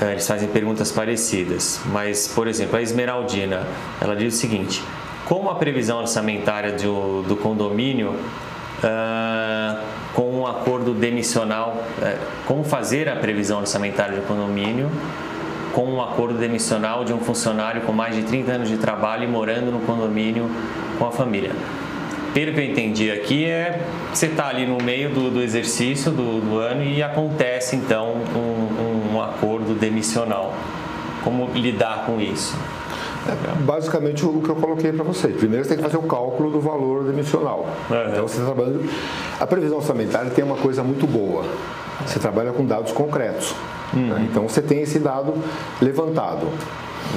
É, 0.00 0.12
eles 0.12 0.26
fazem 0.26 0.48
perguntas 0.48 0.90
parecidas, 0.90 1.78
mas, 1.92 2.26
por 2.26 2.48
exemplo, 2.48 2.78
a 2.78 2.80
Esmeraldina, 2.80 3.66
ela 4.00 4.16
diz 4.16 4.34
o 4.34 4.36
seguinte: 4.38 4.82
como 5.26 5.50
a 5.50 5.56
previsão 5.56 5.98
orçamentária 5.98 6.72
do, 6.72 7.22
do 7.24 7.36
condomínio 7.36 8.14
uh, 8.82 9.99
acordo 10.80 10.94
demissional, 10.94 11.84
uh, 11.98 12.18
como 12.46 12.64
fazer 12.64 13.08
a 13.08 13.16
previsão 13.16 13.60
orçamentária 13.60 14.16
do 14.16 14.26
condomínio 14.26 14.90
com 15.74 15.84
um 15.84 16.02
acordo 16.02 16.36
demissional 16.36 17.04
de 17.04 17.12
um 17.12 17.20
funcionário 17.20 17.82
com 17.82 17.92
mais 17.92 18.16
de 18.16 18.22
30 18.22 18.52
anos 18.52 18.68
de 18.68 18.76
trabalho 18.76 19.24
e 19.24 19.26
morando 19.28 19.70
no 19.70 19.80
condomínio 19.80 20.50
com 20.98 21.06
a 21.06 21.12
família? 21.12 21.52
pelo 22.32 22.52
que 22.52 22.60
eu 22.60 22.64
entendi 22.64 23.10
aqui, 23.10 23.44
é 23.44 23.80
você 24.12 24.26
está 24.26 24.46
ali 24.46 24.64
no 24.64 24.78
meio 24.78 25.10
do, 25.10 25.30
do 25.30 25.42
exercício 25.42 26.12
do, 26.12 26.40
do, 26.40 26.58
ano 26.58 26.84
e 26.84 27.02
acontece 27.02 27.74
então 27.74 28.14
um, 28.36 29.14
um 29.14 29.20
acordo 29.20 29.74
demissional. 29.74 30.54
Como 31.24 31.50
lidar 31.54 32.04
com 32.06 32.20
isso? 32.20 32.56
É, 33.28 33.62
basicamente 33.62 34.24
o 34.24 34.40
que 34.40 34.48
eu 34.48 34.56
coloquei 34.56 34.92
para 34.92 35.04
você. 35.04 35.28
Primeiro 35.28 35.64
você 35.64 35.70
tem 35.70 35.78
que 35.78 35.82
fazer 35.82 35.96
o 35.96 36.08
cálculo 36.08 36.50
do 36.50 36.60
valor 36.60 37.04
demissional. 37.04 37.66
Uhum. 37.90 38.10
Então 38.10 38.28
você 38.28 38.38
tá 38.38 38.46
trabalha. 38.46 38.80
A 39.38 39.46
previsão 39.46 39.78
orçamentária 39.78 40.30
tem 40.30 40.44
uma 40.44 40.56
coisa 40.56 40.82
muito 40.82 41.06
boa. 41.06 41.44
Você 42.06 42.18
trabalha 42.18 42.52
com 42.52 42.64
dados 42.64 42.92
concretos. 42.92 43.54
Uhum. 43.92 44.06
Né? 44.06 44.28
Então 44.30 44.48
você 44.48 44.62
tem 44.62 44.82
esse 44.82 44.98
dado 44.98 45.34
levantado. 45.80 46.46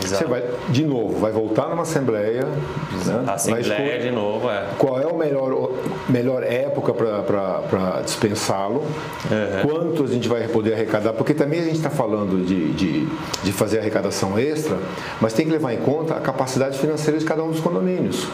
Exato. 0.03 0.23
Você 0.23 0.29
vai, 0.29 0.43
de 0.69 0.85
novo, 0.85 1.19
vai 1.19 1.31
voltar 1.31 1.69
numa 1.69 1.83
assembleia. 1.83 2.43
Né? 2.43 3.23
Assembleia 3.27 3.99
de 3.99 4.11
novo, 4.11 4.49
é. 4.49 4.67
Qual 4.77 4.99
é 4.99 5.09
a 5.09 5.13
melhor, 5.13 5.71
melhor 6.09 6.43
época 6.43 6.93
para 6.93 8.01
dispensá-lo? 8.03 8.81
Uhum. 8.81 9.69
Quanto 9.69 10.03
a 10.03 10.07
gente 10.07 10.27
vai 10.27 10.47
poder 10.47 10.73
arrecadar? 10.73 11.13
Porque 11.13 11.33
também 11.33 11.59
a 11.59 11.63
gente 11.63 11.77
está 11.77 11.89
falando 11.89 12.45
de, 12.45 12.73
de, 12.73 13.07
de 13.43 13.51
fazer 13.51 13.79
arrecadação 13.79 14.37
extra, 14.37 14.77
mas 15.21 15.33
tem 15.33 15.45
que 15.45 15.51
levar 15.51 15.73
em 15.73 15.77
conta 15.77 16.15
a 16.15 16.19
capacidade 16.19 16.77
financeira 16.77 17.19
de 17.19 17.25
cada 17.25 17.43
um 17.43 17.51
dos 17.51 17.59
condomínios. 17.59 18.27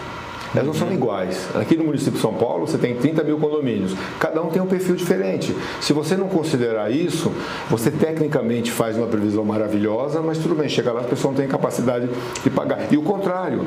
Elas 0.54 0.66
não 0.66 0.74
são 0.74 0.91
iguais. 0.91 1.47
Aqui 1.56 1.76
no 1.76 1.84
município 1.84 2.14
de 2.14 2.20
São 2.20 2.34
Paulo, 2.34 2.68
você 2.68 2.78
tem 2.78 2.95
30 2.95 3.24
mil 3.24 3.38
condomínios. 3.38 3.95
Cada 4.20 4.41
um 4.41 4.47
tem 4.50 4.62
um 4.62 4.66
perfil 4.66 4.95
diferente. 4.95 5.56
Se 5.82 5.93
você 5.93 6.16
não 6.16 6.28
considerar 6.28 6.91
isso, 6.91 7.32
você 7.70 7.91
tecnicamente 7.91 8.72
faz 8.72 8.97
uma 8.97 9.08
previsão 9.08 9.45
maravilhosa, 9.45 10.22
mas 10.22 10.38
tudo 10.38 10.56
bem, 10.56 10.68
chega 10.68 10.91
lá, 10.91 11.02
a 11.02 11.06
pessoa 11.06 11.32
não 11.32 11.38
tem 11.38 11.47
capacidade 11.47 12.10
de 12.43 12.50
pagar. 12.50 12.91
E 12.91 12.97
o 12.97 13.02
contrário, 13.02 13.66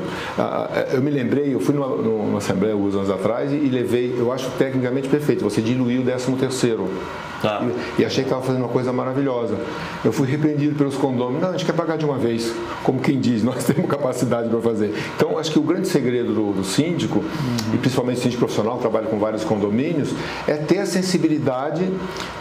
eu 0.93 1.01
me 1.01 1.11
lembrei, 1.11 1.53
eu 1.53 1.59
fui 1.59 1.73
numa, 1.73 1.87
numa 1.87 2.37
assembleia 2.37 2.73
alguns 2.73 2.95
anos 2.95 3.09
atrás 3.09 3.51
e 3.51 3.55
levei, 3.55 4.15
eu 4.17 4.31
acho 4.31 4.49
tecnicamente 4.57 5.07
perfeito, 5.07 5.43
você 5.43 5.61
diluiu 5.61 6.01
o 6.01 6.05
13 6.05 6.31
terceiro. 6.33 6.89
Tá. 7.41 7.61
E, 7.97 8.01
e, 8.01 8.05
achei 8.05 8.23
que 8.23 8.29
estava 8.29 8.41
fazendo 8.41 8.61
uma 8.61 8.69
coisa 8.69 8.93
maravilhosa. 8.93 9.57
Eu 10.03 10.13
fui 10.13 10.25
repreendido 10.25 10.75
pelos 10.75 10.95
condôminos. 10.95 11.41
Não, 11.41 11.49
a 11.49 11.51
gente 11.51 11.65
quer 11.65 11.73
pagar 11.73 11.97
de 11.97 12.05
uma 12.05 12.17
vez, 12.17 12.53
como 12.83 13.01
quem 13.01 13.19
diz, 13.19 13.43
nós 13.43 13.65
temos 13.65 13.89
capacidade 13.89 14.47
para 14.47 14.61
fazer. 14.61 14.95
Então, 15.17 15.37
acho 15.37 15.51
que 15.51 15.59
o 15.59 15.61
grande 15.61 15.89
segredo 15.89 16.33
do, 16.33 16.53
do 16.53 16.63
síndico, 16.73 17.19
uhum. 17.19 17.75
e 17.75 17.77
principalmente 17.77 18.19
síndico 18.19 18.39
profissional, 18.39 18.77
trabalha 18.77 19.07
com 19.07 19.17
vários 19.17 19.43
condomínios, 19.43 20.09
é 20.47 20.55
ter 20.55 20.79
a 20.79 20.85
sensibilidade 20.85 21.89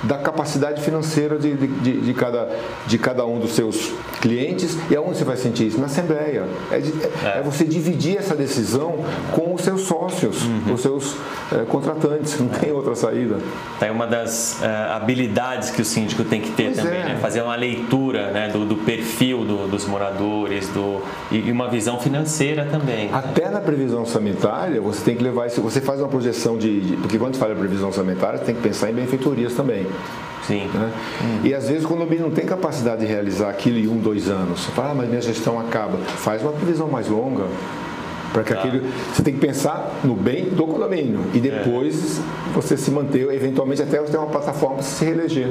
da 0.02 0.18
capacidade 0.18 0.82
financeira 0.82 1.38
de, 1.38 1.54
de, 1.54 2.00
de, 2.00 2.14
cada, 2.14 2.48
de 2.86 2.98
cada 2.98 3.24
um 3.26 3.38
dos 3.38 3.52
seus 3.52 3.92
clientes. 4.20 4.76
E 4.90 4.96
aonde 4.96 5.18
você 5.18 5.24
vai 5.24 5.36
sentir 5.36 5.68
isso? 5.68 5.78
Na 5.78 5.86
Assembleia. 5.86 6.44
É, 6.70 6.78
de, 6.78 6.92
é. 7.24 7.38
é 7.38 7.42
você 7.42 7.64
dividir 7.64 8.18
essa 8.18 8.34
decisão 8.34 9.04
com 9.32 9.54
os 9.54 9.62
seus 9.62 9.82
sócios, 9.82 10.42
uhum. 10.42 10.74
os 10.74 10.80
seus 10.80 11.16
é, 11.52 11.64
contratantes. 11.64 12.38
Não 12.38 12.48
tem 12.48 12.72
outra 12.72 12.94
saída. 12.94 13.38
Tem 13.78 13.90
uma 13.90 14.06
das 14.06 14.62
é, 14.62 14.66
habilidades 14.92 15.70
que 15.70 15.82
o 15.82 15.84
síndico 15.84 16.24
tem 16.24 16.40
que 16.40 16.50
ter 16.52 16.64
pois 16.64 16.76
também, 16.76 17.00
é. 17.00 17.04
né? 17.04 17.18
fazer 17.20 17.42
uma 17.42 17.56
leitura 17.56 18.30
né? 18.30 18.48
do, 18.48 18.64
do 18.64 18.76
perfil 18.76 19.44
do, 19.44 19.68
dos 19.68 19.86
moradores 19.86 20.68
do, 20.68 21.02
e, 21.30 21.50
uma 21.50 21.68
visão 21.68 21.98
financeira 22.00 22.66
também. 22.70 23.08
Né? 23.08 23.10
Até 23.12 23.48
na 23.48 23.60
previsão 23.60 24.04
orçamentária, 24.22 24.80
você 24.80 25.04
tem 25.04 25.16
que 25.16 25.22
levar 25.22 25.46
isso. 25.46 25.60
Você 25.60 25.80
faz 25.80 26.00
uma 26.00 26.08
projeção 26.08 26.56
de. 26.56 26.80
de 26.80 26.96
porque 26.96 27.18
quando 27.18 27.34
você 27.34 27.40
fala 27.40 27.54
previsão 27.54 27.88
orçamentária, 27.88 28.38
você 28.38 28.44
tem 28.44 28.54
que 28.54 28.62
pensar 28.62 28.90
em 28.90 28.94
benfeitorias 28.94 29.54
também. 29.54 29.86
Sim. 30.46 30.68
Né? 30.72 30.92
Hum. 31.22 31.40
E 31.44 31.54
às 31.54 31.68
vezes, 31.68 31.84
o 31.84 31.96
não 31.96 32.30
tem 32.30 32.46
capacidade 32.46 33.00
de 33.00 33.06
realizar 33.06 33.50
aquilo 33.50 33.78
em 33.78 33.88
um, 33.88 33.98
dois 33.98 34.28
anos, 34.28 34.60
você 34.60 34.72
fala, 34.72 34.90
ah, 34.90 34.94
mas 34.94 35.08
minha 35.08 35.20
gestão 35.20 35.58
acaba. 35.58 35.98
Faz 35.98 36.42
uma 36.42 36.52
previsão 36.52 36.88
mais 36.88 37.08
longa. 37.08 37.44
Para 38.32 38.42
que 38.44 38.54
tá. 38.54 38.60
aquilo, 38.60 38.82
você 39.12 39.22
tem 39.22 39.34
que 39.34 39.40
pensar 39.40 40.00
no 40.02 40.14
bem 40.14 40.46
do 40.46 40.66
condomínio 40.66 41.20
e 41.34 41.38
depois 41.38 42.18
é. 42.18 42.22
você 42.54 42.78
se 42.78 42.90
manter, 42.90 43.30
eventualmente 43.30 43.82
até 43.82 44.00
você 44.00 44.10
ter 44.10 44.16
uma 44.16 44.28
plataforma 44.28 44.76
para 44.76 44.84
se 44.84 45.04
reeleger. 45.04 45.48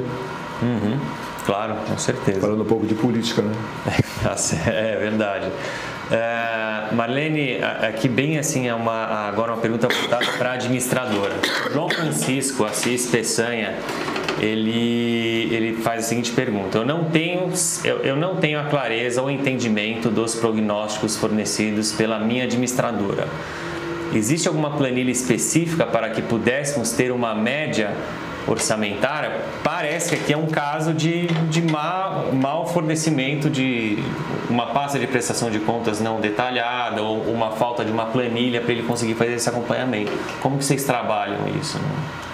Uhum. 0.60 0.98
Claro, 1.46 1.76
com 1.88 1.96
certeza. 1.96 2.40
Falando 2.40 2.62
um 2.62 2.66
pouco 2.66 2.84
de 2.84 2.94
política, 2.94 3.40
né? 3.40 3.52
é 4.66 4.96
verdade. 4.96 5.46
É, 6.10 6.94
Marlene, 6.94 7.58
aqui 7.62 8.08
bem 8.08 8.38
assim 8.38 8.68
é 8.68 8.74
uma 8.74 9.28
agora 9.28 9.52
uma 9.52 9.60
pergunta 9.60 9.88
voltada 9.88 10.26
para 10.38 10.50
a 10.50 10.52
administradora. 10.54 11.34
João 11.72 11.88
Francisco 11.88 12.64
Assis 12.64 13.06
Peçanha 13.06 13.74
ele, 14.40 15.48
ele 15.54 15.76
faz 15.82 16.04
a 16.04 16.08
seguinte 16.08 16.32
pergunta: 16.32 16.78
eu 16.78 16.84
não, 16.84 17.04
tenho, 17.04 17.50
eu, 17.84 17.98
eu 17.98 18.16
não 18.16 18.36
tenho 18.36 18.58
a 18.58 18.64
clareza 18.64 19.22
ou 19.22 19.30
entendimento 19.30 20.10
dos 20.10 20.34
prognósticos 20.34 21.16
fornecidos 21.16 21.92
pela 21.92 22.18
minha 22.18 22.44
administradora. 22.44 23.28
Existe 24.14 24.46
alguma 24.46 24.76
planilha 24.76 25.10
específica 25.10 25.86
para 25.86 26.10
que 26.10 26.20
pudéssemos 26.20 26.90
ter 26.92 27.10
uma 27.10 27.34
média 27.34 27.94
orçamentária, 28.46 29.40
parece 29.62 30.10
que 30.10 30.22
aqui 30.22 30.32
é 30.32 30.36
um 30.36 30.46
caso 30.46 30.92
de, 30.92 31.26
de 31.26 31.62
má, 31.62 32.24
mau 32.32 32.66
fornecimento 32.66 33.48
de 33.48 33.98
uma 34.48 34.66
pasta 34.66 34.98
de 34.98 35.06
prestação 35.06 35.50
de 35.50 35.58
contas 35.60 36.00
não 36.00 36.20
detalhada 36.20 37.02
ou 37.02 37.22
uma 37.22 37.52
falta 37.52 37.84
de 37.84 37.90
uma 37.90 38.06
planilha 38.06 38.60
para 38.60 38.72
ele 38.72 38.82
conseguir 38.82 39.14
fazer 39.14 39.34
esse 39.34 39.48
acompanhamento. 39.48 40.12
Como 40.40 40.58
que 40.58 40.64
vocês 40.64 40.84
trabalham 40.84 41.38
isso? 41.60 41.78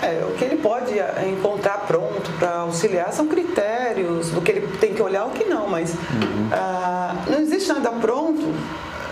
É, 0.03 0.25
o 0.25 0.33
que 0.35 0.45
ele 0.45 0.57
pode 0.57 0.99
é, 0.99 1.29
encontrar 1.29 1.79
pronto 1.87 2.31
para 2.39 2.59
auxiliar 2.59 3.13
são 3.13 3.27
critérios 3.27 4.31
do 4.31 4.41
que 4.41 4.53
ele 4.53 4.67
tem 4.79 4.95
que 4.95 5.03
olhar 5.03 5.27
o 5.27 5.31
que 5.31 5.45
não, 5.45 5.69
mas 5.69 5.91
uhum. 5.93 6.49
ah, 6.53 7.15
não 7.29 7.41
existe 7.41 7.69
nada 7.69 7.91
pronto 7.91 8.55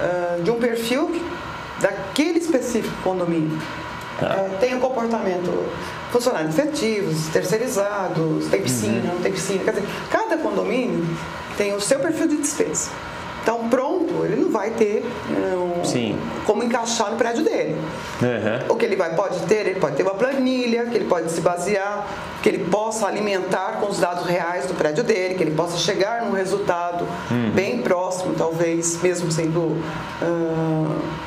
ah, 0.01 0.39
de 0.43 0.51
um 0.51 0.59
perfil 0.59 1.21
daquele 1.81 2.39
específico 2.39 2.95
condomínio. 3.03 3.59
É, 4.23 4.57
tem 4.61 4.73
o 4.73 4.79
um 4.79 4.81
comportamento 4.81 5.67
funcionários 6.11 6.59
efetivos, 6.59 7.29
terceirizados, 7.29 8.47
tem 8.49 8.63
piscina, 8.63 9.11
uhum. 9.11 9.15
não 9.15 9.23
tem 9.23 9.33
piscina. 9.33 9.65
Quer 9.65 9.73
dizer, 9.73 9.87
cada 10.11 10.37
condomínio 10.39 11.05
tem 11.57 11.75
o 11.75 11.81
seu 11.81 11.99
perfil 11.99 12.29
de 12.29 12.37
despesa. 12.37 12.91
Então, 13.47 13.69
pronto, 13.69 14.25
ele 14.25 14.43
não 14.43 14.51
vai 14.51 14.71
ter 14.71 15.07
um, 15.31 16.45
como 16.45 16.65
encaixar 16.65 17.13
no 17.13 17.17
prédio 17.17 17.45
dele. 17.45 17.77
Uhum. 18.21 18.75
O 18.75 18.77
que 18.77 18.85
ele 18.85 18.97
vai, 18.97 19.15
pode 19.15 19.39
ter, 19.43 19.69
ele 19.69 19.79
pode 19.79 19.95
ter 19.95 20.03
uma 20.03 20.15
planilha, 20.15 20.87
que 20.87 20.97
ele 20.97 21.05
pode 21.05 21.31
se 21.31 21.41
basear, 21.41 22.09
que 22.43 22.49
ele 22.49 22.65
possa 22.65 23.07
alimentar 23.07 23.79
com 23.81 23.87
os 23.87 24.01
dados 24.01 24.27
reais 24.27 24.67
do 24.67 24.75
prédio 24.75 25.05
dele, 25.05 25.37
que 25.37 25.45
ele 25.45 25.53
possa 25.53 25.79
chegar 25.79 26.25
num 26.25 26.33
resultado 26.33 27.07
uhum. 27.31 27.53
bem 27.55 27.79
próximo, 27.79 28.35
talvez, 28.37 29.01
mesmo 29.01 29.31
sendo. 29.31 29.61
Uh, 30.21 31.26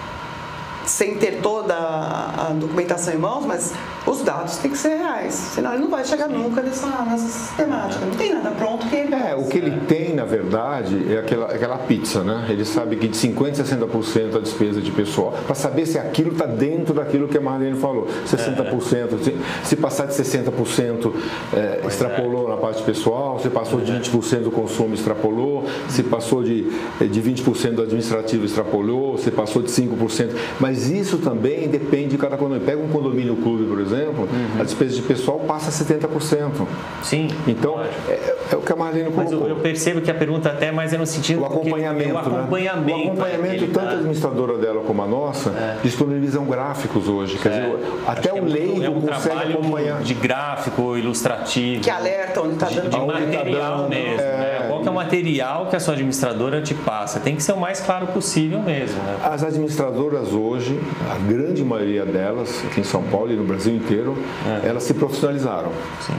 sem 0.89 1.15
ter 1.15 1.39
toda 1.41 1.75
a 1.75 2.51
documentação 2.59 3.13
em 3.13 3.17
mãos, 3.17 3.45
mas 3.45 3.73
os 4.07 4.23
dados 4.23 4.57
têm 4.57 4.71
que 4.71 4.77
ser 4.77 4.97
reais, 4.97 5.33
senão 5.33 5.73
ele 5.73 5.83
não 5.83 5.89
vai 5.89 6.03
chegar 6.03 6.27
nunca 6.27 6.61
nessa, 6.61 6.87
nessa 7.05 7.27
sistemática. 7.27 8.05
Não 8.05 8.15
tem 8.15 8.33
nada 8.33 8.51
pronto 8.51 8.87
que 8.87 8.95
ele. 8.95 9.13
É, 9.13 9.35
o 9.35 9.45
que 9.45 9.57
ele 9.57 9.79
tem, 9.87 10.15
na 10.15 10.25
verdade, 10.25 11.13
é 11.13 11.19
aquela, 11.19 11.45
aquela 11.45 11.77
pizza, 11.77 12.23
né? 12.23 12.47
Ele 12.49 12.65
sabe 12.65 12.95
que 12.95 13.07
de 13.07 13.15
50% 13.15 13.59
a 13.59 13.87
60% 13.87 14.35
a 14.35 14.39
despesa 14.39 14.81
de 14.81 14.91
pessoal, 14.91 15.33
para 15.45 15.55
saber 15.55 15.85
se 15.85 15.99
aquilo 15.99 16.31
está 16.31 16.45
dentro 16.45 16.93
daquilo 16.93 17.27
que 17.27 17.37
a 17.37 17.41
Marlene 17.41 17.77
falou. 17.77 18.07
60%, 18.27 19.23
se, 19.23 19.37
se 19.63 19.75
passar 19.75 20.07
de 20.07 20.13
60%, 20.13 21.13
é, 21.53 21.81
extrapolou 21.87 22.47
é. 22.47 22.51
na 22.51 22.57
parte 22.57 22.81
pessoal, 22.81 23.39
se 23.39 23.49
passou 23.49 23.79
de 23.79 23.91
20% 23.91 24.39
do 24.39 24.51
consumo, 24.51 24.95
extrapolou, 24.95 25.65
se 25.87 26.01
passou 26.01 26.43
de, 26.43 26.63
de 26.99 27.21
20% 27.21 27.71
do 27.71 27.83
administrativo, 27.83 28.45
extrapolou, 28.45 29.17
se 29.17 29.29
passou 29.29 29.61
de 29.61 29.69
5%. 29.69 30.31
Mas 30.59 30.78
isso 30.87 31.17
também 31.17 31.67
depende 31.67 32.09
de 32.09 32.17
cada 32.17 32.37
condomínio. 32.37 32.65
Pega 32.65 32.81
um 32.81 32.89
condomínio 32.89 33.35
clube, 33.37 33.65
por 33.65 33.79
exemplo, 33.79 34.23
uhum. 34.23 34.61
a 34.61 34.63
despesa 34.63 34.95
de 34.95 35.01
pessoal 35.01 35.39
passa 35.39 35.69
a 35.69 35.85
70%. 35.85 36.67
Sim. 37.01 37.27
Então, 37.47 37.81
é, 38.07 38.11
é, 38.51 38.55
o 38.55 38.61
que 38.61 38.71
a 38.71 38.75
Marlene 38.75 39.11
colocou. 39.11 39.39
Mas 39.39 39.49
eu, 39.49 39.49
eu, 39.49 39.55
percebo 39.57 40.01
que 40.01 40.11
a 40.11 40.13
pergunta 40.13 40.49
até 40.49 40.67
é 40.67 40.71
mais 40.71 40.93
é 40.93 40.97
no 40.97 41.05
sentido... 41.05 41.41
O 41.41 41.45
acompanhamento, 41.45 42.13
o 42.13 42.17
acompanhamento. 42.17 42.85
Né? 42.85 42.93
O 42.93 43.11
acompanhamento, 43.11 43.67
tanto 43.67 43.87
a 43.87 43.91
administradora 43.91 44.57
dela 44.57 44.81
como 44.85 45.01
a 45.01 45.07
nossa, 45.07 45.49
é. 45.49 45.77
disponibilizam 45.83 46.45
gráficos 46.45 47.07
hoje. 47.07 47.37
Quer 47.37 47.49
dizer, 47.49 47.61
é. 47.63 47.77
até 48.07 48.33
o 48.33 48.43
leigo 48.43 48.83
é 48.83 48.89
um 48.89 49.01
consegue 49.01 49.53
acompanhar. 49.53 50.01
de 50.01 50.13
gráfico 50.13 50.97
ilustrativo. 50.97 51.81
Que 51.81 51.89
alerta 51.89 52.41
onde 52.41 52.53
está 52.53 52.67
dando. 52.67 52.89
De, 52.89 52.99
de 52.99 53.05
material 53.05 53.71
tá 53.71 53.77
dando, 53.77 53.89
mesmo, 53.89 54.17
né? 54.17 54.65
Qual 54.67 54.81
que 54.81 54.87
é 54.87 54.91
o 54.91 54.95
material 54.95 55.67
que 55.67 55.75
a 55.75 55.79
sua 55.79 55.93
administradora 55.93 56.61
te 56.61 56.73
passa? 56.73 57.19
Tem 57.19 57.35
que 57.35 57.43
ser 57.43 57.53
o 57.53 57.59
mais 57.59 57.79
claro 57.79 58.07
possível 58.07 58.61
mesmo. 58.61 59.01
Né? 59.01 59.17
As 59.23 59.43
administradoras 59.43 60.31
hoje, 60.31 60.68
a 61.09 61.17
grande 61.31 61.63
maioria 61.63 62.05
delas, 62.05 62.63
aqui 62.65 62.81
em 62.81 62.83
São 62.83 63.03
Paulo 63.03 63.31
e 63.31 63.35
no 63.35 63.43
Brasil 63.43 63.73
inteiro, 63.73 64.17
é. 64.63 64.67
elas 64.67 64.83
se 64.83 64.93
profissionalizaram. 64.93 65.71
Sim. 66.01 66.13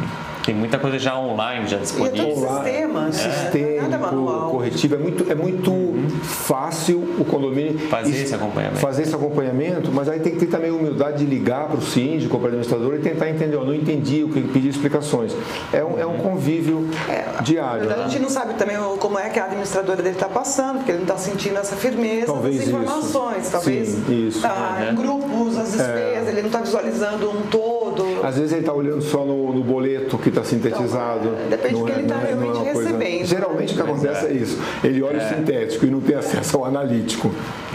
Tem 0.44 0.54
muita 0.54 0.78
coisa 0.78 0.98
já 0.98 1.18
online, 1.18 1.66
já 1.66 1.78
disponível. 1.78 2.16
E 2.16 2.20
é 2.20 2.34
todo 2.34 2.64
sistema, 2.64 3.08
é. 3.08 3.12
sistêmico, 3.12 4.50
corretivo. 4.50 4.94
É 4.94 4.98
muito, 4.98 5.32
é 5.32 5.34
muito 5.34 5.70
uhum. 5.70 6.08
fácil 6.22 6.98
o 7.18 7.24
condomínio 7.24 7.78
fazer 7.88 8.22
esse 8.22 8.34
acompanhamento. 8.34 8.80
Fazer 8.80 9.02
esse 9.02 9.14
acompanhamento, 9.14 9.90
mas 9.92 10.08
aí 10.08 10.20
tem 10.20 10.32
que 10.32 10.40
ter 10.40 10.46
também 10.46 10.70
a 10.70 10.74
humildade 10.74 11.18
de 11.18 11.26
ligar 11.26 11.66
para 11.68 11.78
o 11.78 11.82
síndico, 11.82 12.38
para 12.38 12.44
o 12.44 12.46
administrador 12.48 12.94
e 12.94 12.98
tentar 12.98 13.28
entender. 13.28 13.56
Eu 13.56 13.64
não 13.64 13.74
entendi 13.74 14.24
o 14.24 14.28
que 14.28 14.40
pedir 14.40 14.68
explicações. 14.68 15.34
É 15.72 15.84
um, 15.84 15.98
é 15.98 16.06
um 16.06 16.18
convívio 16.18 16.88
é, 17.08 17.42
diário. 17.42 17.80
Verdade, 17.80 18.00
né? 18.00 18.06
A 18.06 18.08
gente 18.08 18.22
não 18.22 18.30
sabe 18.30 18.54
também 18.54 18.76
como 18.98 19.18
é 19.18 19.28
que 19.28 19.38
a 19.38 19.44
administradora 19.44 20.02
dele 20.02 20.14
está 20.14 20.28
passando, 20.28 20.78
porque 20.78 20.92
ele 20.92 20.98
não 20.98 21.04
está 21.04 21.18
sentindo 21.18 21.58
essa 21.58 21.76
firmeza 21.76 22.26
talvez 22.26 22.58
das 22.58 22.68
informações. 22.68 23.42
Isso. 23.42 23.52
Talvez 23.52 23.88
Sim, 23.88 24.28
isso. 24.28 24.40
Tá, 24.40 24.78
uhum. 24.80 24.90
em 24.90 24.94
grupos, 24.94 25.58
as 25.58 25.72
despesas, 25.72 26.28
ele 26.28 26.40
não 26.40 26.48
está 26.48 26.60
visualizando 26.60 27.30
um 27.30 27.42
todo. 27.50 27.79
Às 28.22 28.36
vezes 28.36 28.52
ele 28.52 28.60
está 28.60 28.72
olhando 28.72 29.02
só 29.02 29.24
no, 29.24 29.52
no 29.52 29.62
boleto 29.62 30.18
que 30.18 30.28
está 30.28 30.44
sintetizado. 30.44 31.28
Então, 31.28 31.48
depende 31.48 31.74
do 31.74 31.84
que 31.84 31.92
ele 31.92 32.02
está 32.02 32.14
é, 32.16 32.18
é, 32.18 32.26
realmente 32.26 32.58
é 32.58 32.72
recebendo. 32.72 33.16
Coisa... 33.16 33.24
Geralmente 33.26 33.72
o 33.72 33.76
que 33.76 33.82
acontece 33.82 34.26
é. 34.26 34.28
é 34.28 34.32
isso. 34.32 34.58
Ele 34.84 35.02
olha 35.02 35.18
o 35.18 35.28
sintético 35.28 35.86
e 35.86 35.90
não 35.90 36.00
tem 36.00 36.16
acesso 36.16 36.56
ao 36.56 36.64
analítico. 36.64 37.30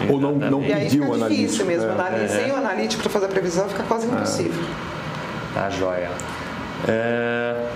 Ou 0.09 0.19
não, 0.19 0.33
não 0.33 0.61
pediu 0.61 1.03
o 1.03 1.13
analítico. 1.13 1.25
É 1.25 1.29
difícil 1.29 1.65
mesmo. 1.65 1.89
É. 1.89 2.27
Sem 2.27 2.51
o 2.51 2.55
analítico 2.55 3.01
para 3.03 3.11
fazer 3.11 3.25
a 3.25 3.29
previsão 3.29 3.67
fica 3.67 3.83
quase 3.83 4.07
impossível. 4.07 4.63
Tá 5.53 5.69
joia. 5.69 6.09
É... 6.87 7.67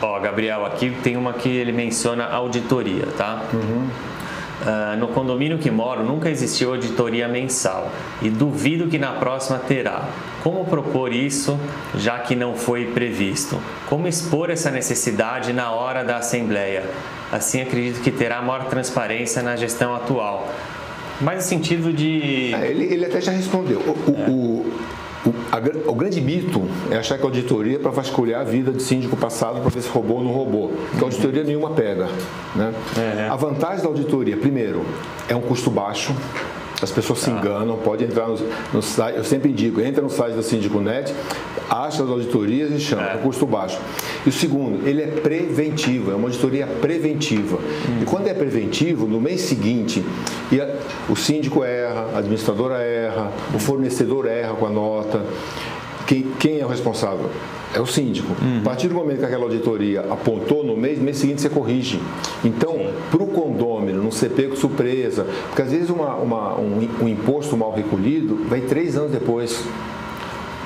Ó, 0.00 0.18
Gabriel, 0.18 0.66
aqui 0.66 0.96
tem 1.02 1.16
uma 1.16 1.32
que 1.32 1.48
ele 1.48 1.70
menciona 1.70 2.26
auditoria, 2.26 3.06
tá? 3.16 3.44
Uhum. 3.52 3.88
Uh, 4.62 4.96
no 4.96 5.08
condomínio 5.08 5.58
que 5.58 5.70
moro 5.70 6.04
nunca 6.04 6.30
existiu 6.30 6.70
auditoria 6.70 7.26
mensal 7.26 7.90
e 8.20 8.30
duvido 8.30 8.88
que 8.88 8.98
na 8.98 9.12
próxima 9.12 9.58
terá. 9.58 10.08
Como 10.42 10.64
propor 10.64 11.12
isso, 11.12 11.56
já 11.96 12.18
que 12.18 12.34
não 12.34 12.56
foi 12.56 12.86
previsto? 12.86 13.60
Como 13.88 14.08
expor 14.08 14.50
essa 14.50 14.72
necessidade 14.72 15.52
na 15.52 15.70
hora 15.70 16.02
da 16.02 16.16
assembleia? 16.16 16.82
Assim, 17.30 17.62
acredito 17.62 18.00
que 18.00 18.10
terá 18.10 18.42
maior 18.42 18.64
transparência 18.64 19.40
na 19.40 19.54
gestão 19.54 19.94
atual. 19.94 20.52
Mas 21.20 21.36
no 21.36 21.42
sentido 21.42 21.92
de. 21.92 22.52
É, 22.54 22.66
ele, 22.66 22.92
ele 22.92 23.04
até 23.06 23.20
já 23.20 23.30
respondeu. 23.30 23.78
O, 23.78 23.90
é. 24.10 24.28
o, 24.28 25.30
o, 25.30 25.34
a, 25.52 25.90
o, 25.90 25.94
grande 25.94 26.20
mito 26.20 26.60
é 26.90 26.96
achar 26.96 27.16
que 27.16 27.22
a 27.22 27.26
auditoria 27.26 27.76
é 27.76 27.78
para 27.78 27.92
vasculhar 27.92 28.40
a 28.40 28.44
vida 28.44 28.72
de 28.72 28.82
síndico 28.82 29.16
passado 29.16 29.60
para 29.60 29.70
ver 29.70 29.80
se 29.80 29.88
roubou 29.88 30.18
ou 30.18 30.24
não 30.24 30.32
roubou. 30.32 30.72
Porque 30.90 31.04
a 31.04 31.06
auditoria 31.06 31.44
nenhuma 31.44 31.70
pega. 31.70 32.08
Né? 32.56 32.74
É. 32.98 33.28
A 33.30 33.36
vantagem 33.36 33.80
da 33.80 33.88
auditoria, 33.88 34.36
primeiro, 34.36 34.84
é 35.28 35.36
um 35.36 35.40
custo 35.40 35.70
baixo. 35.70 36.12
As 36.82 36.90
pessoas 36.90 37.20
se 37.20 37.30
tá. 37.30 37.38
enganam, 37.38 37.76
pode 37.78 38.04
entrar 38.04 38.26
no, 38.26 38.38
no, 38.72 38.82
site, 38.82 39.16
eu 39.16 39.24
sempre 39.24 39.52
digo, 39.52 39.80
entra 39.80 40.02
no 40.02 40.10
site 40.10 40.34
da 40.34 40.42
Síndico 40.42 40.80
Net, 40.80 41.14
acha 41.70 42.02
as 42.02 42.08
auditorias 42.10 42.72
e 42.72 42.80
chama, 42.80 43.02
é. 43.02 43.16
custo 43.18 43.46
baixo. 43.46 43.78
E 44.26 44.28
o 44.28 44.32
segundo, 44.32 44.86
ele 44.86 45.02
é 45.02 45.06
preventivo, 45.06 46.10
é 46.10 46.14
uma 46.14 46.26
auditoria 46.26 46.66
preventiva. 46.66 47.56
Hum. 47.56 48.02
E 48.02 48.04
quando 48.04 48.26
é 48.26 48.34
preventivo, 48.34 49.06
no 49.06 49.20
mês 49.20 49.42
seguinte, 49.42 50.04
a, 50.52 51.12
o 51.12 51.14
síndico 51.14 51.62
erra, 51.62 52.08
a 52.14 52.18
administradora 52.18 52.78
erra, 52.78 53.30
o 53.54 53.58
fornecedor 53.60 54.26
erra 54.26 54.54
com 54.54 54.66
a 54.66 54.70
nota, 54.70 55.24
quem, 56.06 56.22
quem 56.38 56.58
é 56.58 56.66
o 56.66 56.68
responsável? 56.68 57.30
É 57.74 57.80
o 57.80 57.86
síndico. 57.86 58.34
Uhum. 58.42 58.58
A 58.60 58.64
partir 58.64 58.88
do 58.88 58.94
momento 58.94 59.20
que 59.20 59.24
aquela 59.24 59.44
auditoria 59.44 60.00
apontou 60.00 60.64
no 60.64 60.76
mês, 60.76 60.98
no 60.98 61.04
mês 61.04 61.18
seguinte 61.18 61.40
você 61.40 61.48
corrige. 61.48 62.00
Então, 62.44 62.78
para 63.10 63.22
o 63.22 63.26
condômino 63.26 64.02
não 64.02 64.10
ser 64.10 64.30
pego 64.30 64.56
surpresa, 64.56 65.26
porque 65.48 65.62
às 65.62 65.70
vezes 65.70 65.90
uma, 65.90 66.14
uma, 66.16 66.58
um, 66.58 66.88
um, 67.00 67.08
imposto 67.08 67.56
mal 67.56 67.72
recolhido 67.72 68.44
vai 68.48 68.60
três 68.60 68.96
anos 68.96 69.12
depois. 69.12 69.64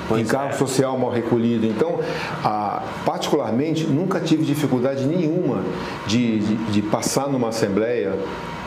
Pois 0.07 0.21
encargo 0.21 0.53
é. 0.53 0.57
social 0.57 0.97
mal 0.97 1.11
recolhido. 1.11 1.65
Então, 1.65 1.99
a, 2.41 2.83
particularmente, 3.05 3.85
nunca 3.85 4.21
tive 4.21 4.45
dificuldade 4.45 5.05
nenhuma 5.05 5.63
de, 6.05 6.39
de, 6.39 6.55
de 6.55 6.81
passar 6.81 7.27
numa 7.27 7.49
assembleia 7.49 8.13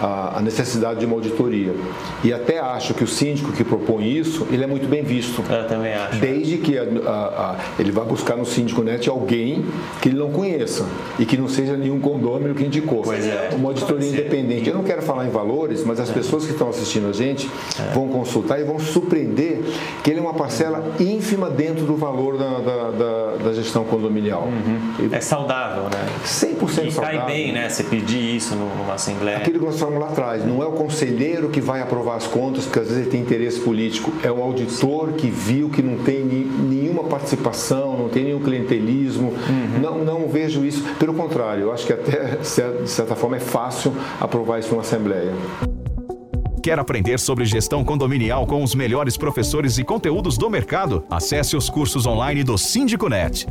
a, 0.01 0.40
necessidade 0.40 1.01
de 1.01 1.07
uma 1.07 1.14
auditoria. 1.14 1.74
E 2.24 2.32
até 2.32 2.59
acho 2.59 2.94
que 2.94 3.05
o 3.05 3.07
síndico 3.07 3.53
que 3.53 3.62
propõe 3.62 4.09
isso, 4.09 4.46
ele 4.51 4.64
é 4.64 4.66
muito 4.66 4.88
bem 4.88 5.03
visto. 5.03 5.42
Eu 5.51 5.66
também 5.66 5.94
acho. 5.94 6.18
Desde 6.18 6.59
que 6.59 6.78
a, 6.78 6.82
a, 6.82 7.57
ele 7.78 7.90
vá 7.92 8.03
buscar 8.03 8.36
no 8.36 8.46
síndico 8.46 8.82
net 8.82 9.09
alguém 9.09 9.64
que 10.01 10.09
ele 10.09 10.18
não 10.18 10.30
conheça 10.30 10.86
e 11.18 11.26
que 11.26 11.36
não 11.36 11.48
seja 11.48 11.76
nenhum 11.76 12.01
condômino 12.01 12.55
que 12.55 12.64
indicou. 12.64 13.03
Pois 13.03 13.26
é. 13.26 13.51
Uma 13.55 13.70
auditoria 13.70 14.09
independente. 14.09 14.68
Eu 14.68 14.74
não 14.74 14.84
quero 14.84 15.03
falar 15.03 15.26
em 15.26 15.30
valores, 15.30 15.84
mas 15.84 16.01
as 16.01 16.11
é. 16.11 16.12
pessoas 16.12 16.44
que 16.46 16.53
estão 16.53 16.68
assistindo 16.68 17.09
a 17.09 17.12
gente 17.12 17.51
é. 17.78 17.92
vão 17.92 18.09
consultar 18.09 18.61
e 18.61 18.64
vão 18.64 18.78
surpreender 18.78 19.61
que 20.03 20.11
ele 20.11 20.18
é 20.18 20.22
uma 20.22 20.34
parcela 20.34 20.94
ínfima 20.98 21.51
dentro 21.51 21.84
do 21.84 21.96
valor 21.96 22.38
da, 22.38 22.59
da, 22.59 22.90
da, 22.90 23.36
da 23.44 23.53
gestão 23.53 23.84
condominial. 23.84 24.42
Uhum. 24.42 25.09
É 25.12 25.20
saudável, 25.20 25.84
né? 25.84 26.07
100% 26.24 26.86
e 26.86 26.92
saudável. 26.92 27.20
cai 27.20 27.26
bem, 27.26 27.53
né? 27.53 27.68
Você 27.68 27.82
pedir 27.82 28.36
isso 28.36 28.55
numa 28.55 28.94
assembleia. 28.94 29.38
Aquilo 29.38 29.59
que 29.59 29.64
nós 29.64 29.78
falamos 29.78 29.89
lá 29.99 30.09
atrás, 30.09 30.45
não 30.45 30.62
é 30.62 30.66
o 30.66 30.72
conselheiro 30.72 31.49
que 31.49 31.61
vai 31.61 31.80
aprovar 31.80 32.16
as 32.16 32.26
contas, 32.26 32.64
porque 32.64 32.78
às 32.80 32.86
vezes 32.86 33.03
ele 33.03 33.11
tem 33.11 33.20
interesse 33.20 33.61
político, 33.61 34.12
é 34.22 34.30
o 34.30 34.43
auditor 34.43 35.12
que 35.12 35.28
viu 35.28 35.68
que 35.68 35.82
não 35.82 35.99
tem 36.05 36.24
nenhuma 36.24 37.05
participação, 37.05 37.97
não 37.97 38.09
tem 38.09 38.24
nenhum 38.24 38.41
clientelismo. 38.41 39.30
Uhum. 39.30 39.80
Não, 39.80 40.05
não 40.05 40.28
vejo 40.28 40.64
isso. 40.64 40.82
Pelo 40.99 41.14
contrário, 41.14 41.64
eu 41.64 41.72
acho 41.72 41.86
que 41.86 41.93
até, 41.93 42.36
de 42.36 42.91
certa 42.91 43.14
forma, 43.14 43.36
é 43.36 43.41
fácil 43.41 43.93
aprovar 44.20 44.59
isso 44.59 44.70
numa 44.70 44.80
Assembleia. 44.80 45.32
Quer 46.62 46.78
aprender 46.78 47.18
sobre 47.18 47.45
gestão 47.45 47.82
condominial 47.82 48.47
com 48.47 48.62
os 48.62 48.74
melhores 48.74 49.16
professores 49.16 49.78
e 49.78 49.84
conteúdos 49.84 50.36
do 50.36 50.51
mercado? 50.51 51.05
Acesse 51.09 51.57
os 51.57 51.70
cursos 51.70 52.07
online 52.07 52.45
do 52.45 52.59
Síndico 52.59 53.09
Net. 53.09 53.47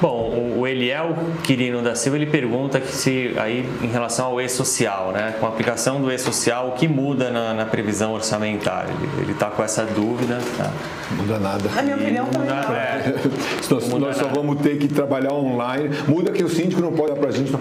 Bom, 0.00 0.54
o 0.56 0.66
Eliel 0.66 1.14
Quirino 1.42 1.82
da 1.82 1.94
Silva 1.94 2.16
ele 2.16 2.26
pergunta 2.26 2.80
que 2.80 2.92
se 2.92 3.34
aí 3.36 3.68
em 3.82 3.88
relação 3.88 4.26
ao 4.26 4.40
e-social, 4.40 5.12
né, 5.12 5.34
com 5.38 5.46
a 5.46 5.48
aplicação 5.48 6.00
do 6.00 6.10
e-social, 6.10 6.68
o 6.68 6.72
que 6.72 6.88
muda 6.88 7.30
na, 7.30 7.52
na 7.52 7.66
previsão 7.66 8.12
orçamentária? 8.12 8.92
Ele 9.18 9.32
está 9.32 9.46
com 9.46 9.62
essa 9.62 9.84
dúvida. 9.84 10.38
Tá? 10.56 10.70
Muda 11.16 11.38
nada. 11.38 11.68
Na 11.74 11.82
minha 11.82 11.96
opinião 11.96 12.26
também 12.26 12.48
não. 12.48 12.74
É, 12.74 13.14
nós, 13.70 13.88
nós 13.88 14.16
só 14.16 14.28
vamos 14.28 14.60
ter 14.60 14.78
que 14.78 14.88
trabalhar 14.88 15.32
online. 15.32 15.90
Muda 16.06 16.30
que 16.30 16.42
o 16.42 16.48
síndico 16.48 16.80
não 16.80 16.92
pode 16.92 17.12
dar 17.12 17.18
para 17.18 17.28
a 17.28 17.32
gente 17.32 17.50
para 17.50 17.60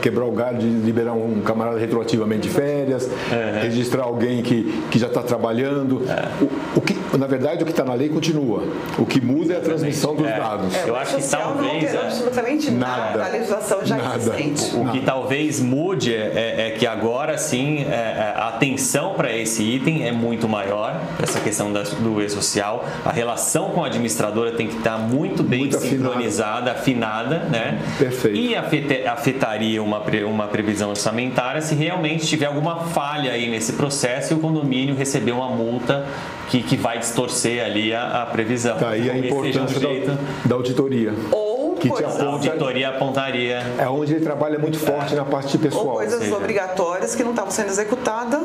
quebrar 0.00 0.24
o 0.24 0.32
galho 0.32 0.58
de 0.58 0.66
liberar 0.66 1.14
um 1.14 1.40
camarada 1.40 1.78
retroativamente 1.78 2.48
de 2.48 2.50
férias, 2.50 3.10
é. 3.30 3.62
registrar 3.62 4.04
alguém 4.04 4.42
que, 4.42 4.82
que 4.90 4.98
já 4.98 5.06
está 5.06 5.22
trabalhando. 5.22 6.02
É. 6.08 6.44
O, 6.44 6.78
o, 6.78 6.80
que, 6.80 6.91
na 7.18 7.26
verdade, 7.26 7.62
o 7.62 7.66
que 7.66 7.72
está 7.72 7.84
na 7.84 7.94
lei 7.94 8.08
continua. 8.08 8.64
O 8.98 9.06
que 9.06 9.20
muda 9.20 9.54
é 9.54 9.56
a 9.58 9.60
transmissão 9.60 10.14
dos 10.14 10.26
é. 10.26 10.38
dados. 10.38 10.74
Eu 10.86 10.96
acho 10.96 11.16
que 11.16 11.28
talvez 11.28 11.62
talvez. 11.62 11.92
Não 11.92 12.02
absolutamente 12.02 12.70
nada, 12.70 13.18
da 13.18 13.28
legislação 13.28 13.84
já 13.84 13.96
nada. 13.96 14.16
existente. 14.16 14.74
O, 14.74 14.82
o 14.82 14.90
que 14.90 15.00
talvez 15.00 15.60
mude 15.60 16.14
é, 16.14 16.68
é 16.68 16.70
que 16.78 16.86
agora 16.86 17.36
sim 17.38 17.84
é, 17.84 17.92
é 17.92 18.34
a 18.36 18.48
atenção 18.48 19.14
para 19.14 19.34
esse 19.36 19.62
item 19.62 20.06
é 20.06 20.12
muito 20.12 20.48
maior, 20.48 21.00
essa 21.22 21.40
questão 21.40 21.72
da, 21.72 21.82
do 21.82 22.22
e-social. 22.22 22.84
A 23.04 23.10
relação 23.10 23.70
com 23.70 23.84
a 23.84 23.86
administradora 23.86 24.52
tem 24.52 24.66
que 24.66 24.76
estar 24.76 24.98
muito 24.98 25.42
bem 25.42 25.60
muito 25.60 25.78
sincronizada, 25.78 26.72
afinada, 26.72 27.38
né? 27.50 27.80
Perfeito. 27.98 28.36
E 28.36 28.54
afetaria 28.56 29.82
uma, 29.82 30.02
uma 30.26 30.48
previsão 30.48 30.90
orçamentária 30.90 31.60
se 31.60 31.74
realmente 31.74 32.26
tiver 32.26 32.46
alguma 32.46 32.84
falha 32.86 33.32
aí 33.32 33.50
nesse 33.50 33.74
processo 33.74 34.32
e 34.32 34.36
o 34.36 34.40
condomínio 34.40 34.94
receber 34.94 35.32
uma 35.32 35.48
multa 35.48 36.06
que, 36.48 36.62
que 36.62 36.76
vai 36.76 37.01
distorcer 37.02 37.64
ali 37.64 37.92
a, 37.92 38.22
a 38.22 38.26
previsão. 38.26 38.78
Tá 38.78 38.90
aí 38.90 39.10
a 39.10 39.18
importância 39.18 39.78
da, 39.78 40.16
da 40.46 40.54
auditoria. 40.54 41.12
Ou 41.30 41.51
que 41.82 41.90
te 41.90 42.04
aponta, 42.04 42.22
a 42.22 42.26
auditoria 42.28 42.88
apontaria. 42.88 43.62
É 43.78 43.88
onde 43.88 44.14
ele 44.14 44.24
trabalha 44.24 44.58
muito 44.58 44.78
forte 44.78 45.14
é. 45.14 45.16
na 45.16 45.24
parte 45.24 45.58
pessoal. 45.58 45.86
Ou 45.86 45.92
coisas 45.94 46.20
seja, 46.20 46.36
obrigatórias 46.36 47.14
que 47.14 47.24
não 47.24 47.30
estavam 47.30 47.50
sendo 47.50 47.68
executadas, 47.68 48.42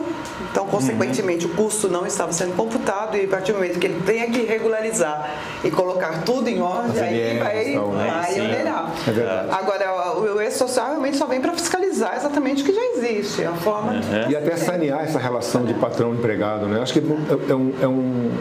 então, 0.52 0.66
consequentemente, 0.66 1.46
uhum. 1.46 1.52
o 1.52 1.56
custo 1.56 1.88
não 1.88 2.06
estava 2.06 2.34
sendo 2.34 2.56
computado 2.56 3.16
e 3.16 3.26
a 3.26 3.28
partir 3.28 3.52
do 3.52 3.60
momento 3.60 3.80
que 3.80 3.86
ele 3.86 4.02
tenha 4.06 4.28
que 4.28 4.44
regularizar 4.44 5.30
e 5.64 5.70
colocar 5.70 6.24
tudo 6.24 6.48
em 6.48 6.62
ordem, 6.62 7.02
aí 7.02 7.38
vai, 7.38 7.70
então, 7.70 7.92
né? 7.92 8.22
vai 8.22 8.42
onerar. 8.42 8.92
É 9.08 9.12
verdade. 9.12 9.50
Agora, 9.52 10.18
o 10.18 10.42
e-social 10.42 10.88
realmente 10.88 11.18
só 11.18 11.28
vem 11.28 11.40
para 11.40 11.54
fiscalizar 11.54 12.16
exatamente 12.16 12.64
o 12.64 12.66
que 12.66 12.74
já 12.74 12.84
existe, 12.96 13.44
a 13.44 13.54
forma 13.54 13.94
uhum. 13.94 14.30
E 14.30 14.36
até 14.36 14.56
sanear 14.58 15.04
essa 15.04 15.20
relação 15.20 15.64
de 15.64 15.74
patrão-empregado, 15.76 16.66
né? 16.66 16.82
Acho 16.82 16.94
que 16.94 17.00
é, 17.00 17.54
um, 17.54 17.74
é, 17.82 17.88
um, 17.88 18.32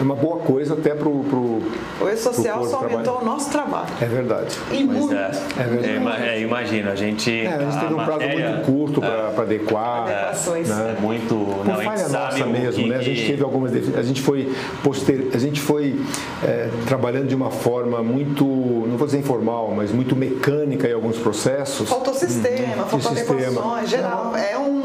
é 0.00 0.02
uma 0.02 0.16
boa 0.16 0.38
coisa 0.38 0.74
até 0.74 0.94
para 0.94 1.08
o. 1.08 1.62
O 2.00 2.08
e-social 2.08 2.66
só 2.66 2.78
aumentou 2.78 3.20
o 3.20 3.24
nosso 3.24 3.50
trabalho. 3.50 3.88
É 4.00 4.06
verdade 4.06 4.39
verdade. 4.40 4.58
E 4.72 4.84
muito. 4.84 5.14
É, 5.14 5.30
é 5.58 5.62
verdade. 5.64 6.28
É, 6.28 6.40
imagino, 6.40 6.90
a 6.90 6.94
gente. 6.94 7.30
É, 7.30 7.54
a 7.54 7.58
gente 7.58 7.80
teve 7.80 7.94
um 7.94 8.04
prazo 8.04 8.20
muito 8.20 8.66
curto 8.66 9.00
para 9.00 9.32
é. 9.36 9.40
adequar. 9.40 10.02
Adequações. 10.02 10.68
Né? 10.68 10.96
É 10.96 11.00
muito. 11.00 11.34
Por 11.34 11.66
não, 11.66 11.76
falha 11.76 12.08
nossa 12.08 12.46
mesmo, 12.46 12.82
que, 12.82 12.88
né? 12.88 12.96
A 12.96 13.02
gente 13.02 13.26
teve 13.26 13.42
algumas. 13.42 13.72
A 13.96 14.02
gente 14.02 14.20
foi, 14.20 14.52
poster, 14.82 15.28
a 15.32 15.38
gente 15.38 15.60
foi 15.60 16.00
é, 16.42 16.68
trabalhando 16.86 17.28
de 17.28 17.34
uma 17.34 17.50
forma 17.50 18.02
muito, 18.02 18.44
não 18.44 18.96
vou 18.96 19.06
dizer 19.06 19.18
informal, 19.18 19.72
mas 19.76 19.92
muito 19.92 20.16
mecânica 20.16 20.88
em 20.88 20.92
alguns 20.92 21.16
processos. 21.16 21.88
Faltou 21.88 22.14
sistema, 22.14 22.84
uhum. 22.84 22.88
faltou 22.88 23.10
adequações, 23.12 23.90
geral. 23.90 24.36
É 24.36 24.58
um. 24.58 24.80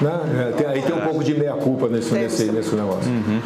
Né? 0.00 0.48
É, 0.48 0.52
tem, 0.52 0.66
aí 0.66 0.82
tem 0.82 0.94
um 0.94 1.00
pouco 1.00 1.22
de 1.22 1.34
meia-culpa 1.34 1.88
nesse, 1.88 2.12
nesse, 2.14 2.44
nesse 2.50 2.74
negócio. 2.74 3.10
Uhum. 3.10 3.40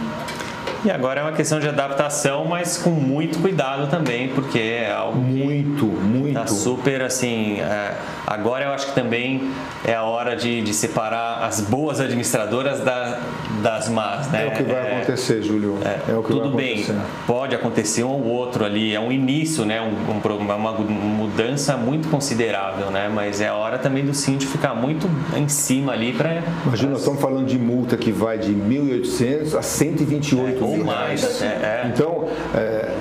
E 0.84 0.90
agora 0.90 1.20
é 1.20 1.22
uma 1.22 1.32
questão 1.32 1.58
de 1.58 1.66
adaptação, 1.66 2.44
mas 2.44 2.76
com 2.76 2.90
muito 2.90 3.38
cuidado 3.38 3.88
também, 3.88 4.28
porque 4.28 4.58
é 4.58 4.92
algo 4.92 5.18
muito, 5.18 5.86
muito 5.86 6.34
tá 6.34 6.46
super 6.46 7.00
assim. 7.00 7.58
É, 7.60 7.94
agora 8.26 8.66
eu 8.66 8.70
acho 8.72 8.88
que 8.88 8.94
também 8.94 9.50
é 9.82 9.94
a 9.94 10.02
hora 10.02 10.36
de, 10.36 10.60
de 10.60 10.74
separar 10.74 11.42
as 11.42 11.62
boas 11.62 12.00
administradoras 12.00 12.80
da, 12.80 13.18
das 13.62 13.88
más, 13.88 14.28
né? 14.28 14.44
É 14.44 14.48
o 14.48 14.50
que 14.52 14.62
vai 14.62 14.76
é, 14.76 14.96
acontecer, 14.96 15.42
Júlio. 15.42 15.78
É, 15.82 16.12
é, 16.12 16.16
o 16.16 16.22
que 16.22 16.28
tudo 16.28 16.50
vai 16.50 16.72
acontecer. 16.72 16.92
bem, 16.92 17.02
pode 17.26 17.54
acontecer 17.54 18.04
um 18.04 18.10
ou 18.10 18.26
outro 18.26 18.62
ali, 18.62 18.94
é 18.94 19.00
um 19.00 19.10
início, 19.10 19.64
né? 19.64 19.80
Um, 19.80 19.86
um, 20.12 20.54
uma 20.54 20.72
mudança 20.72 21.78
muito 21.78 22.08
considerável, 22.08 22.90
né? 22.90 23.10
Mas 23.12 23.40
é 23.40 23.48
a 23.48 23.54
hora 23.54 23.78
também 23.78 24.04
do 24.04 24.12
síndico 24.12 24.52
ficar 24.52 24.74
muito 24.74 25.08
em 25.34 25.48
cima 25.48 25.92
ali 25.92 26.12
para. 26.12 26.42
Imagina, 26.66 26.90
nós 26.90 27.00
estamos 27.00 27.22
falando 27.22 27.46
de 27.46 27.58
multa 27.58 27.96
que 27.96 28.12
vai 28.12 28.36
de 28.36 28.52
1.800 28.52 29.58
a 29.58 29.62
128 29.62 30.73
ou 30.78 30.84
mais. 30.84 31.42
É, 31.42 31.46
é. 31.46 31.90
Então, 31.92 32.28
é, 32.54 32.94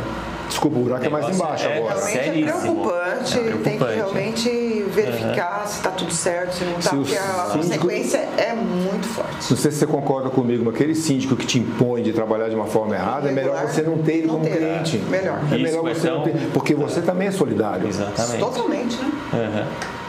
desculpa, 0.47 0.77
o 0.77 0.83
buraco 0.83 1.05
é 1.05 1.09
mais 1.09 1.35
embaixo 1.35 1.65
é, 1.65 1.77
agora. 1.77 2.05
Realmente 2.05 2.49
é 2.49 2.51
preocupante, 2.51 3.39
é 3.39 3.51
tem 3.63 3.77
que 3.77 3.83
realmente 3.83 4.85
verificar 4.93 5.61
uhum. 5.61 5.67
se 5.67 5.77
está 5.77 5.89
tudo 5.91 6.13
certo, 6.13 6.53
se 6.53 6.63
não 6.63 6.77
está, 6.77 6.91
porque 6.91 7.15
a 7.15 7.49
consequência 7.51 8.17
é 8.37 8.53
muito 8.53 9.07
forte. 9.07 9.49
Não 9.49 9.57
sei 9.57 9.71
se 9.71 9.77
você 9.79 9.87
concorda 9.87 10.29
comigo, 10.29 10.63
mas 10.63 10.75
aquele 10.75 10.95
síndico 10.95 11.35
que 11.35 11.45
te 11.45 11.59
impõe 11.59 12.03
de 12.03 12.13
trabalhar 12.13 12.49
de 12.49 12.55
uma 12.55 12.67
forma 12.67 12.95
errada, 12.95 13.29
é 13.29 13.31
melhor 13.31 13.65
você 13.65 13.81
não 13.81 13.97
ter 13.97 14.13
ele 14.13 14.27
como 14.27 14.43
ter, 14.43 14.57
cliente. 14.57 14.97
Melhor. 15.09 15.39
É 15.51 15.57
melhor 15.57 15.83
você 15.83 16.09
não 16.09 16.23
ter, 16.23 16.33
porque 16.53 16.75
você 16.75 17.01
também 17.01 17.27
é 17.27 17.31
solidário. 17.31 17.87
Exatamente. 17.87 18.39
Totalmente, 18.39 18.97
né? 18.97 19.11
Uhum. 19.33 20.02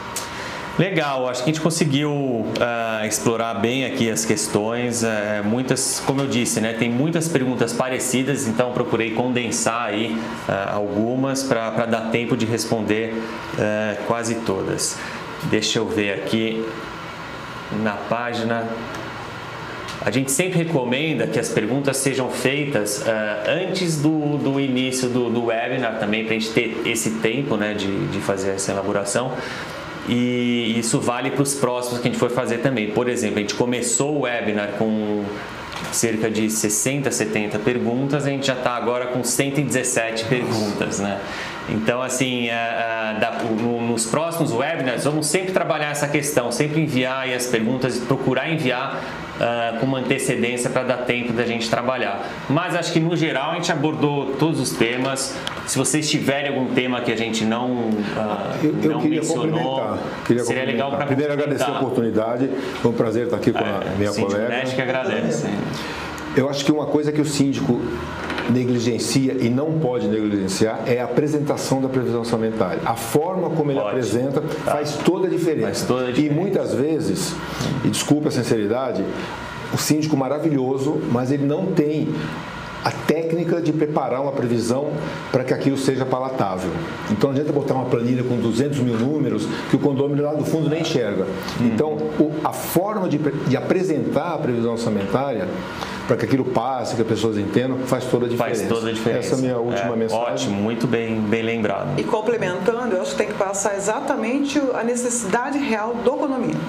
Legal, 0.77 1.29
acho 1.29 1.41
que 1.41 1.51
a 1.51 1.53
gente 1.53 1.61
conseguiu 1.61 2.11
uh, 2.11 3.05
explorar 3.07 3.53
bem 3.53 3.85
aqui 3.85 4.09
as 4.09 4.25
questões. 4.25 5.03
Uh, 5.03 5.07
muitas, 5.45 6.01
como 6.05 6.19
eu 6.19 6.27
disse, 6.27 6.59
né, 6.59 6.73
tem 6.73 6.89
muitas 6.89 7.29
perguntas 7.29 7.71
parecidas, 7.71 8.45
então 8.45 8.73
procurei 8.73 9.11
condensar 9.11 9.85
aí 9.85 10.17
uh, 10.49 10.73
algumas 10.73 11.43
para 11.43 11.85
dar 11.85 12.09
tempo 12.11 12.35
de 12.35 12.45
responder 12.45 13.13
quase 14.05 14.35
todas. 14.45 14.97
Deixa 15.43 15.79
eu 15.79 15.87
ver 15.87 16.11
aqui 16.13 16.67
na 17.81 17.93
página. 17.93 18.67
A 20.01 20.11
gente 20.11 20.29
sempre 20.29 20.61
recomenda 20.61 21.25
que 21.25 21.39
as 21.39 21.47
perguntas 21.47 21.95
sejam 21.97 22.29
feitas 22.29 23.01
antes 23.47 24.01
do, 24.01 24.37
do 24.37 24.59
início 24.59 25.07
do, 25.07 25.29
do 25.29 25.45
webinar 25.45 25.99
também, 25.99 26.25
para 26.25 26.35
a 26.35 26.39
gente 26.39 26.51
ter 26.51 26.81
esse 26.85 27.11
tempo 27.11 27.55
né, 27.55 27.73
de, 27.73 28.07
de 28.07 28.19
fazer 28.19 28.51
essa 28.51 28.71
elaboração 28.71 29.31
e 30.07 30.77
isso 30.77 30.99
vale 30.99 31.31
para 31.31 31.41
os 31.41 31.55
próximos 31.55 31.99
que 31.99 32.07
a 32.07 32.11
gente 32.11 32.19
for 32.19 32.29
fazer 32.29 32.59
também. 32.59 32.91
Por 32.91 33.07
exemplo, 33.09 33.37
a 33.37 33.41
gente 33.41 33.55
começou 33.55 34.17
o 34.17 34.21
webinar 34.21 34.73
com 34.77 35.23
cerca 35.91 36.29
de 36.29 36.49
60, 36.49 37.09
70 37.11 37.59
perguntas, 37.59 38.25
a 38.25 38.29
gente 38.29 38.47
já 38.47 38.53
está 38.53 38.75
agora 38.75 39.07
com 39.07 39.23
117 39.23 40.25
perguntas, 40.25 40.99
né? 40.99 41.19
Então, 41.69 42.01
assim, 42.01 42.49
é, 42.49 42.53
é, 42.53 43.81
nos 43.81 44.05
próximos 44.05 44.51
webinars, 44.51 45.03
vamos 45.03 45.27
sempre 45.27 45.51
trabalhar 45.51 45.89
essa 45.91 46.07
questão, 46.07 46.51
sempre 46.51 46.81
enviar 46.81 47.27
as 47.29 47.47
perguntas, 47.47 47.97
procurar 47.97 48.51
enviar 48.51 49.01
uh, 49.39 49.79
com 49.79 49.85
uma 49.85 49.99
antecedência 49.99 50.69
para 50.69 50.83
dar 50.83 50.97
tempo 50.97 51.33
da 51.33 51.43
gente 51.45 51.69
trabalhar. 51.69 52.27
Mas 52.49 52.75
acho 52.75 52.91
que 52.91 52.99
no 52.99 53.15
geral 53.15 53.51
a 53.51 53.55
gente 53.55 53.71
abordou 53.71 54.35
todos 54.37 54.59
os 54.59 54.71
temas. 54.71 55.35
Se 55.65 55.77
vocês 55.77 56.09
tiverem 56.09 56.49
algum 56.49 56.73
tema 56.73 57.01
que 57.01 57.11
a 57.11 57.15
gente 57.15 57.43
não, 57.43 57.89
uh, 57.89 57.93
eu, 58.63 58.75
eu 58.81 58.91
não 58.91 59.01
queria 59.01 59.19
mencionou, 59.19 59.97
queria 60.25 60.43
seria 60.43 60.65
legal 60.65 60.91
para 60.91 61.05
Primeiro 61.05 61.33
agradecer 61.33 61.63
a 61.63 61.79
oportunidade, 61.79 62.49
foi 62.81 62.91
um 62.91 62.93
prazer 62.93 63.25
estar 63.25 63.37
aqui 63.37 63.51
com 63.51 63.59
é, 63.59 63.63
a 63.63 63.97
minha 63.97 64.13
colega. 64.13 64.65
que 64.65 64.81
agradece. 64.81 65.47
Eu 66.35 66.49
acho 66.49 66.65
que 66.65 66.71
uma 66.71 66.85
coisa 66.85 67.11
que 67.11 67.21
o 67.21 67.25
síndico 67.25 67.81
negligencia 68.49 69.33
e 69.33 69.49
não 69.49 69.79
pode 69.79 70.07
negligenciar 70.07 70.83
é 70.85 70.99
a 70.99 71.05
apresentação 71.05 71.81
da 71.81 71.89
previsão 71.89 72.19
orçamentária. 72.19 72.81
A 72.85 72.95
forma 72.95 73.49
como 73.49 73.71
ele 73.71 73.79
apresenta 73.79 74.41
tá. 74.41 74.71
faz 74.71 74.95
toda. 74.97 75.27
Faz 75.67 75.83
toda 75.83 76.07
a 76.07 76.11
diferença. 76.11 76.21
E 76.21 76.29
muitas 76.29 76.73
vezes, 76.73 77.33
e 77.83 77.89
desculpe 77.89 78.27
a 78.27 78.31
sinceridade, 78.31 79.03
o 79.73 79.77
síndico 79.77 80.15
maravilhoso, 80.15 81.01
mas 81.11 81.31
ele 81.31 81.45
não 81.45 81.67
tem 81.67 82.09
a 82.85 82.91
técnica 82.91 83.59
de 83.59 83.73
preparar 83.73 84.21
uma 84.21 84.31
previsão 84.31 84.91
para 85.31 85.43
que 85.43 85.51
aquilo 85.51 85.75
seja 85.75 86.05
palatável. 86.05 86.69
Então 87.09 87.31
não 87.31 87.35
adianta 87.35 87.51
botar 87.51 87.73
uma 87.73 87.85
planilha 87.85 88.23
com 88.23 88.37
200 88.37 88.77
mil 88.77 88.95
números 88.95 89.47
que 89.71 89.75
o 89.75 89.79
condomínio 89.79 90.23
lá 90.23 90.35
do 90.35 90.45
fundo 90.45 90.69
nem 90.69 90.81
enxerga. 90.81 91.23
Hum. 91.59 91.65
Então 91.65 91.93
o, 91.93 92.31
a 92.43 92.53
forma 92.53 93.09
de, 93.09 93.17
de 93.17 93.57
apresentar 93.57 94.35
a 94.35 94.37
previsão 94.37 94.73
orçamentária 94.73 95.47
para 96.07 96.15
que 96.15 96.25
aquilo 96.25 96.45
passe, 96.45 96.95
que 96.95 97.01
as 97.01 97.07
pessoas 97.07 97.39
entendam, 97.39 97.79
faz 97.79 98.05
toda 98.05 98.27
a 98.27 98.29
diferença. 98.29 98.59
Faz 98.59 98.69
toda 98.69 98.89
a 98.89 98.93
diferença. 98.93 99.19
Essa 99.19 99.35
é 99.35 99.37
a 99.37 99.41
minha 99.41 99.57
última 99.57 99.93
é, 99.93 99.95
mensagem. 99.95 100.33
Ótimo, 100.33 100.61
muito 100.61 100.85
bem, 100.85 101.19
bem 101.21 101.41
lembrado. 101.41 101.99
E 101.99 102.03
complementando, 102.03 102.95
eu 102.95 103.01
acho 103.01 103.11
que 103.11 103.17
tem 103.17 103.27
que 103.27 103.33
passar 103.33 103.75
exatamente 103.75 104.61
a 104.75 104.83
necessidade 104.83 105.57
real 105.57 105.95
do 105.95 106.11
condomínio. 106.11 106.59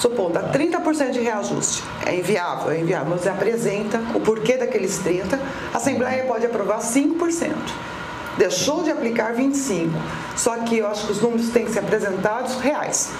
Supondo, 0.00 0.34
dá 0.34 0.52
30% 0.52 1.10
de 1.10 1.20
reajuste. 1.20 1.82
É 2.04 2.16
inviável, 2.16 2.70
é 2.70 2.80
inviável. 2.80 3.08
Mas 3.10 3.26
apresenta 3.26 4.00
o 4.14 4.20
porquê 4.20 4.56
daqueles 4.56 4.98
30%. 5.02 5.38
A 5.72 5.76
Assembleia 5.76 6.24
pode 6.24 6.46
aprovar 6.46 6.80
5%. 6.80 7.52
Deixou 8.36 8.82
de 8.82 8.90
aplicar 8.90 9.34
25%. 9.34 9.90
Só 10.36 10.56
que 10.58 10.78
eu 10.78 10.86
acho 10.86 11.06
que 11.06 11.12
os 11.12 11.20
números 11.20 11.48
têm 11.50 11.64
que 11.64 11.72
ser 11.72 11.80
apresentados 11.80 12.56
reais 12.60 13.12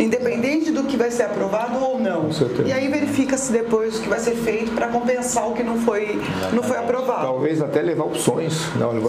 independente 0.00 0.70
do 0.70 0.84
que 0.84 0.96
vai 0.96 1.10
ser 1.10 1.24
aprovado 1.24 1.78
ou 1.78 1.98
não. 1.98 2.28
E 2.66 2.72
aí 2.72 2.88
verifica-se 2.88 3.52
depois 3.52 3.98
o 3.98 4.02
que 4.02 4.08
vai 4.08 4.18
ser 4.18 4.34
feito 4.34 4.72
para 4.72 4.88
compensar 4.88 5.48
o 5.48 5.54
que 5.54 5.62
não 5.62 5.78
foi, 5.78 6.20
não 6.52 6.62
foi 6.62 6.78
aprovado. 6.78 7.22
Talvez 7.22 7.60
até 7.60 7.82
levar 7.82 8.04
opções. 8.04 8.62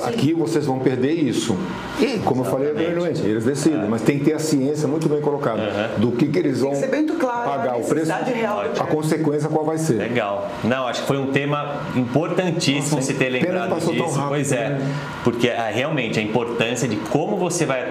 aqui 0.03 0.33
vocês 0.33 0.65
vão 0.65 0.79
perder 0.79 1.13
isso. 1.13 1.57
E, 1.99 2.19
como 2.19 2.41
eu 2.41 2.45
falei 2.45 2.71
anteriormente, 2.71 3.21
eles 3.21 3.45
decidem, 3.45 3.81
é. 3.81 3.87
mas 3.87 4.01
tem 4.01 4.19
que 4.19 4.25
ter 4.25 4.33
a 4.33 4.39
ciência 4.39 4.87
muito 4.87 5.07
bem 5.07 5.21
colocada 5.21 5.61
uhum. 5.61 5.99
do 5.99 6.11
que, 6.11 6.27
que 6.27 6.39
eles 6.39 6.59
vão 6.59 6.71
claro, 7.19 7.49
pagar, 7.49 7.77
o 7.77 7.83
preço, 7.83 8.11
real 8.25 8.63
a 8.79 8.83
consequência 8.85 9.49
qual 9.49 9.65
vai 9.65 9.77
ser. 9.77 9.97
Legal. 9.97 10.49
Não, 10.63 10.87
acho 10.87 11.01
que 11.01 11.07
foi 11.07 11.17
um 11.17 11.31
tema 11.31 11.81
importantíssimo 11.95 12.97
Nossa, 12.97 13.07
se 13.07 13.13
ter 13.13 13.29
lembrado 13.29 13.75
disso. 13.75 13.91
Rápido, 13.91 14.29
pois 14.29 14.51
é, 14.51 14.69
né? 14.69 14.95
porque 15.23 15.49
ah, 15.49 15.69
realmente 15.73 16.19
a 16.19 16.21
importância 16.21 16.87
de 16.87 16.95
como 16.95 17.37
você 17.37 17.65
vai 17.65 17.81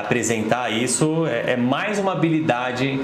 apresentar 0.00 0.70
isso 0.70 1.26
é, 1.26 1.52
é 1.52 1.56
mais 1.56 1.98
uma 1.98 2.12
habilidade 2.12 2.39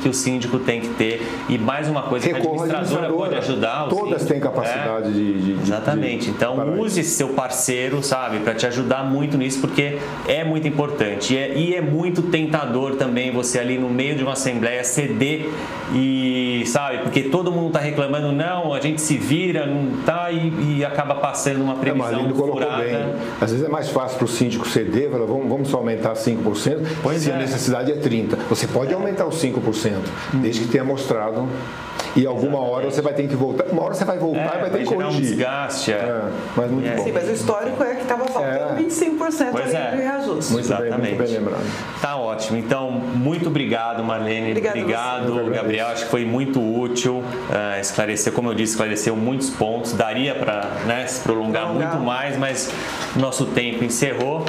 que 0.00 0.08
o 0.08 0.14
síndico 0.14 0.58
tem 0.58 0.80
que 0.80 0.88
ter 0.88 1.26
e 1.48 1.58
mais 1.58 1.88
uma 1.88 2.02
coisa 2.02 2.26
Recorra 2.26 2.66
que 2.66 2.74
a 2.74 2.78
administradora, 2.78 3.12
pode 3.12 3.34
ajudar. 3.36 3.88
Todas 3.88 4.22
síndico, 4.22 4.26
têm 4.26 4.40
capacidade 4.40 5.08
é, 5.08 5.12
de, 5.12 5.54
de, 5.54 5.62
Exatamente. 5.62 6.24
De, 6.26 6.30
então 6.30 6.78
use 6.78 7.00
isso. 7.00 7.16
seu 7.16 7.28
parceiro, 7.30 8.02
sabe, 8.02 8.40
para 8.40 8.54
te 8.54 8.66
ajudar 8.66 9.04
muito 9.04 9.36
nisso, 9.36 9.60
porque 9.60 9.98
é 10.26 10.44
muito 10.44 10.66
importante 10.66 11.34
e 11.34 11.38
é, 11.38 11.56
e 11.56 11.74
é 11.74 11.80
muito 11.80 12.22
tentador 12.22 12.96
também 12.96 13.30
você 13.30 13.58
ali 13.58 13.78
no 13.78 13.88
meio 13.88 14.16
de 14.16 14.22
uma 14.22 14.32
assembleia 14.32 14.84
ceder 14.84 15.48
e 15.94 16.64
sabe, 16.66 16.98
porque 16.98 17.22
todo 17.22 17.50
mundo 17.52 17.68
está 17.68 17.80
reclamando, 17.80 18.32
não, 18.32 18.72
a 18.72 18.80
gente 18.80 19.00
se 19.00 19.16
vira, 19.16 19.66
não 19.66 20.02
tá 20.04 20.30
e, 20.30 20.78
e 20.78 20.84
acaba 20.84 21.14
passando 21.16 21.62
uma 21.62 21.76
previsão 21.76 22.26
é, 22.26 22.34
furada. 22.34 22.82
Bem. 22.82 23.14
Às 23.40 23.50
vezes 23.50 23.66
é 23.66 23.68
mais 23.68 23.88
fácil 23.88 24.18
para 24.18 24.24
o 24.24 24.28
síndico 24.28 24.68
ceder, 24.68 25.10
vamos, 25.10 25.48
vamos 25.48 25.68
só 25.68 25.78
aumentar 25.78 26.14
5%, 26.14 26.86
pois 27.02 27.22
se 27.22 27.30
é. 27.30 27.34
a 27.34 27.38
necessidade 27.38 27.92
é 27.92 27.96
30%. 27.96 28.36
Você 28.48 28.66
pode 28.66 28.92
aumentar 28.92 29.15
os 29.24 29.42
5%, 29.42 30.00
desde 30.34 30.62
que 30.62 30.68
tenha 30.68 30.84
mostrado 30.84 31.48
e 32.16 32.26
alguma 32.26 32.46
Exatamente. 32.46 32.72
hora 32.72 32.90
você 32.90 33.02
vai 33.02 33.12
ter 33.12 33.28
que 33.28 33.36
voltar. 33.36 33.64
Uma 33.66 33.82
hora 33.84 33.94
você 33.94 34.04
vai 34.06 34.18
voltar 34.18 34.54
é, 34.54 34.56
e 34.56 34.60
vai 34.62 34.70
ter 34.70 34.78
que 34.78 34.84
corrigir. 34.86 35.18
Um 35.18 35.20
desgaste, 35.20 35.92
é. 35.92 35.96
é. 35.96 36.22
mas 36.56 36.70
muito 36.70 36.88
é. 36.88 36.96
bom. 36.96 37.04
Sim, 37.04 37.12
mas 37.12 37.28
o 37.28 37.32
histórico 37.32 37.82
é 37.82 37.94
que 37.94 38.02
estava 38.02 38.24
faltando 38.24 38.80
é. 38.80 38.82
25% 38.82 39.48
pois 39.52 39.74
ali 39.74 39.76
é. 39.76 39.90
de 39.90 39.96
reajuste. 39.96 40.52
Muito 40.52 40.64
Exatamente. 40.64 40.96
bem, 40.96 41.14
muito 41.14 41.28
bem 41.28 41.38
lembrado. 41.38 42.00
Tá 42.00 42.16
ótimo. 42.16 42.56
Então, 42.56 42.90
muito 42.90 43.48
obrigado, 43.48 44.02
Marlene. 44.02 44.50
Obrigado, 44.50 44.78
obrigado 45.30 45.50
Gabriel. 45.50 45.88
Acho 45.88 46.04
que 46.04 46.10
foi 46.10 46.24
muito 46.24 46.58
útil. 46.60 47.18
Uh, 47.18 47.80
esclarecer, 47.80 48.32
como 48.32 48.48
eu 48.48 48.54
disse, 48.54 48.72
esclareceu 48.72 49.14
muitos 49.14 49.50
pontos. 49.50 49.92
Daria 49.92 50.34
para 50.34 50.70
né, 50.86 51.06
se 51.06 51.20
prolongar 51.20 51.68
muito 51.68 51.98
mais, 51.98 52.38
mas 52.38 52.72
nosso 53.14 53.44
tempo 53.46 53.84
encerrou. 53.84 54.46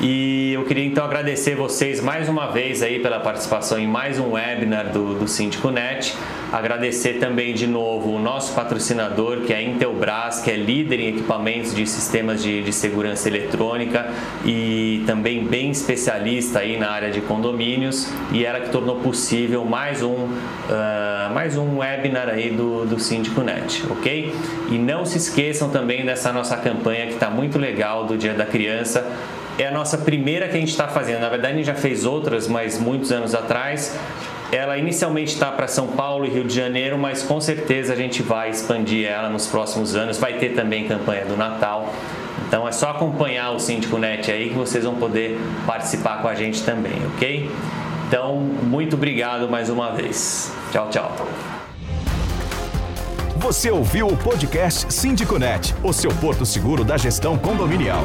E 0.00 0.54
eu 0.54 0.64
queria 0.64 0.86
então 0.86 1.04
agradecer 1.04 1.54
vocês 1.54 2.00
mais 2.00 2.30
uma 2.30 2.46
vez 2.46 2.82
aí 2.82 2.98
pela 2.98 3.20
participação 3.20 3.78
em 3.78 3.86
mais 3.86 4.18
um 4.18 4.32
webinar 4.32 4.90
do, 4.90 5.14
do 5.14 5.28
Síndico 5.28 5.70
Net. 5.70 6.16
Agradecer 7.10 7.14
também 7.18 7.54
de 7.54 7.66
novo 7.66 8.14
o 8.14 8.18
nosso 8.18 8.54
patrocinador, 8.54 9.40
que 9.40 9.52
é 9.52 9.56
a 9.56 9.62
Intelbras, 9.62 10.40
que 10.40 10.50
é 10.50 10.56
líder 10.56 11.00
em 11.00 11.08
equipamentos 11.08 11.74
de 11.74 11.86
sistemas 11.86 12.42
de, 12.42 12.62
de 12.62 12.72
segurança 12.72 13.28
eletrônica 13.28 14.08
e 14.44 15.02
também 15.06 15.44
bem 15.44 15.70
especialista 15.70 16.60
aí 16.60 16.78
na 16.78 16.90
área 16.90 17.10
de 17.10 17.20
condomínios 17.20 18.08
e 18.32 18.44
ela 18.44 18.60
que 18.60 18.70
tornou 18.70 18.96
possível 18.96 19.64
mais 19.64 20.02
um, 20.02 20.12
uh, 20.12 21.34
mais 21.34 21.56
um 21.56 21.78
webinar 21.78 22.28
aí 22.28 22.50
do, 22.50 22.84
do 22.86 23.00
Síndico 23.00 23.40
Net, 23.40 23.84
ok? 23.90 24.32
E 24.70 24.78
não 24.78 25.04
se 25.04 25.18
esqueçam 25.18 25.70
também 25.70 26.04
dessa 26.04 26.32
nossa 26.32 26.56
campanha 26.56 27.06
que 27.06 27.14
está 27.14 27.30
muito 27.30 27.58
legal 27.58 28.04
do 28.04 28.16
Dia 28.16 28.34
da 28.34 28.46
Criança 28.46 29.04
é 29.58 29.66
a 29.66 29.70
nossa 29.70 29.98
primeira 29.98 30.48
que 30.48 30.56
a 30.56 30.60
gente 30.60 30.70
está 30.70 30.88
fazendo. 30.88 31.20
Na 31.20 31.28
verdade, 31.28 31.54
a 31.54 31.56
gente 31.58 31.66
já 31.66 31.74
fez 31.74 32.06
outras, 32.06 32.48
mas 32.48 32.78
muitos 32.78 33.12
anos 33.12 33.34
atrás. 33.34 33.94
Ela 34.52 34.76
inicialmente 34.76 35.32
está 35.32 35.52
para 35.52 35.68
São 35.68 35.88
Paulo 35.88 36.26
e 36.26 36.28
Rio 36.28 36.44
de 36.44 36.54
Janeiro, 36.54 36.98
mas 36.98 37.22
com 37.22 37.40
certeza 37.40 37.92
a 37.92 37.96
gente 37.96 38.22
vai 38.22 38.50
expandir 38.50 39.08
ela 39.08 39.28
nos 39.28 39.46
próximos 39.46 39.94
anos. 39.94 40.18
Vai 40.18 40.34
ter 40.34 40.50
também 40.50 40.88
campanha 40.88 41.24
do 41.24 41.36
Natal. 41.36 41.92
Então 42.48 42.66
é 42.66 42.72
só 42.72 42.90
acompanhar 42.90 43.52
o 43.52 43.60
Síndico 43.60 43.96
Net 43.96 44.30
aí 44.30 44.48
que 44.48 44.56
vocês 44.56 44.84
vão 44.84 44.96
poder 44.96 45.38
participar 45.66 46.20
com 46.20 46.28
a 46.28 46.34
gente 46.34 46.64
também, 46.64 46.94
ok? 47.14 47.48
Então, 48.08 48.38
muito 48.38 48.96
obrigado 48.96 49.48
mais 49.48 49.70
uma 49.70 49.92
vez. 49.92 50.52
Tchau, 50.72 50.88
tchau. 50.90 51.14
Você 53.36 53.70
ouviu 53.70 54.08
o 54.08 54.16
podcast 54.16 54.92
Síndico 54.92 55.38
Net, 55.38 55.74
o 55.82 55.92
seu 55.92 56.10
porto 56.14 56.44
seguro 56.44 56.84
da 56.84 56.98
gestão 56.98 57.38
condominial. 57.38 58.02